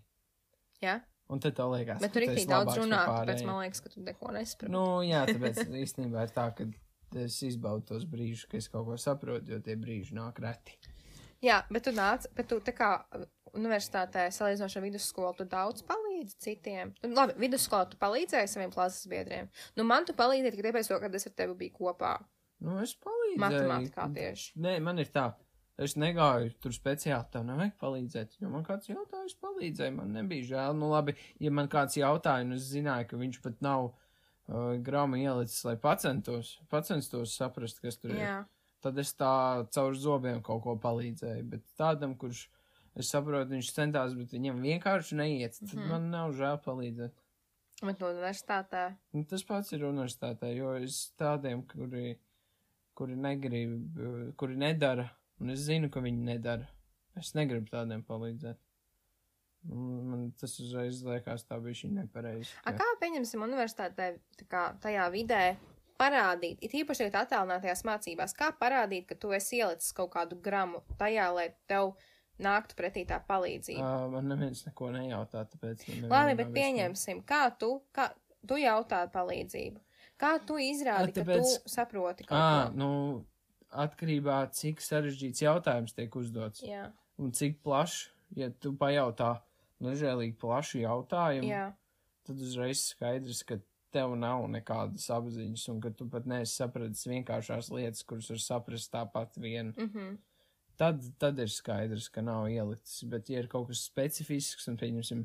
[0.84, 1.02] Ja?
[1.34, 4.04] Un tad tev liekas, Bet tu ka rīktīgi daudz runā, tāpēc man liekas, ka tu
[4.06, 4.74] neko nesaproti.
[4.74, 6.68] Nu, jā, tāpēc īstenībā ir tā, ka
[7.24, 10.78] es izbaudu tos brīžus, kad es kaut ko saprotu, jo tie brīži nāk reti.
[11.44, 12.92] Jā, bet tu nāc, bet tu tā kā
[13.56, 16.94] universitātē salīdzinoši ar vidusskolu, tu daudz palīdzi citiem.
[17.04, 19.50] Nu, labi, vidusskolā tu palīdzēji saviem klases biedriem.
[19.80, 22.16] Nu, man tu palīdzēji tikai tāpēc, kad es ar tevi biju kopā.
[22.66, 23.42] Nu, es palīdzēju.
[23.44, 24.54] Matemātikā tieši.
[24.66, 25.30] Nē, man ir tā.
[25.76, 28.38] Es negāju tur speciāli, tev nevajag palīdzēt.
[28.40, 30.76] Jo man kāds jautāja, es palīdzēju, man nebija žēl.
[30.80, 35.26] Nu, labi, ja man kāds jautāja, un es zināju, ka viņš pat nav uh, grāmatu
[35.26, 38.22] ielicis, lai pacentos, pacenstos saprast, kas tur ir.
[38.24, 38.38] Jā,
[38.86, 39.34] tad es tā
[39.76, 41.44] caur zobiem kaut ko palīdzēju.
[41.52, 42.46] Bet tādam, kurš
[42.96, 45.82] es saprotu, viņš centās, bet viņam vienkārši neiet, tad mm.
[45.82, 45.92] -hmm.
[45.92, 47.20] man nav žēl palīdzēt.
[47.82, 48.86] bet no universitātē.
[49.14, 52.16] Un tas pats ir universitātē, jo es tādiem, kuri,
[52.96, 55.10] kuri negrib, eh, kuri nedara,
[55.42, 56.68] un es zinu, ka viņi nedara,
[57.20, 58.58] es negribu tādiem palīdzēt.
[59.66, 62.52] Man tas uzreiz liekas, tā bija šī nepareizi.
[62.64, 65.56] A, ka- kā pieņemsim universitātē, tā kā tajā vidē
[65.98, 70.84] parādīt, it īpaši tagad attālinātajās mācībās, kā parādīt, ka tu esi ielicis kaut kādu gramu
[71.00, 71.96] tajā, lai tev
[72.38, 73.82] nāktu pretī tā palīdzība?
[73.82, 75.88] Ā, Man neviens neko nejautā, tāpēc.
[76.12, 78.12] Labi, bet pieņemsim, kā tu, kā
[78.46, 79.80] tu jautā palīdzību.
[80.20, 82.78] Kā tu izrādi, A, ka tāpēc- tu saproti kaut ko?
[82.78, 83.26] nu,
[83.72, 86.63] atkarībā cik sarežģīts jautājums tiek uzdots.
[86.66, 89.38] Jā, Un cik plašs, ja tu pajautā
[89.84, 91.70] nežēlīgi plašu jautājumu, jā,
[92.28, 93.59] tad uzreiz skaidrs, ka
[93.95, 98.91] tev nav nekādas apziņas un ka tu pat neesi sapratis vienkāršās lietas, kuras var saprast
[98.91, 99.74] tāpat vien.
[99.78, 100.16] mhm,
[100.76, 103.05] Tad, tad ir skaidrs, ka nav ielicis.
[103.07, 105.22] Bet, ja ir kaut kas specifisks un, pieņemsim,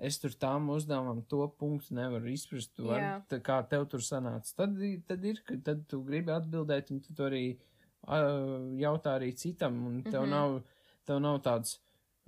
[0.00, 3.18] es tur tām uzdevumam to punktu nevaru izprast, Jā.
[3.28, 7.12] tā kā tev tur sanāca, tad, tad ir, ka tad tu gribi atbildēt un tu
[7.12, 7.58] to arī
[8.06, 10.30] jautā arī citam un tev Mhm.
[10.30, 10.62] nav,
[11.06, 11.78] tev nav tāds.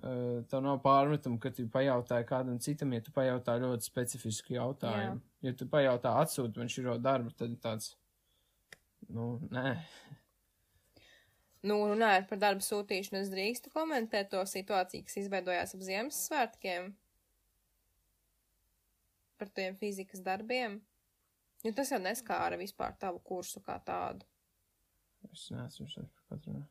[0.03, 5.21] Uh, tev nav pārmetumu, ka tu pajautāji kādam citam, ja tu pajautā ļoti specifisku jautājumu.
[5.41, 7.95] Ja tu pajautā atsūti man širo darbu, tad tāds,
[9.09, 9.79] nu, nē.
[11.63, 16.93] Nu, runājot par darbu sūtīšanu, es drīkstu komentēt to situāciju, kas izveidojās ap Ziemassvētkiem.
[19.39, 20.81] Par tiem fizikas darbiem.
[21.65, 24.25] Jo tas jau neskāra vispār tavu kursu kā tādu.
[25.33, 26.63] Es neesmu šeit par katru.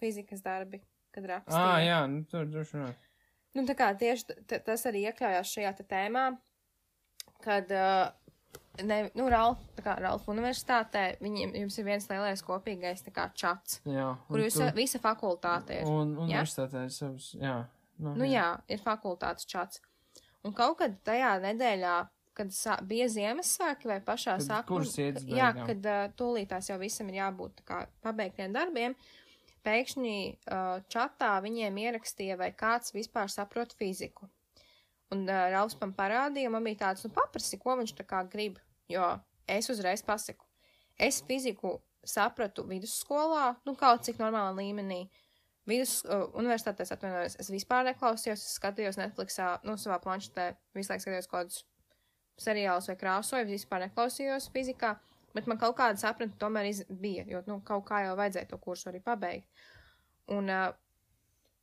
[0.00, 0.80] Fizikas darbi,
[1.12, 1.80] kad Ā, rakstīja.
[1.86, 2.94] jā, nu, tur droši vien.
[3.54, 6.24] Nu, tā kā tieši tas arī iekļaujās šajā tēmā,
[7.44, 8.12] kad, uh,
[8.86, 13.26] ne, nu, Ralf, tā kā Ralfa universitātē, viņiem, jums ir viens lielais kopīgais, tā kā
[13.34, 14.12] čats, Jā.
[14.28, 15.90] kur un jūs, tu- visa fakultāte ir.
[15.90, 16.24] Un jā?
[16.28, 17.58] universitātē ir savs, jā.
[18.00, 19.80] Nu, Nu jā, ir fakultātes čats.
[20.44, 24.84] Un kaut kad tajā nedēļā, kad sā, bija Ziemassvētki vai pašā sākumā,
[25.28, 28.94] jā, kad uh, tūlītās jau visam ir jābūt kā pabeigtiem darbiem,
[29.66, 34.30] pēkšņi uh, čatā viņiem ierakstīja, vai kāds vispār saprot fiziku.
[35.10, 38.60] Un uh, Ralfs man parādīja, man bija tāds, nu paprasti, ko viņš tā kā grib,
[38.90, 39.06] jo
[39.50, 40.46] es uzreiz pasaku.
[41.00, 45.02] Es fiziku sapratu vidusskolā, nu kaut cik normālā līmenī.
[45.68, 51.04] Vidus uh, universitātēs atvainojos, es vispār neklausījos, es skatījos Netflixā, nu savā planšetē, visu laiku
[51.04, 51.60] skatījos kaut kādus
[52.40, 54.94] seriālus vai krāsoju, vispār neklausījos fizikā,
[55.36, 58.90] bet man kaut kāda sapratne tomēr bija, jo, nu, kaut kā jau vajadzēja to kursu
[58.90, 59.66] arī pabeigt.
[60.30, 60.70] Un uh,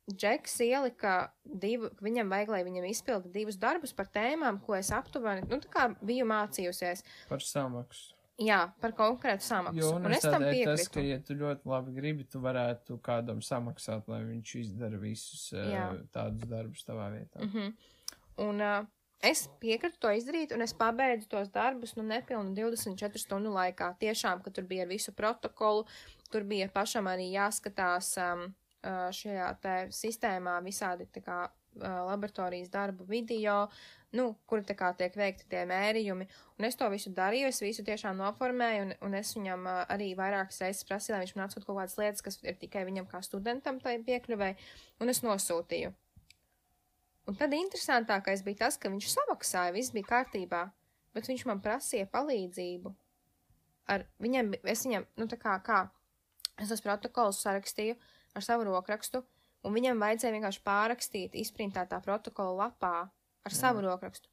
[0.08, 1.14] Džeks ielika
[1.44, 5.68] divu, viņam vajag, lai viņam izpilda divus darbus par tēmām, ko es aptuveni, nu, tā
[5.72, 7.04] kā biju mācījusies.
[7.28, 8.14] Par samaksu.
[8.40, 9.80] Jā, par konkrētu samaksu.
[9.82, 10.70] Jo, un es tam piekrītu.
[10.70, 15.48] Tas, ka, ja tu ļoti labi gribi, tu varētu kādam samaksāt, lai viņš izdara visus
[15.58, 17.42] uh, tādus darbus tavā vietā.
[17.42, 17.72] Mm -hmm.
[18.46, 18.86] Un uh,
[19.24, 23.92] es piekrītu to izdarīt, un es pabeidzu tos darbus, nu, nepilnu 24 stundu laikā.
[24.00, 25.86] Tiešām, ka tur bija ar visu protokolu,
[26.32, 28.48] tur bija pašam arī jāskatās um,
[28.84, 31.38] šajā te sistēmā visādi tā kā
[31.78, 33.68] laboratorijas darbu video,
[34.16, 36.26] nu, kur tā kā tiek veikti tie mērījumi,
[36.58, 40.14] un es to visu darīju, es visu tiešām noformēju, un, un es viņam uh, arī
[40.18, 43.22] vairākas reizes prasīju, lai viņš man atsūta kaut kādas lietas, kas ir tikai viņam kā
[43.22, 44.54] studentam tai piekļuvai,
[45.02, 45.92] un es nosūtīju.
[47.28, 50.62] Un tad interesantākais bija tas, ka viņš samaksāja, viss bija kārtībā,
[51.12, 52.94] bet viņš man prasīja palīdzību.
[53.92, 55.82] Ar viņam, es viņam, nu tā kā, kā,
[56.56, 57.98] es tos protokolus sarakstīju
[58.36, 59.20] ar savu rokrakstu,
[59.64, 63.58] un viņam vajadzēja vienkārši pārrakstīt izprintētā protokola lapā ar Jā.
[63.60, 64.32] savu rokrakstu.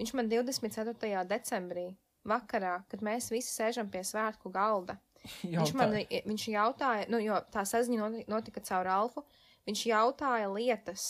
[0.00, 1.26] Viņš man 24.
[1.28, 1.90] decembrī,
[2.24, 4.96] vakarā, kad mēs visi sēžam pie svētku galda,
[5.42, 5.60] Jautā.
[5.60, 9.24] viņš man viņš jautāja, nu, jo tā saziņa notika caur Alfu,
[9.68, 11.06] viņš jautāja lietas,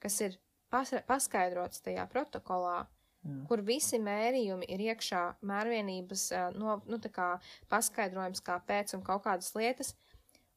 [0.00, 0.38] kas ir
[0.70, 2.84] pas, paskaidrotas tajā protokolā,
[3.20, 3.40] Jā.
[3.50, 6.22] kur visi mērījumi ir iekšā, mērvienības,
[6.56, 7.28] no, nu, tā kā
[7.72, 9.92] paskaidrojums, kāpēc un kaut kādas lietas,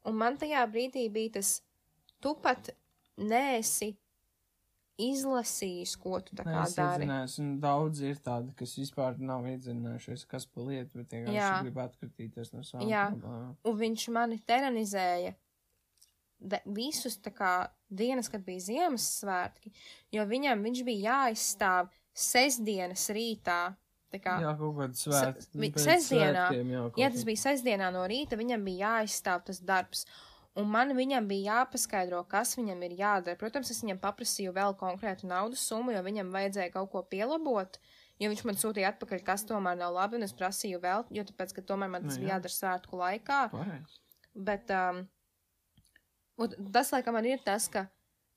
[0.07, 1.57] un man tajā brīdī bija tas,
[2.23, 2.71] tu pat
[3.19, 3.93] neesi
[5.01, 7.07] izlasījis, ko tu tā kā Nē, dari.
[7.41, 12.53] Un daudz ir tādi, kas vispār nav iedzinājušies, kas pa lietu, bet vienkārši grib atkritīties
[12.53, 13.55] no savām Jā, problēmām.
[13.69, 15.33] un viņš mani teranizēja
[16.43, 17.53] de, visus tā kā
[17.97, 19.71] dienas, kad bija Ziemassvētki,
[20.15, 23.61] jo viņam viņš bija jāizstāv sestdienas rītā.
[24.13, 25.71] Kā, jā, kaut kāda svētki.
[25.81, 30.05] Sestdienā, jā, ja tas bija sestdienā no rīta, viņam bija jāizstāv tas darbs.
[30.53, 33.39] Un man viņam bija jāpaskaidro, kas viņam ir jādara.
[33.41, 37.79] Protams, es viņam paprasīju vēl konkrētu naudas summu, jo viņam vajadzēja kaut ko pielabot.
[38.21, 41.55] Jo viņš man sūtīja atpakaļ, kas tomēr nav labi, un es prasīju vēl, jo tāpēc,
[41.57, 43.39] ka tomēr man tas nu, bija jādara svētku laikā.
[43.49, 43.97] Pareiz.
[44.33, 45.01] Bet um,
[46.73, 47.87] tas, laikam, man ir tas, ka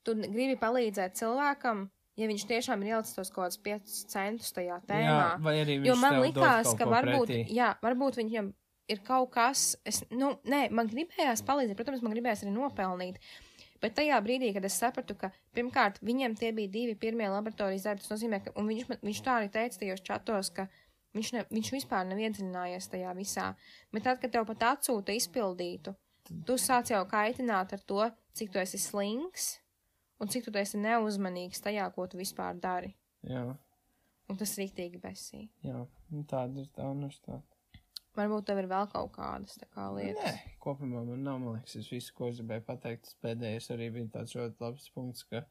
[0.05, 1.87] tu gribi palīdzēt cilvēkam,
[2.17, 5.17] ja viņš tiešām ir ielicis tos kaut kādus 5 centus tajā tēmā.
[5.19, 7.57] Jā, vai arī viņš jo man likās, ka varbūt, pretī.
[7.57, 8.53] jā, varbūt viņam
[8.87, 13.21] ir kaut kas, es, nu, nē, man gribējās palīdzēt, protams, man gribējās arī nopelnīt.
[13.83, 18.01] Bet tajā brīdī, kad es sapratu, ka pirmkārt viņam tie bija divi pirmie laboratorijas darbi,
[18.01, 20.65] tas nozīmē, ka, un viņš, viņš tā arī teica tajos čatos, ka
[21.17, 23.51] viņš, ne, viņš vispār nav iedziļinājies tajā visā.
[23.93, 25.93] Bet tad, kad tev pat atsūta izpildītu,
[26.47, 28.01] tu sāc jau kaitināt ar to,
[28.37, 29.57] cik tu esi slings
[30.21, 32.93] un cik tu esi neuzmanīgs tajā, ko tu vispār dari.
[33.27, 33.45] Jā.
[34.27, 35.45] Un tas rīktīgi besī.
[35.63, 37.57] Jā, nu tāda ir tā universitāte.
[38.17, 40.25] Varbūt tev ir vēl kaut kādas kā lietas.
[40.25, 43.91] Nē, kopumā man nav, man liekas, es visu, ko es gribēju pateikt, tas pēdējais arī
[43.93, 45.43] bija tāds ļoti labs punkts, ka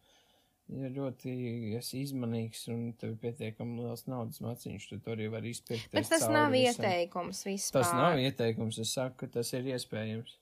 [0.75, 1.35] ja ļoti
[1.79, 5.93] esi izmanīgs un tev ir pietiekami liels naudas maciņš, tad tu arī vari izpirkt.
[5.95, 6.83] Bet tas nav visam.
[6.83, 7.79] ieteikums vispār.
[7.79, 10.35] Tas nav ieteikums, es saku, ka tas ir iespējams.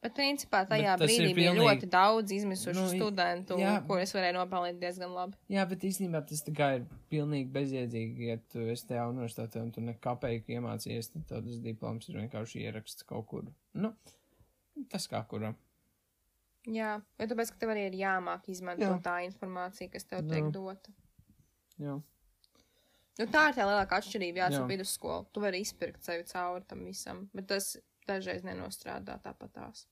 [0.00, 1.64] Bet, principā, tajā bet brīdī bija pilnīgi...
[1.66, 5.36] ļoti daudz izmisušu nu, studentu, jā, kurus varēja nopelnīt diezgan labi.
[5.52, 9.74] Jā, bet īstenībā tas tā kā ir pilnīgi bezjēdzīgi, ja tu esi tajā universitātē un
[9.74, 13.50] tu nekāpēji iemācījies, tad tas diploms ir vienkārši ieraksts kaut kur.
[13.76, 13.92] Nu,
[14.88, 15.58] tas kā kuram.
[16.68, 19.02] Jā, jo tāpēc, ka tev arī ir jāmāk izmantot jā.
[19.04, 20.96] tā informācija, kas tev tiek dota.
[21.80, 22.00] Jā.
[23.20, 25.28] Nu, tā ir tā lielākā atšķirība, jāsaka, vidusskola.
[25.28, 27.74] Tu vari izpirkt sevi cauri tam visam, bet tas
[28.10, 29.86] dažreiz nenostrādā tāpatās.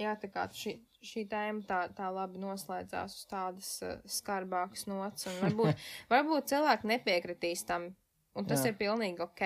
[0.00, 5.26] Jā, tā kā šī, šī tēma tā, tā labi noslēdzās uz tādas uh, skarbākas nots,
[5.28, 7.90] un varbūt, varbūt cilvēki nepiekritīs tam,
[8.32, 8.72] un tas Jā.
[8.72, 9.44] ir pilnīgi ok.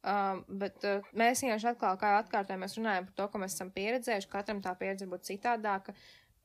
[0.00, 3.72] Um, bet uh, mēs vienkārši atkal, kā atkārtojam, mēs runājam par to, ko mēs esam
[3.74, 5.92] pieredzējuši, katram tā pieredze būtu citādāka.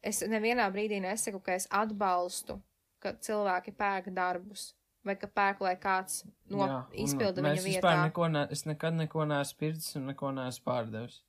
[0.03, 2.59] Es nevienā brīdī nesaku, ka es atbalstu,
[2.99, 4.73] ka cilvēki pērk darbus
[5.05, 7.79] vai ka pērk, lai kāds no Jā, izpilda viņa vietā.
[7.79, 11.21] Vispār neko ne, es nekad neko neesmu pircis un neko neesmu pārdevis.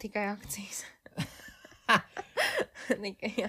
[0.00, 0.84] Tikai akcijas.
[3.40, 3.48] Jā.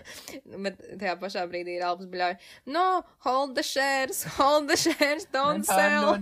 [0.62, 2.38] Bet tajā pašā brīdī ir Alps bļauj.
[2.74, 2.86] No,
[3.26, 6.18] hold the shares, hold the shares, don't sell.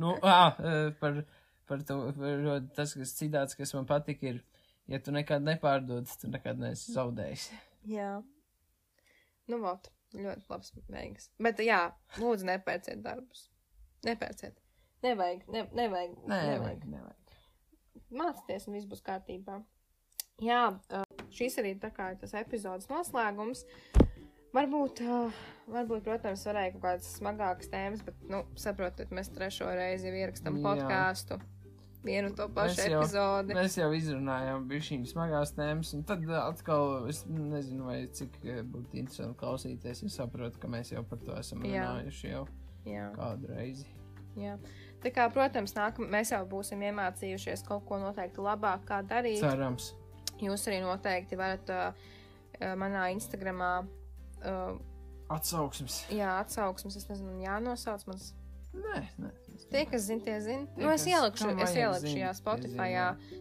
[0.00, 0.56] nu, ah,
[1.00, 1.22] par,
[1.68, 4.42] par to, par tas, kas citāts, kas man patika, ir
[4.90, 7.48] ja tu nekad nepārdod, tu nekad neesi zaudējis.
[7.88, 8.12] Jā.
[9.50, 11.30] Nu, vot, ļoti labs beigas.
[11.42, 11.82] Bet, jā,
[12.20, 13.48] lūdzu, nepērciet darbus.
[14.06, 14.58] Nepērciet.
[15.02, 16.16] Nevajag, ne, nevajag.
[16.30, 17.36] Nē, nevajag, nevajag.
[18.12, 19.60] Mācieties, un viss būs kārtībā.
[20.42, 20.62] Jā,
[21.34, 21.82] šis arī ir
[22.20, 23.64] tas epizodes noslēgums.
[24.52, 25.00] Varbūt,
[25.72, 30.58] varbūt, protams, varēja kaut kādas smagākas tēmas, bet, nu, saprotat, mēs trešo reizi ierakstām
[31.38, 31.40] Jā.
[32.02, 33.54] Vienu to pašu Mēs jau- epizodi.
[33.54, 38.62] Mēs jau izrunājām bišķiņas smagās tēmas, un tad uh, atkal es nezinu, vai cik uh,
[38.66, 40.02] būtu interesanti klausīties.
[40.08, 41.84] Es saprotu, ka mēs jau par to esam Jā.
[41.86, 42.46] runājuši jau
[42.90, 43.06] Jā.
[43.14, 43.86] kādu reizi.
[44.34, 44.56] Jā.
[45.02, 49.38] Tā kā, protams, nākam, mēs jau būsim iemācījušies kaut ko noteikti labāk, kā darīt.
[49.42, 49.92] Cerams.
[50.42, 51.92] Jūs arī noteikti varat uh,
[52.78, 53.84] manā Instagramā,
[54.42, 54.78] uh,
[55.30, 56.06] Atsauksmes.
[56.10, 58.32] jā, atsauksmes, es nezinu, jānosauc mans.
[58.74, 59.30] Nē, nē.
[59.70, 60.66] Tie, kas zina, tie zina.
[60.74, 62.90] Tie, Nu, es ielikšu, es ielikšu zina, šajā Spotify,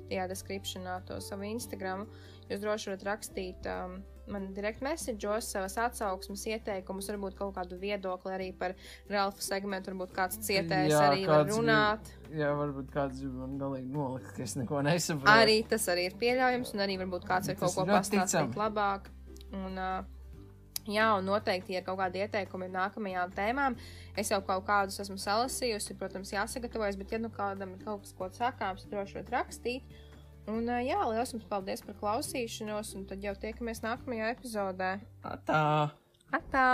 [0.10, 2.08] tajā descriptionā to savu Instagramu.
[2.52, 4.00] Jūs droši varat rakstīt um,
[4.32, 8.76] man direkt message'os savas atsauksmes, ieteikumus, varbūt kaut kādu viedokli arī par
[9.12, 12.12] Ralfa segmentu, varbūt kāds cietējs Jā, arī var runāt.
[12.32, 15.32] Jā, varbūt kāds grib man galīgi nolikt, ka es neko nesaprotu.
[15.32, 18.60] Arī tas arī ir pieļaujams, un arī varbūt kāds Tas kaut ko ir pastāstīt ticami.
[18.62, 19.12] labāk.
[19.52, 20.20] Un, uh,
[20.90, 23.78] jā, un noteikti, ja ir kaut kādi ieteikumi nākamajām tēmām,
[24.18, 28.16] es jau kaut kādus esmu salasījusi, protams, jāsagatavojas, bet, ja nu kādam ir kaut kas,
[28.18, 29.99] ko sakāms, droši varat rakstīt.
[30.49, 34.95] Un, jā, liels jums paldies par klausīšanos, un tad jau tiekamies nākamajā epizodē.
[35.45, 35.66] Tā.
[36.34, 36.68] Atā!